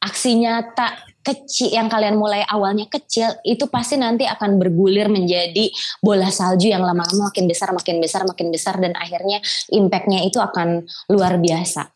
aksi 0.00 0.40
nyata 0.40 1.04
kecil 1.24 1.72
yang 1.72 1.88
kalian 1.88 2.20
mulai 2.20 2.44
awalnya 2.44 2.84
kecil 2.86 3.32
itu 3.42 3.64
pasti 3.72 3.96
nanti 3.96 4.28
akan 4.28 4.60
bergulir 4.60 5.08
menjadi 5.08 5.72
bola 6.04 6.28
salju 6.28 6.68
yang 6.68 6.84
lama-lama 6.84 7.32
makin 7.32 7.48
besar 7.48 7.72
makin 7.72 7.98
besar 7.98 8.28
makin 8.28 8.52
besar 8.52 8.76
dan 8.76 8.92
akhirnya 8.94 9.40
impactnya 9.72 10.22
itu 10.28 10.36
akan 10.38 10.84
luar 11.08 11.40
biasa. 11.40 11.94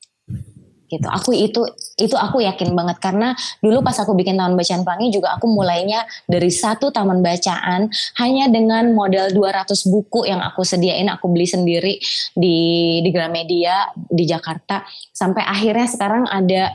Gitu. 0.89 1.05
Aku 1.05 1.37
itu 1.37 1.68
itu 2.01 2.16
aku 2.16 2.41
yakin 2.41 2.72
banget 2.72 2.97
karena 2.97 3.37
dulu 3.61 3.85
pas 3.85 3.93
aku 4.01 4.16
bikin 4.16 4.41
taman 4.41 4.57
bacaan 4.57 4.89
pelangi 4.89 5.12
juga 5.12 5.37
aku 5.37 5.45
mulainya 5.45 6.01
dari 6.24 6.49
satu 6.49 6.89
taman 6.89 7.20
bacaan 7.20 7.93
hanya 8.16 8.49
dengan 8.49 8.97
model 8.97 9.29
200 9.37 9.68
buku 9.93 10.24
yang 10.24 10.41
aku 10.41 10.64
sediain 10.64 11.12
aku 11.12 11.29
beli 11.29 11.45
sendiri 11.45 12.01
di 12.33 12.57
di 13.05 13.11
Gramedia 13.12 13.93
di 13.93 14.24
Jakarta. 14.24 14.81
Sampai 15.12 15.45
akhirnya 15.45 15.85
sekarang 15.85 16.24
ada 16.24 16.72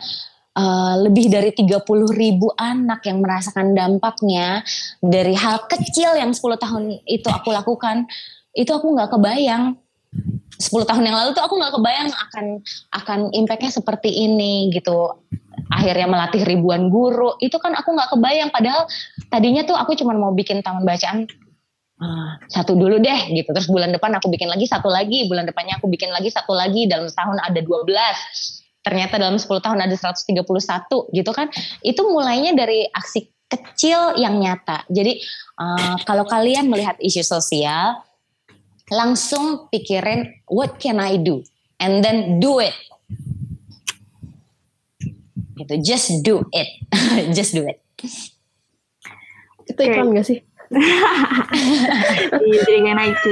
uh, 0.57 0.95
lebih 1.01 1.29
dari 1.29 1.51
30 1.53 1.83
ribu 2.13 2.53
anak 2.57 3.05
yang 3.05 3.21
merasakan 3.21 3.73
dampaknya 3.73 4.61
dari 5.01 5.33
hal 5.33 5.65
kecil 5.65 6.17
yang 6.17 6.31
10 6.33 6.39
tahun 6.57 6.83
itu 7.05 7.27
aku 7.29 7.49
lakukan 7.53 8.05
itu 8.53 8.69
aku 8.69 8.93
nggak 8.93 9.09
kebayang. 9.17 9.77
10 10.53 10.69
tahun 10.85 11.03
yang 11.09 11.17
lalu 11.17 11.29
tuh 11.33 11.41
aku 11.41 11.57
nggak 11.57 11.73
kebayang 11.73 12.09
akan 12.13 12.45
akan 12.93 13.19
impactnya 13.33 13.73
seperti 13.73 14.13
ini 14.13 14.69
gitu. 14.69 15.17
Akhirnya 15.73 16.05
melatih 16.05 16.45
ribuan 16.45 16.93
guru 16.93 17.33
itu 17.41 17.57
kan 17.57 17.73
aku 17.73 17.97
nggak 17.97 18.13
kebayang. 18.13 18.49
Padahal 18.53 18.85
tadinya 19.33 19.65
tuh 19.65 19.73
aku 19.73 19.97
cuma 19.97 20.13
mau 20.13 20.29
bikin 20.29 20.61
taman 20.61 20.85
bacaan 20.85 21.25
uh, 21.97 22.31
satu 22.45 22.77
dulu 22.77 23.01
deh 23.01 23.33
gitu. 23.33 23.49
Terus 23.49 23.65
bulan 23.65 23.89
depan 23.89 24.13
aku 24.21 24.29
bikin 24.29 24.53
lagi 24.53 24.69
satu 24.69 24.85
lagi 24.85 25.25
bulan 25.25 25.49
depannya 25.49 25.81
aku 25.81 25.89
bikin 25.89 26.13
lagi 26.13 26.29
satu 26.29 26.53
lagi 26.53 26.85
dalam 26.85 27.09
setahun 27.09 27.41
ada 27.41 27.57
12 27.57 28.62
ternyata 28.83 29.15
dalam 29.15 29.39
10 29.39 29.47
tahun 29.47 29.79
ada 29.79 29.95
131 29.95 30.43
gitu 31.15 31.31
kan 31.31 31.47
itu 31.81 32.01
mulainya 32.03 32.51
dari 32.51 32.83
aksi 32.91 33.31
kecil 33.47 34.17
yang 34.19 34.41
nyata. 34.41 34.83
Jadi 34.91 35.23
uh, 35.57 35.95
kalau 36.03 36.27
kalian 36.27 36.67
melihat 36.67 36.99
isu 36.99 37.23
sosial 37.23 38.01
langsung 38.91 39.71
pikirin 39.71 40.43
what 40.51 40.77
can 40.77 40.99
I 40.99 41.15
do? 41.17 41.41
And 41.79 42.03
then 42.03 42.43
do 42.43 42.59
it. 42.59 42.75
Gitu 45.53 45.73
just 45.85 46.25
do 46.25 46.43
it. 46.51 46.69
Just 47.37 47.53
do 47.53 47.63
it. 47.63 47.77
Itu 49.69 49.79
iklan 49.79 50.11
gak 50.11 50.27
sih 50.27 50.43
jadi 52.33 52.79
kayak 52.81 52.97
Nike. 52.97 53.31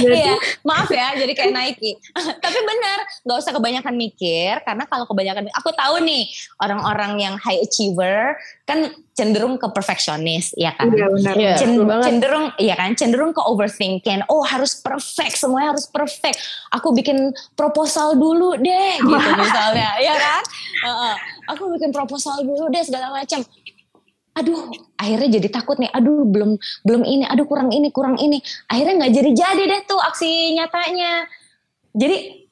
Iya, 0.00 0.34
maaf 0.64 0.88
ya, 0.90 1.14
jadi 1.14 1.32
kayak 1.36 1.52
Nike. 1.52 2.00
Tapi 2.16 2.58
benar, 2.64 2.98
gak 3.22 3.38
usah 3.38 3.52
kebanyakan 3.52 3.94
mikir, 3.94 4.58
karena 4.64 4.84
kalau 4.88 5.04
kebanyakan, 5.06 5.52
aku 5.52 5.70
tahu 5.76 6.00
nih 6.02 6.26
orang-orang 6.58 7.20
yang 7.20 7.34
high 7.38 7.60
achiever 7.60 8.34
kan 8.64 8.90
cenderung 9.14 9.60
ke 9.60 9.68
perfectionist, 9.70 10.56
ya 10.58 10.74
kan? 10.74 10.90
Iya 10.90 11.06
benar. 11.12 11.34
Yeah, 11.36 11.58
cenderung, 11.60 12.50
iya 12.58 12.74
kan? 12.74 12.96
Cenderung 12.98 13.30
ke 13.36 13.42
overthinking. 13.44 14.26
Oh 14.26 14.42
harus 14.42 14.74
perfect, 14.74 15.38
semuanya 15.38 15.76
harus 15.76 15.86
perfect. 15.86 16.40
Aku 16.74 16.90
bikin 16.96 17.30
proposal 17.54 18.16
dulu 18.18 18.58
deh, 18.58 18.98
gitu 18.98 19.30
misalnya, 19.44 20.00
ya 20.00 20.14
kan? 20.16 20.42
Uh 20.82 20.88
-uh. 20.88 21.14
Aku 21.54 21.68
bikin 21.76 21.92
proposal 21.92 22.40
dulu 22.42 22.72
deh 22.72 22.82
segala 22.82 23.12
macam 23.12 23.44
aduh 24.34 24.70
akhirnya 24.98 25.38
jadi 25.40 25.48
takut 25.50 25.78
nih. 25.78 25.90
Aduh 25.94 26.26
belum 26.26 26.58
belum 26.82 27.02
ini. 27.06 27.24
Aduh 27.30 27.46
kurang 27.46 27.70
ini 27.70 27.88
kurang 27.94 28.18
ini. 28.18 28.42
Akhirnya 28.68 29.06
nggak 29.06 29.14
jadi 29.14 29.30
jadi 29.32 29.62
deh 29.70 29.80
tuh 29.86 30.00
aksi 30.02 30.58
nyatanya. 30.58 31.26
Jadi 31.94 32.44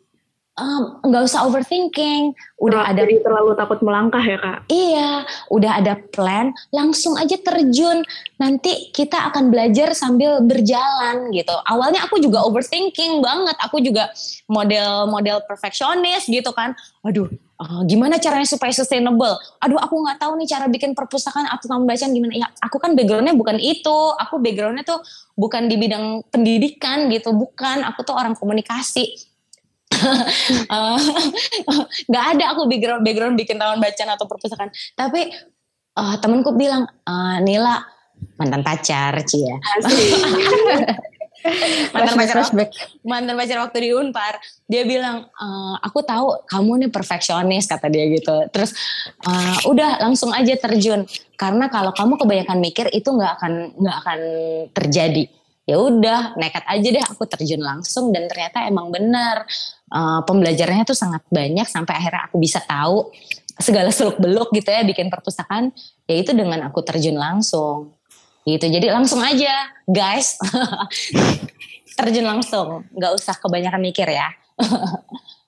nggak 1.02 1.22
um, 1.24 1.28
usah 1.28 1.48
overthinking. 1.48 2.36
Udah 2.60 2.84
nah, 2.84 2.92
ada 2.92 3.08
jadi 3.08 3.24
terlalu 3.24 3.56
takut 3.56 3.80
melangkah 3.80 4.20
ya 4.20 4.36
kak? 4.36 4.68
Iya 4.68 5.24
udah 5.48 5.72
ada 5.80 5.96
plan 6.12 6.52
langsung 6.68 7.16
aja 7.16 7.40
terjun. 7.40 8.04
Nanti 8.36 8.92
kita 8.92 9.32
akan 9.32 9.48
belajar 9.48 9.96
sambil 9.96 10.44
berjalan 10.44 11.32
gitu. 11.32 11.56
Awalnya 11.66 12.04
aku 12.04 12.20
juga 12.20 12.44
overthinking 12.44 13.24
banget. 13.24 13.56
Aku 13.64 13.80
juga 13.80 14.12
model-model 14.44 15.40
perfeksionis 15.48 16.28
gitu 16.28 16.52
kan. 16.52 16.76
Aduh 17.00 17.32
uh, 17.62 17.82
gimana 17.86 18.18
caranya 18.18 18.48
supaya 18.50 18.74
sustainable? 18.74 19.38
Aduh 19.62 19.78
aku 19.78 19.94
nggak 20.02 20.18
tahu 20.18 20.34
nih 20.42 20.48
cara 20.50 20.66
bikin 20.66 20.98
perpustakaan 20.98 21.46
atau 21.46 21.70
taman 21.70 21.86
bacaan 21.86 22.10
gimana. 22.10 22.34
Ya 22.34 22.48
aku 22.58 22.82
kan 22.82 22.98
backgroundnya 22.98 23.38
bukan 23.38 23.62
itu. 23.62 23.98
Aku 24.18 24.42
backgroundnya 24.42 24.82
tuh 24.82 24.98
bukan 25.38 25.70
di 25.70 25.78
bidang 25.78 26.26
pendidikan 26.28 27.06
gitu 27.14 27.30
bukan. 27.30 27.86
Aku 27.94 28.02
tuh 28.02 28.18
orang 28.18 28.34
komunikasi. 28.34 29.06
Eh, 29.92 30.98
nggak 32.10 32.24
ada 32.36 32.44
aku 32.58 32.66
background 32.66 33.06
background 33.06 33.34
bikin 33.38 33.56
taman 33.56 33.78
bacaan 33.78 34.10
atau 34.10 34.26
perpustakaan. 34.26 34.74
Tapi 34.98 35.30
uh, 35.96 36.16
temanku 36.18 36.52
bilang 36.58 36.90
uh, 37.06 37.38
Nila 37.40 37.78
mantan 38.38 38.62
pacar 38.62 39.18
cia 39.26 39.58
mantan 41.93 42.14
pacar 42.14 42.36
flashback. 42.38 42.70
mantan 43.03 43.34
pacar 43.34 43.59
waktu 43.66 43.78
di 43.82 43.90
Unpar 43.95 44.38
dia 44.70 44.86
bilang 44.86 45.26
uh, 45.26 45.76
aku 45.82 46.01
tahu 46.07 46.47
kamu 46.47 46.86
nih 46.86 46.90
perfeksionis 46.95 47.66
kata 47.66 47.90
dia 47.90 48.07
gitu. 48.09 48.47
Terus 48.55 48.72
uh, 49.26 49.68
udah 49.68 50.01
langsung 50.01 50.30
aja 50.30 50.55
terjun. 50.57 51.05
Karena 51.34 51.66
kalau 51.66 51.90
kamu 51.90 52.16
kebanyakan 52.16 52.59
mikir 52.62 52.86
itu 52.95 53.11
nggak 53.11 53.32
akan 53.43 53.53
nggak 53.76 53.97
akan 54.07 54.20
terjadi. 54.72 55.24
Ya 55.62 55.78
udah 55.78 56.34
nekat 56.38 56.66
aja 56.66 56.88
deh 56.88 57.05
aku 57.05 57.26
terjun 57.26 57.62
langsung. 57.62 58.11
Dan 58.14 58.30
ternyata 58.30 58.66
emang 58.66 58.90
benar. 58.95 59.45
Uh, 59.93 60.24
pembelajarannya 60.24 60.88
tuh 60.88 60.97
sangat 60.97 61.20
banyak 61.28 61.68
sampai 61.68 61.93
akhirnya 62.01 62.24
aku 62.24 62.40
bisa 62.40 62.64
tahu 62.64 63.12
segala 63.61 63.93
seluk 63.93 64.16
beluk 64.16 64.49
gitu 64.57 64.72
ya 64.72 64.86
bikin 64.86 65.12
perpustakaan. 65.12 65.74
Yaitu 66.09 66.32
dengan 66.32 66.64
aku 66.70 66.80
terjun 66.80 67.18
langsung 67.18 67.93
gitu. 68.47 68.66
Jadi 68.66 68.86
langsung 68.90 69.22
aja 69.22 69.70
guys. 69.86 70.38
Terjun 71.99 72.26
langsung. 72.26 72.88
Nggak 72.95 73.12
usah 73.18 73.34
kebanyakan 73.38 73.82
mikir 73.82 74.09
ya. 74.09 74.32
Oke. 74.59 74.88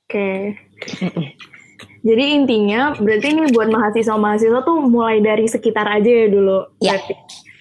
Okay. 0.09 0.41
jadi 2.07 2.25
intinya 2.37 2.93
berarti 2.95 3.27
ini 3.33 3.51
buat 3.51 3.73
mahasiswa-mahasiswa 3.73 4.61
tuh 4.63 4.79
mulai 4.87 5.25
dari 5.25 5.49
sekitar 5.49 5.89
aja 5.89 6.11
ya 6.11 6.27
dulu. 6.31 6.59
Ya. 6.79 7.01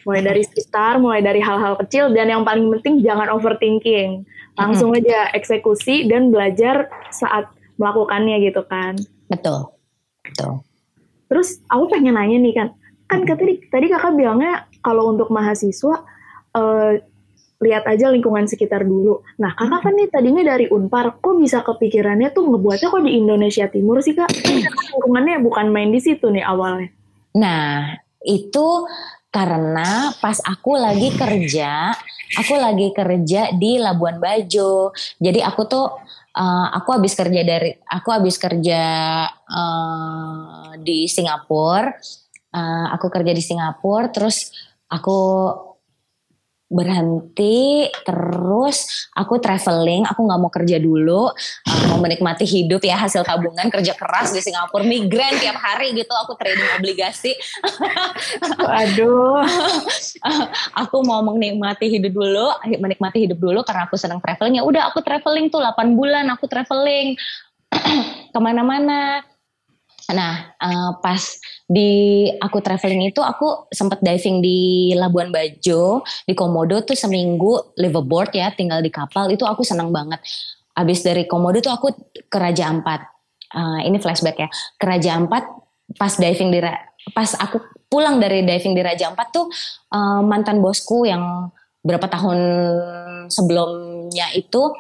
mulai 0.03 0.19
dari 0.19 0.43
sekitar 0.43 0.99
mulai 0.99 1.23
dari 1.23 1.39
hal-hal 1.39 1.79
kecil 1.79 2.11
dan 2.11 2.27
yang 2.27 2.43
paling 2.43 2.67
penting 2.75 2.99
jangan 2.99 3.31
overthinking. 3.31 4.27
Langsung 4.59 4.91
mm-hmm. 4.91 5.07
aja 5.07 5.19
eksekusi 5.31 6.11
dan 6.11 6.27
belajar 6.27 6.91
saat 7.07 7.47
melakukannya 7.79 8.43
gitu 8.43 8.67
kan. 8.67 8.99
Betul. 9.31 9.71
Betul. 10.27 10.59
Terus 11.31 11.63
aku 11.71 11.87
pengen 11.89 12.19
nanya 12.19 12.37
nih 12.37 12.53
kan 12.53 12.67
kan 13.13 13.37
tadi 13.37 13.53
tadi 13.69 13.85
kakak 13.93 14.17
bilangnya 14.17 14.65
kalau 14.81 15.13
untuk 15.13 15.29
mahasiswa 15.29 16.01
uh, 16.57 16.93
lihat 17.63 17.87
aja 17.87 18.11
lingkungan 18.11 18.43
sekitar 18.43 18.83
dulu. 18.83 19.23
Nah, 19.39 19.55
kakak 19.55 19.87
kan 19.87 19.93
nih 19.95 20.11
tadinya 20.11 20.43
dari 20.43 20.67
Unpar, 20.67 21.23
kok 21.23 21.39
bisa 21.39 21.63
kepikirannya 21.63 22.35
tuh 22.35 22.43
ngebuatnya 22.43 22.91
kok 22.91 23.03
di 23.07 23.11
Indonesia 23.15 23.65
Timur 23.71 24.03
sih 24.03 24.11
kak? 24.11 24.27
Lingkungannya 24.91 25.39
bukan 25.39 25.71
main 25.71 25.89
di 25.93 26.03
situ 26.03 26.27
nih 26.27 26.43
awalnya. 26.43 26.91
Nah, 27.39 27.95
itu 28.27 28.67
karena 29.31 30.11
pas 30.19 30.43
aku 30.43 30.75
lagi 30.75 31.15
kerja, 31.15 31.95
aku 32.35 32.53
lagi 32.59 32.91
kerja 32.91 33.55
di 33.55 33.79
Labuan 33.79 34.19
Bajo. 34.19 34.91
Jadi 35.17 35.39
aku 35.39 35.61
tuh 35.65 35.87
uh, 36.35 36.67
aku 36.75 36.99
habis 36.99 37.15
kerja 37.15 37.41
dari 37.41 37.71
aku 37.87 38.09
habis 38.11 38.35
kerja 38.37 38.83
uh, 39.31 40.75
di 40.77 41.07
Singapura. 41.07 41.95
Uh, 42.53 42.87
aku 42.93 43.09
kerja 43.09 43.33
di 43.33 43.41
Singapura, 43.41 44.13
terus 44.13 44.53
aku 44.85 45.17
berhenti 46.73 47.85
terus 48.01 49.07
aku 49.13 49.37
traveling 49.37 50.09
aku 50.09 50.25
nggak 50.25 50.39
mau 50.41 50.49
kerja 50.49 50.81
dulu 50.81 51.29
uh, 51.29 51.83
mau 51.93 52.01
menikmati 52.01 52.49
hidup 52.49 52.81
ya 52.81 52.97
hasil 52.97 53.21
tabungan 53.21 53.69
kerja 53.69 53.93
keras 53.93 54.33
di 54.33 54.41
Singapura 54.41 54.81
migran 54.81 55.37
tiap 55.37 55.61
hari 55.61 55.93
gitu 55.93 56.09
aku 56.09 56.33
trading 56.33 56.65
obligasi. 56.81 57.37
Aduh 58.81 59.45
aku 60.81 60.97
mau 61.05 61.21
menikmati 61.21 61.93
hidup 61.93 62.11
dulu 62.17 62.47
menikmati 62.65 63.29
hidup 63.29 63.37
dulu 63.37 63.61
karena 63.61 63.85
aku 63.85 63.95
senang 63.95 64.17
traveling. 64.17 64.57
Ya 64.57 64.65
udah 64.65 64.89
aku 64.89 65.05
traveling 65.05 65.53
tuh 65.53 65.61
8 65.61 65.93
bulan 65.93 66.25
aku 66.33 66.49
traveling. 66.49 67.13
Ke 68.33 68.39
mana-mana 68.41 69.21
Nah, 70.11 70.51
uh, 70.59 70.99
pas 70.99 71.21
di 71.63 72.27
aku 72.43 72.59
traveling 72.59 73.07
itu 73.07 73.23
aku 73.23 73.71
sempat 73.71 74.03
diving 74.03 74.43
di 74.43 74.91
Labuan 74.99 75.31
Bajo, 75.31 76.03
di 76.27 76.35
Komodo 76.35 76.83
tuh 76.83 76.97
seminggu 76.97 77.75
liveaboard 77.79 78.35
ya, 78.35 78.51
tinggal 78.51 78.83
di 78.83 78.91
kapal 78.91 79.31
itu 79.31 79.47
aku 79.47 79.63
senang 79.63 79.95
banget. 79.95 80.19
Abis 80.75 81.07
dari 81.07 81.23
Komodo 81.23 81.63
tuh 81.63 81.71
aku 81.71 81.87
ke 82.27 82.37
Raja 82.37 82.67
Ampat. 82.67 83.07
Uh, 83.53 83.79
ini 83.87 84.01
flashback 84.01 84.37
ya. 84.43 84.49
Ke 84.75 84.85
Raja 84.89 85.15
Ampat 85.15 85.45
pas 85.95 86.13
diving 86.17 86.49
di 86.51 86.59
pas 87.13 87.29
aku 87.39 87.61
pulang 87.87 88.17
dari 88.19 88.43
diving 88.43 88.73
di 88.75 88.81
Raja 88.83 89.13
Ampat 89.13 89.27
tuh 89.31 89.47
uh, 89.93 90.19
mantan 90.25 90.59
bosku 90.59 91.07
yang 91.07 91.53
berapa 91.83 92.07
tahun 92.07 92.39
sebelumnya 93.27 94.31
itu 94.35 94.71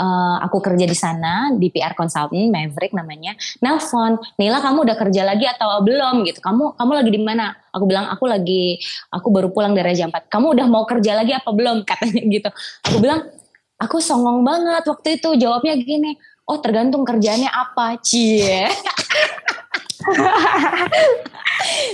uh, 0.00 0.36
aku 0.40 0.64
kerja 0.64 0.88
di 0.88 0.96
sana 0.96 1.52
di 1.52 1.68
PR 1.68 1.92
consultant 1.92 2.48
Maverick 2.48 2.96
namanya. 2.96 3.36
Nelfon 3.60 4.16
Nila 4.40 4.64
kamu 4.64 4.88
udah 4.88 4.96
kerja 4.96 5.22
lagi 5.28 5.44
atau 5.44 5.84
belum? 5.84 6.24
Gitu. 6.24 6.40
Kamu 6.40 6.80
kamu 6.80 6.92
lagi 6.96 7.10
di 7.12 7.20
mana? 7.20 7.52
Aku 7.76 7.84
bilang 7.84 8.08
aku 8.08 8.24
lagi 8.24 8.80
aku 9.12 9.28
baru 9.28 9.52
pulang 9.52 9.76
dari 9.76 9.92
jam 9.94 10.08
4 10.08 10.32
kamu 10.32 10.56
udah 10.56 10.66
mau 10.66 10.88
kerja 10.88 11.20
lagi 11.20 11.36
apa 11.36 11.52
belum? 11.52 11.84
Katanya 11.88 12.22
gitu. 12.24 12.48
Aku 12.88 12.96
bilang 13.04 13.28
aku 13.76 14.00
songong 14.00 14.40
banget 14.40 14.88
waktu 14.88 15.20
itu. 15.20 15.36
Jawabnya 15.36 15.76
gini 15.76 16.16
oh 16.48 16.58
tergantung 16.58 17.04
kerjanya 17.04 17.52
apa 17.52 18.00
cie. 18.00 18.66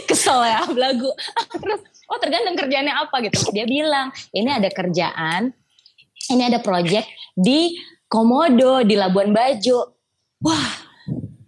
Kesel 0.09 0.46
ya 0.46 0.62
belagu. 0.70 1.11
Terus 1.62 1.82
oh 2.07 2.18
tergantung 2.22 2.54
kerjanya 2.54 3.02
apa? 3.02 3.18
Gitu. 3.18 3.50
Dia 3.50 3.66
bilang 3.66 4.14
ini 4.30 4.54
ada 4.54 4.70
kerjaan 4.70 5.50
ini 6.30 6.42
ada 6.42 6.59
project 6.59 7.07
di 7.36 7.76
Komodo 8.07 8.86
di 8.86 8.94
Labuan 8.94 9.34
Bajo. 9.34 9.98
Wah, 10.42 10.68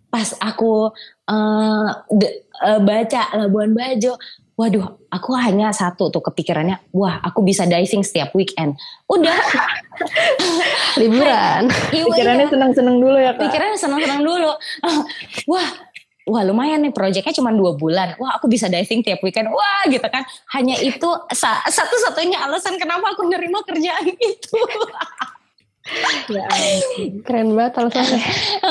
pas 0.08 0.34
aku 0.42 0.90
uh, 1.28 1.88
de, 2.10 2.28
uh, 2.64 2.80
baca 2.82 3.22
Labuan 3.36 3.70
Bajo, 3.76 4.18
waduh, 4.58 4.98
aku 5.06 5.30
hanya 5.38 5.70
satu 5.70 6.10
tuh 6.10 6.18
kepikirannya, 6.18 6.90
wah, 6.90 7.22
aku 7.22 7.46
bisa 7.46 7.62
diving 7.62 8.02
setiap 8.02 8.34
weekend. 8.34 8.74
Udah. 9.06 9.38
Liburan. 11.00 11.70
Iya, 11.94 12.04
Pikirannya 12.10 12.46
senang-senang 12.50 12.96
dulu 12.98 13.18
ya, 13.18 13.32
Kak. 13.38 13.42
Pikirannya 13.46 13.78
senang-senang 13.78 14.22
dulu. 14.26 14.50
wah, 15.52 15.68
wah 16.28 16.42
lumayan 16.44 16.84
nih 16.84 16.92
proyeknya 16.92 17.32
cuma 17.32 17.48
dua 17.48 17.72
bulan 17.72 18.12
wah 18.20 18.36
aku 18.36 18.52
bisa 18.52 18.68
diving 18.68 19.00
tiap 19.00 19.24
weekend 19.24 19.48
wah 19.48 19.82
gitu 19.88 20.04
kan 20.12 20.20
hanya 20.52 20.76
itu 20.76 21.08
satu-satunya 21.32 22.36
alasan 22.44 22.76
kenapa 22.76 23.16
aku 23.16 23.24
nerima 23.24 23.64
kerjaan 23.64 24.12
itu 24.12 24.60
ya, 26.36 26.46
keren 27.24 27.56
banget 27.56 27.72
alasannya. 27.80 28.20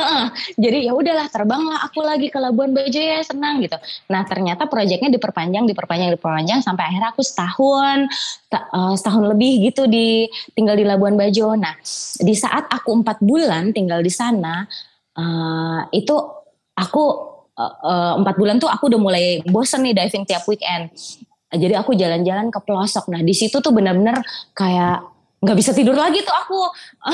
Jadi 0.64 0.78
ya 0.88 0.94
udahlah 0.94 1.28
terbanglah 1.32 1.80
aku 1.86 2.00
lagi 2.06 2.30
ke 2.30 2.38
Labuan 2.38 2.72
Bajo 2.74 3.00
ya 3.02 3.22
senang 3.26 3.60
gitu. 3.64 3.78
Nah 4.14 4.22
ternyata 4.26 4.70
proyeknya 4.70 5.10
diperpanjang, 5.10 5.66
diperpanjang, 5.66 6.14
diperpanjang 6.14 6.60
sampai 6.62 6.84
akhirnya 6.94 7.10
aku 7.12 7.24
setahun, 7.26 8.08
uh, 8.54 8.94
setahun 8.94 9.26
lebih 9.34 9.72
gitu 9.72 9.90
di 9.90 10.30
tinggal 10.54 10.78
di 10.78 10.86
Labuan 10.86 11.18
Bajo. 11.18 11.58
Nah 11.58 11.74
di 12.22 12.36
saat 12.38 12.70
aku 12.70 13.02
empat 13.02 13.22
bulan 13.22 13.74
tinggal 13.74 14.00
di 14.06 14.14
sana, 14.14 14.66
uh, 15.18 15.82
itu 15.90 16.16
aku 16.78 17.04
empat 18.22 18.36
uh, 18.36 18.40
bulan 18.40 18.62
tuh 18.62 18.70
aku 18.70 18.94
udah 18.94 19.02
mulai 19.02 19.42
bosen 19.50 19.82
nih 19.82 19.98
diving 19.98 20.26
tiap 20.30 20.46
weekend. 20.46 20.94
Jadi 21.48 21.74
aku 21.74 21.96
jalan-jalan 21.96 22.52
ke 22.52 22.60
pelosok. 22.62 23.08
Nah 23.10 23.24
di 23.24 23.32
situ 23.32 23.64
tuh 23.64 23.72
benar-benar 23.72 24.20
kayak 24.52 25.17
nggak 25.38 25.58
bisa 25.58 25.70
tidur 25.70 25.94
lagi 25.94 26.26
tuh 26.26 26.34
aku 26.34 26.62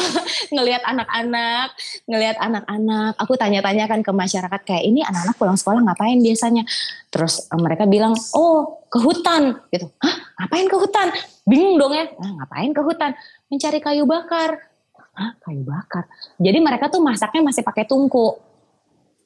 ngelihat 0.55 0.83
anak-anak, 0.87 1.75
ngelihat 2.07 2.37
anak-anak. 2.39 3.19
Aku 3.19 3.35
tanya-tanya 3.35 3.83
kan 3.91 3.99
ke 3.99 4.11
masyarakat 4.15 4.61
kayak 4.63 4.83
ini 4.87 5.03
anak-anak 5.03 5.35
pulang 5.35 5.59
sekolah 5.59 5.83
ngapain 5.83 6.23
biasanya? 6.23 6.63
Terus 7.11 7.51
uh, 7.51 7.59
mereka 7.59 7.83
bilang, 7.83 8.15
oh 8.31 8.87
ke 8.87 8.97
hutan 9.03 9.59
gitu. 9.75 9.91
Hah 9.99 10.15
ngapain 10.39 10.67
ke 10.71 10.77
hutan? 10.79 11.07
Bingung 11.43 11.75
dong 11.75 11.91
ya. 11.91 12.07
Nah, 12.15 12.31
ngapain 12.43 12.71
ke 12.71 12.81
hutan? 12.81 13.11
Mencari 13.51 13.79
kayu 13.83 14.07
bakar. 14.07 14.71
Hah 15.13 15.35
kayu 15.43 15.67
bakar? 15.67 16.07
Jadi 16.39 16.57
mereka 16.63 16.87
tuh 16.87 17.03
masaknya 17.03 17.43
masih 17.43 17.61
pakai 17.61 17.83
tungku 17.83 18.39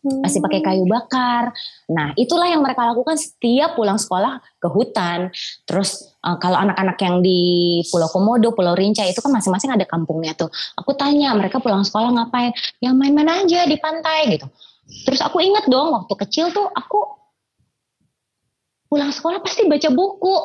masih 0.03 0.39
pakai 0.43 0.61
kayu 0.63 0.83
bakar. 0.85 1.51
Nah, 1.89 2.13
itulah 2.15 2.47
yang 2.47 2.61
mereka 2.61 2.87
lakukan 2.87 3.17
setiap 3.17 3.75
pulang 3.75 3.99
sekolah 3.99 4.39
ke 4.59 4.67
hutan. 4.69 5.29
Terus 5.67 6.15
uh, 6.23 6.37
kalau 6.39 6.57
anak-anak 6.57 6.97
yang 7.01 7.15
di 7.21 7.39
Pulau 7.89 8.09
Komodo, 8.11 8.53
Pulau 8.53 8.73
Rinca 8.73 9.03
itu 9.03 9.19
kan 9.19 9.31
masing-masing 9.33 9.73
ada 9.73 9.85
kampungnya 9.87 10.37
tuh. 10.37 10.49
Aku 10.79 10.93
tanya 10.95 11.33
mereka 11.35 11.59
pulang 11.59 11.83
sekolah 11.83 12.13
ngapain? 12.13 12.53
Yang 12.79 12.93
main-main 12.95 13.29
aja 13.43 13.65
di 13.67 13.77
pantai 13.79 14.37
gitu. 14.37 14.47
Terus 15.03 15.19
aku 15.19 15.43
inget 15.43 15.67
dong 15.67 15.91
waktu 15.91 16.13
kecil 16.15 16.51
tuh 16.55 16.71
aku 16.71 17.26
pulang 18.87 19.11
sekolah 19.11 19.43
pasti 19.43 19.67
baca 19.67 19.91
buku. 19.91 20.37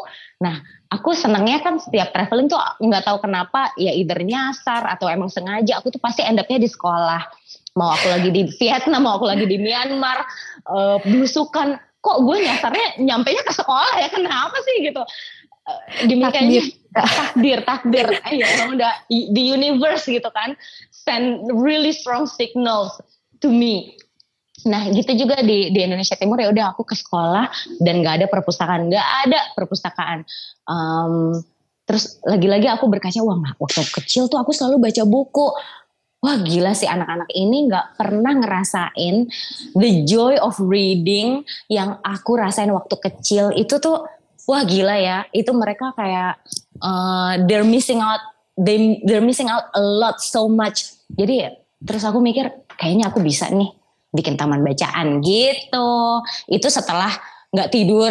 Nah, 0.43 0.59
aku 0.90 1.14
senangnya 1.14 1.62
kan 1.62 1.78
setiap 1.78 2.11
traveling 2.11 2.51
tuh 2.51 2.59
nggak 2.59 3.07
tahu 3.07 3.22
kenapa 3.22 3.70
ya 3.78 3.95
either 3.95 4.18
nyasar 4.20 4.84
atau 4.90 5.07
emang 5.09 5.30
sengaja 5.30 5.78
aku 5.78 5.95
tuh 5.95 6.03
pasti 6.03 6.26
end 6.26 6.43
up-nya 6.43 6.59
di 6.59 6.68
sekolah. 6.68 7.22
Mau 7.78 7.88
aku 7.88 8.07
lagi 8.12 8.28
di 8.28 8.43
Vietnam 8.61 9.09
mau 9.09 9.16
aku 9.16 9.26
lagi 9.30 9.47
di 9.49 9.57
Myanmar 9.57 10.26
uh, 10.68 10.99
belusukan. 11.01 11.78
Kok 12.03 12.18
gue 12.26 12.36
nyasarnya 12.43 12.99
nyampe 12.99 13.30
nya 13.30 13.43
ke 13.47 13.55
sekolah 13.55 13.95
ya? 14.03 14.11
Kenapa 14.11 14.59
sih 14.66 14.90
gitu? 14.90 15.03
Uh, 15.62 15.80
demikiannya 16.11 16.62
takdir. 16.99 17.59
takdir 17.62 18.07
ya 18.34 18.66
udah 18.66 18.93
the 19.09 19.43
universe 19.43 20.05
gitu 20.11 20.28
kan. 20.34 20.59
Send 20.90 21.47
really 21.55 21.95
strong 21.95 22.26
signals 22.26 22.99
to 23.38 23.47
me 23.49 23.95
Nah 24.69 24.87
gitu 24.95 25.13
juga 25.17 25.43
di 25.43 25.75
di 25.75 25.81
Indonesia 25.83 26.15
Timur 26.15 26.39
ya 26.39 26.49
udah 26.51 26.75
aku 26.75 26.87
ke 26.87 26.95
sekolah 26.95 27.51
dan 27.83 28.03
nggak 28.03 28.15
ada 28.23 28.27
perpustakaan. 28.31 28.91
Nggak 28.91 29.09
ada 29.27 29.41
perpustakaan. 29.59 30.19
Um, 30.69 31.43
terus 31.83 32.23
lagi-lagi 32.23 32.71
aku 32.71 32.87
berkaca 32.87 33.19
wah 33.27 33.39
waktu 33.59 33.83
kecil 33.91 34.31
tuh 34.31 34.39
aku 34.39 34.55
selalu 34.55 34.91
baca 34.91 35.03
buku. 35.03 35.47
Wah 36.23 36.39
gila 36.39 36.71
sih 36.71 36.87
anak-anak 36.87 37.35
ini 37.35 37.67
nggak 37.67 37.99
pernah 37.99 38.31
ngerasain 38.39 39.27
the 39.75 40.07
joy 40.07 40.39
of 40.39 40.55
reading 40.63 41.43
yang 41.67 41.99
aku 42.07 42.39
rasain 42.39 42.71
waktu 42.71 42.95
kecil. 43.03 43.51
Itu 43.59 43.83
tuh 43.83 44.07
wah 44.47 44.63
gila 44.63 44.95
ya. 45.03 45.27
Itu 45.35 45.51
mereka 45.51 45.91
kayak 45.99 46.39
uh, 46.79 47.43
they're 47.51 47.67
missing 47.67 47.99
out 47.99 48.23
they 48.55 49.03
they're 49.03 49.25
missing 49.25 49.51
out 49.51 49.67
a 49.75 49.83
lot 49.83 50.23
so 50.23 50.47
much. 50.47 50.95
Jadi 51.11 51.51
terus 51.83 52.07
aku 52.07 52.23
mikir 52.23 52.47
kayaknya 52.79 53.11
aku 53.11 53.19
bisa 53.19 53.51
nih 53.51 53.82
bikin 54.13 54.37
taman 54.37 54.61
bacaan 54.61 55.25
gitu. 55.25 56.23
Itu 56.47 56.69
setelah 56.69 57.11
nggak 57.53 57.69
tidur 57.69 58.09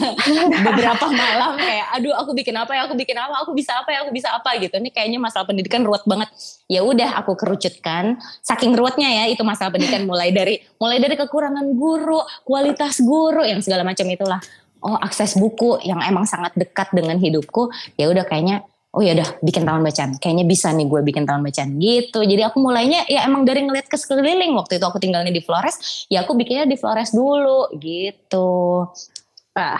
beberapa 0.64 1.12
malam 1.12 1.60
kayak 1.60 2.00
aduh 2.00 2.16
aku 2.16 2.32
bikin 2.32 2.56
apa 2.56 2.72
ya? 2.72 2.88
Aku 2.88 2.96
bikin 2.96 3.16
apa? 3.16 3.44
Aku 3.44 3.52
bisa 3.52 3.76
apa 3.76 3.92
ya? 3.92 4.04
Aku 4.04 4.12
bisa 4.12 4.32
apa? 4.32 4.56
Gitu. 4.56 4.72
Ini 4.72 4.88
kayaknya 4.92 5.20
masalah 5.20 5.44
pendidikan 5.44 5.84
ruwet 5.84 6.04
banget. 6.08 6.32
Ya 6.68 6.80
udah 6.80 7.20
aku 7.20 7.36
kerucutkan. 7.36 8.16
Saking 8.40 8.72
ruwetnya 8.76 9.08
ya 9.08 9.24
itu 9.28 9.44
masalah 9.44 9.72
pendidikan. 9.72 10.08
Mulai 10.08 10.32
dari 10.32 10.64
mulai 10.80 10.96
dari 10.96 11.16
kekurangan 11.16 11.66
guru 11.76 12.24
kualitas 12.44 13.04
guru 13.04 13.44
yang 13.44 13.60
segala 13.60 13.84
macam 13.84 14.08
itulah. 14.08 14.40
Oh 14.80 14.96
akses 14.96 15.36
buku 15.36 15.76
yang 15.84 16.00
emang 16.00 16.24
sangat 16.24 16.56
dekat 16.56 16.88
dengan 16.96 17.20
hidupku 17.20 17.68
ya 18.00 18.08
udah 18.08 18.24
kayaknya 18.24 18.64
oh 18.90 19.02
ya 19.02 19.14
udah 19.14 19.38
bikin 19.42 19.62
taman 19.62 19.86
bacaan. 19.86 20.18
Kayaknya 20.18 20.44
bisa 20.46 20.74
nih 20.74 20.86
gue 20.90 21.00
bikin 21.06 21.22
taman 21.22 21.46
bacaan 21.46 21.78
gitu. 21.78 22.20
Jadi 22.26 22.42
aku 22.42 22.58
mulainya 22.58 23.06
ya 23.06 23.22
emang 23.26 23.46
dari 23.46 23.62
ngeliat 23.62 23.86
ke 23.86 23.94
sekeliling. 23.94 24.50
Waktu 24.58 24.82
itu 24.82 24.84
aku 24.86 24.98
tinggalnya 24.98 25.30
di 25.30 25.42
Flores 25.42 26.06
ya 26.10 26.26
aku 26.26 26.34
bikinnya 26.34 26.66
di 26.66 26.74
Flores 26.74 27.14
dulu 27.14 27.70
gitu. 27.78 28.86
Ah. 29.54 29.78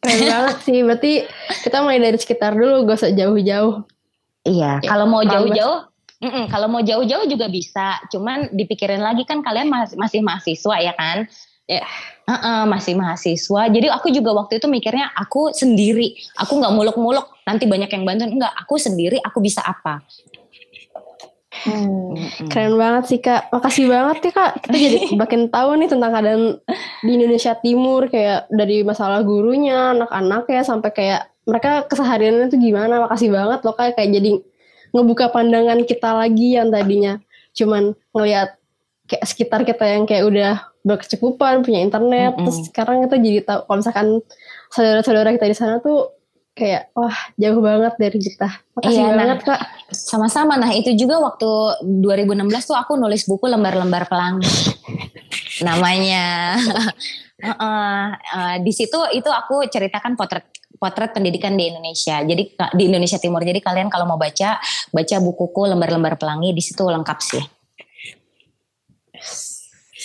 Keren 0.00 0.22
banget 0.32 0.56
sih. 0.64 0.78
Berarti 0.84 1.12
kita 1.64 1.84
mulai 1.84 2.00
dari 2.00 2.16
sekitar 2.16 2.56
dulu 2.56 2.88
gak 2.88 2.96
usah 3.04 3.12
jauh-jauh. 3.12 3.84
Iya, 4.46 4.78
Ya, 4.78 4.86
kalau 4.86 5.10
mau 5.10 5.26
jauh-jauh, 5.26 5.90
mm-mm, 6.22 6.46
kalau 6.46 6.70
mau 6.70 6.78
jauh-jauh 6.78 7.26
juga 7.26 7.50
bisa. 7.50 7.98
Cuman 8.14 8.54
dipikirin 8.54 9.02
lagi 9.02 9.26
kan 9.26 9.42
kalian 9.42 9.66
mas- 9.66 9.98
masih 9.98 10.22
mahasiswa 10.22 10.76
ya 10.78 10.94
kan? 10.94 11.26
Ya, 11.66 11.82
uh-uh, 12.30 12.62
masih 12.70 12.94
mahasiswa. 12.94 13.62
Jadi 13.66 13.90
aku 13.90 14.14
juga 14.14 14.30
waktu 14.38 14.62
itu 14.62 14.70
mikirnya 14.70 15.10
aku 15.18 15.50
sendiri. 15.50 16.14
Aku 16.38 16.62
nggak 16.62 16.74
muluk-muluk. 16.74 17.26
Nanti 17.42 17.66
banyak 17.66 17.90
yang 17.90 18.06
bantuin. 18.06 18.38
Enggak, 18.38 18.54
aku 18.54 18.78
sendiri. 18.78 19.18
Aku 19.26 19.42
bisa 19.42 19.66
apa? 19.66 19.98
Hmm. 21.66 22.14
Keren 22.46 22.78
banget 22.78 23.04
sih 23.10 23.18
kak. 23.18 23.50
Makasih 23.50 23.90
banget 23.90 24.30
ya 24.30 24.32
kak. 24.32 24.52
Kita 24.62 24.76
jadi 24.78 24.98
makin 25.20 25.50
tahu 25.50 25.70
nih 25.82 25.88
tentang 25.90 26.10
keadaan 26.14 26.42
di 27.02 27.10
Indonesia 27.18 27.52
Timur 27.58 28.06
kayak 28.06 28.46
dari 28.54 28.86
masalah 28.86 29.26
gurunya, 29.26 29.90
anak-anaknya 29.98 30.62
sampai 30.62 30.90
kayak 30.94 31.22
mereka 31.50 31.82
kesehariannya 31.90 32.46
tuh 32.46 32.62
gimana. 32.62 33.10
Makasih 33.10 33.34
banget 33.34 33.60
loh 33.66 33.74
kak. 33.74 33.98
Kayak 33.98 34.22
jadi 34.22 34.30
ngebuka 34.94 35.34
pandangan 35.34 35.82
kita 35.82 36.14
lagi 36.14 36.54
yang 36.54 36.70
tadinya 36.70 37.18
cuman 37.56 37.96
ngelihat 38.12 38.60
kayak 39.08 39.24
sekitar 39.24 39.64
kita 39.64 39.84
yang 39.88 40.04
kayak 40.04 40.28
udah 40.28 40.54
berkecukupan 40.86 41.66
punya 41.66 41.82
internet. 41.82 42.38
Mm-mm. 42.38 42.46
Terus 42.46 42.58
sekarang 42.70 43.02
kita 43.02 43.16
jadi 43.18 43.40
tahu 43.42 43.60
kalau 43.66 43.78
misalkan 43.82 44.06
saudara-saudara 44.70 45.34
kita 45.34 45.46
di 45.50 45.56
sana 45.58 45.82
tuh 45.82 46.14
kayak 46.56 46.94
wah 46.96 47.18
jauh 47.36 47.60
banget 47.60 47.94
dari 47.98 48.18
kita. 48.22 48.48
Makasih 48.78 48.94
Iya, 48.96 49.06
nah. 49.12 49.16
banget 49.18 49.38
kak. 49.44 49.60
Sama-sama. 49.92 50.54
Nah 50.56 50.72
itu 50.72 50.94
juga 50.94 51.20
waktu 51.20 51.50
2016 52.00 52.70
tuh 52.70 52.78
aku 52.78 52.96
nulis 52.96 53.26
buku 53.28 53.50
lembar-lembar 53.50 54.06
pelangi. 54.06 54.48
Namanya. 55.66 56.56
Heeh, 57.46 58.04
eh, 58.16 58.56
di 58.64 58.72
situ 58.72 58.96
itu 59.12 59.28
aku 59.28 59.68
ceritakan 59.68 60.16
potret 60.16 60.48
potret 60.80 61.12
pendidikan 61.12 61.52
di 61.52 61.68
Indonesia. 61.68 62.24
Jadi 62.24 62.56
di 62.72 62.82
Indonesia 62.88 63.20
Timur. 63.20 63.44
Jadi 63.44 63.60
kalian 63.60 63.92
kalau 63.92 64.08
mau 64.08 64.16
baca, 64.16 64.56
baca 64.92 65.16
bukuku 65.20 65.60
lembar-lembar 65.68 66.16
pelangi 66.16 66.56
di 66.56 66.62
situ 66.64 66.84
lengkap 66.84 67.18
sih. 67.20 67.55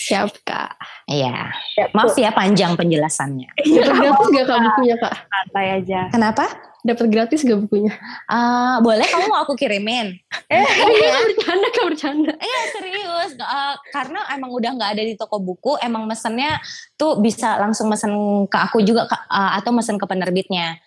Siap 0.02 0.42
kak. 0.42 0.74
Iya. 1.06 1.54
Maaf 1.94 2.18
ya 2.18 2.34
panjang 2.34 2.74
penjelasannya. 2.74 3.48
Dapat 3.78 3.94
gratis 4.02 4.28
gak 4.34 4.46
kak 4.50 4.58
bukunya 4.66 4.96
kak? 4.98 5.14
santai 5.30 5.66
aja. 5.78 6.00
Kenapa? 6.10 6.44
Dapat 6.82 7.06
gratis 7.14 7.46
gak 7.46 7.60
bukunya? 7.62 7.94
Eh, 8.26 8.76
boleh 8.82 9.06
kamu 9.06 9.30
mau 9.30 9.46
aku 9.46 9.54
kirimin? 9.54 10.18
Eh, 10.50 10.58
iya, 10.98 11.10
bercanda 11.30 11.68
kak 11.70 11.84
bercanda. 11.86 12.32
Iya 12.34 12.60
serius, 12.74 13.30
Eh, 13.38 13.74
karena 13.94 14.20
emang 14.34 14.50
udah 14.50 14.70
nggak 14.74 14.90
ada 14.98 15.02
di 15.06 15.14
toko 15.14 15.38
buku, 15.38 15.78
emang 15.78 16.10
mesennya 16.10 16.58
tuh 16.98 17.22
bisa 17.22 17.54
langsung 17.62 17.86
mesen 17.86 18.10
ke 18.50 18.58
aku 18.58 18.82
juga 18.82 19.06
Kak, 19.06 19.22
eh, 19.30 19.50
atau 19.62 19.70
mesen 19.70 19.94
ke 19.94 20.06
penerbitnya, 20.10 20.82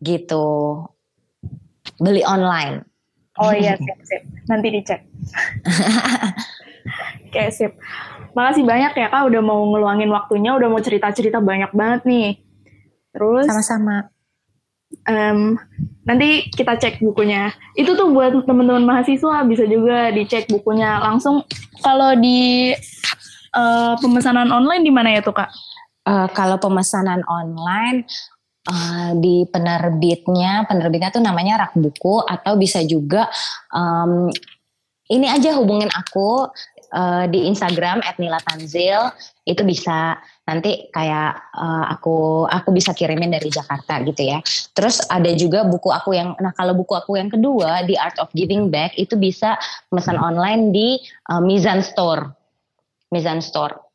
gitu. 0.00 0.80
Beli 2.00 2.24
online. 2.24 2.84
Oh 3.36 3.52
iya 3.52 3.76
sip 3.84 4.00
sip. 4.08 4.22
Nanti 4.48 4.68
dicek. 4.72 5.00
Oke 7.26 7.50
sip. 7.50 7.74
Makasih 8.38 8.62
banyak 8.62 8.92
ya 8.94 9.06
kak 9.10 9.26
udah 9.26 9.42
mau 9.42 9.66
ngeluangin 9.74 10.10
waktunya, 10.14 10.54
udah 10.54 10.70
mau 10.70 10.78
cerita-cerita 10.78 11.42
banyak 11.42 11.74
banget 11.74 12.00
nih. 12.06 12.28
Terus 13.10 13.50
Sama-sama. 13.50 14.12
em, 15.08 15.58
nanti 16.06 16.46
kita 16.54 16.78
cek 16.78 17.02
bukunya. 17.02 17.50
Itu 17.74 17.98
tuh 17.98 18.14
buat 18.14 18.30
teman-teman 18.46 18.86
mahasiswa 18.86 19.42
bisa 19.42 19.66
juga 19.66 20.14
dicek 20.14 20.46
bukunya 20.46 21.02
langsung. 21.02 21.42
Kalau 21.82 22.14
di 22.14 22.70
eh, 23.56 23.94
pemesanan 23.98 24.52
online 24.54 24.86
di 24.86 24.92
mana 24.94 25.10
ya 25.16 25.20
tuh 25.24 25.34
kak? 25.34 25.50
Eh, 26.06 26.28
kalau 26.36 26.60
pemesanan 26.62 27.24
online 27.26 28.06
eh, 28.70 29.10
di 29.18 29.48
penerbitnya, 29.48 30.68
penerbitnya 30.70 31.10
tuh 31.10 31.24
namanya 31.24 31.66
rak 31.66 31.72
buku 31.74 32.22
atau 32.22 32.54
bisa 32.54 32.84
juga 32.84 33.26
em, 33.74 34.30
ini 35.06 35.26
aja 35.30 35.54
hubungin 35.56 35.90
aku 35.90 36.50
eh, 36.92 37.24
di 37.30 37.50
Instagram 37.50 38.02
@nilatanzil 38.18 39.10
itu 39.46 39.62
bisa 39.62 40.18
nanti 40.46 40.90
kayak 40.90 41.32
eh, 41.54 41.84
aku 41.90 42.46
aku 42.46 42.68
bisa 42.74 42.94
kirimin 42.94 43.34
dari 43.34 43.50
Jakarta 43.50 44.02
gitu 44.02 44.22
ya. 44.22 44.38
Terus 44.74 45.02
ada 45.06 45.30
juga 45.34 45.66
buku 45.66 45.90
aku 45.90 46.14
yang 46.14 46.34
nah 46.38 46.54
kalau 46.54 46.74
buku 46.74 46.94
aku 46.94 47.18
yang 47.18 47.30
kedua 47.30 47.86
The 47.86 47.96
Art 47.98 48.16
of 48.22 48.30
Giving 48.34 48.70
Back 48.70 48.94
itu 48.98 49.14
bisa 49.18 49.58
pesan 49.90 50.18
online 50.18 50.70
di 50.70 50.98
eh, 51.02 51.42
Mizan 51.42 51.82
Store. 51.82 52.30
Mizan 53.10 53.38
Store. 53.38 53.86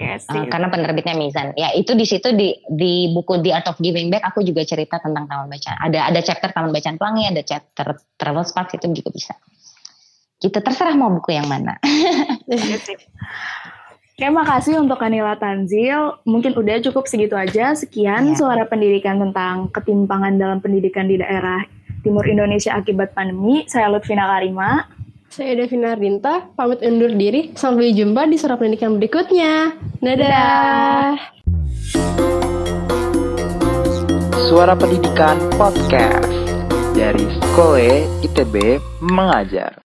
Uh, 0.00 0.48
karena 0.48 0.72
penerbitnya 0.72 1.12
Mizan. 1.12 1.52
Ya 1.60 1.76
itu 1.76 1.92
di 1.92 2.08
situ 2.08 2.32
di 2.32 2.56
di 2.72 3.12
buku 3.12 3.44
The 3.44 3.52
Art 3.52 3.68
of 3.68 3.76
Giving 3.76 4.08
Back 4.08 4.32
aku 4.32 4.40
juga 4.40 4.64
cerita 4.64 4.96
tentang 4.96 5.28
taman 5.28 5.52
bacaan. 5.52 5.76
Ada 5.76 6.08
ada 6.08 6.20
chapter 6.24 6.48
taman 6.56 6.72
bacaan 6.72 6.96
pelangi, 6.96 7.28
ada 7.28 7.42
chapter 7.44 8.00
Travel 8.16 8.44
Spark 8.48 8.72
itu 8.80 8.88
juga 8.96 9.12
bisa. 9.12 9.36
Gitu 10.40 10.56
terserah 10.56 10.96
mau 10.96 11.12
buku 11.12 11.36
yang 11.36 11.44
mana. 11.46 11.76
Oke, 14.16 14.28
makasih 14.28 14.80
untuk 14.80 14.96
Kanila 14.96 15.36
Tanzil. 15.36 16.16
Mungkin 16.24 16.56
udah 16.56 16.80
cukup 16.84 17.08
segitu 17.08 17.36
aja. 17.36 17.72
Sekian 17.72 18.32
Ya. 18.32 18.36
suara 18.36 18.64
pendidikan 18.64 19.20
tentang 19.20 19.68
ketimpangan 19.72 20.36
dalam 20.36 20.58
pendidikan 20.60 21.08
di 21.08 21.16
daerah 21.16 21.64
Timur 22.00 22.24
Indonesia 22.24 22.72
akibat 22.72 23.12
pandemi. 23.12 23.64
Saya 23.68 23.92
Lutfina 23.92 24.24
Karima. 24.24 24.88
Saya 25.30 25.54
Devina 25.54 25.94
Rinta, 25.94 26.50
pamit 26.58 26.82
undur 26.82 27.14
diri. 27.14 27.54
Sampai 27.54 27.94
jumpa 27.94 28.26
di 28.26 28.34
suara 28.34 28.58
pendidikan 28.58 28.98
berikutnya. 28.98 29.78
Dadah. 30.02 31.14
Suara 34.50 34.74
Pendidikan 34.74 35.38
Podcast 35.54 36.26
dari 36.98 37.22
Skoe 37.38 38.10
ITB 38.26 38.82
Mengajar. 39.06 39.78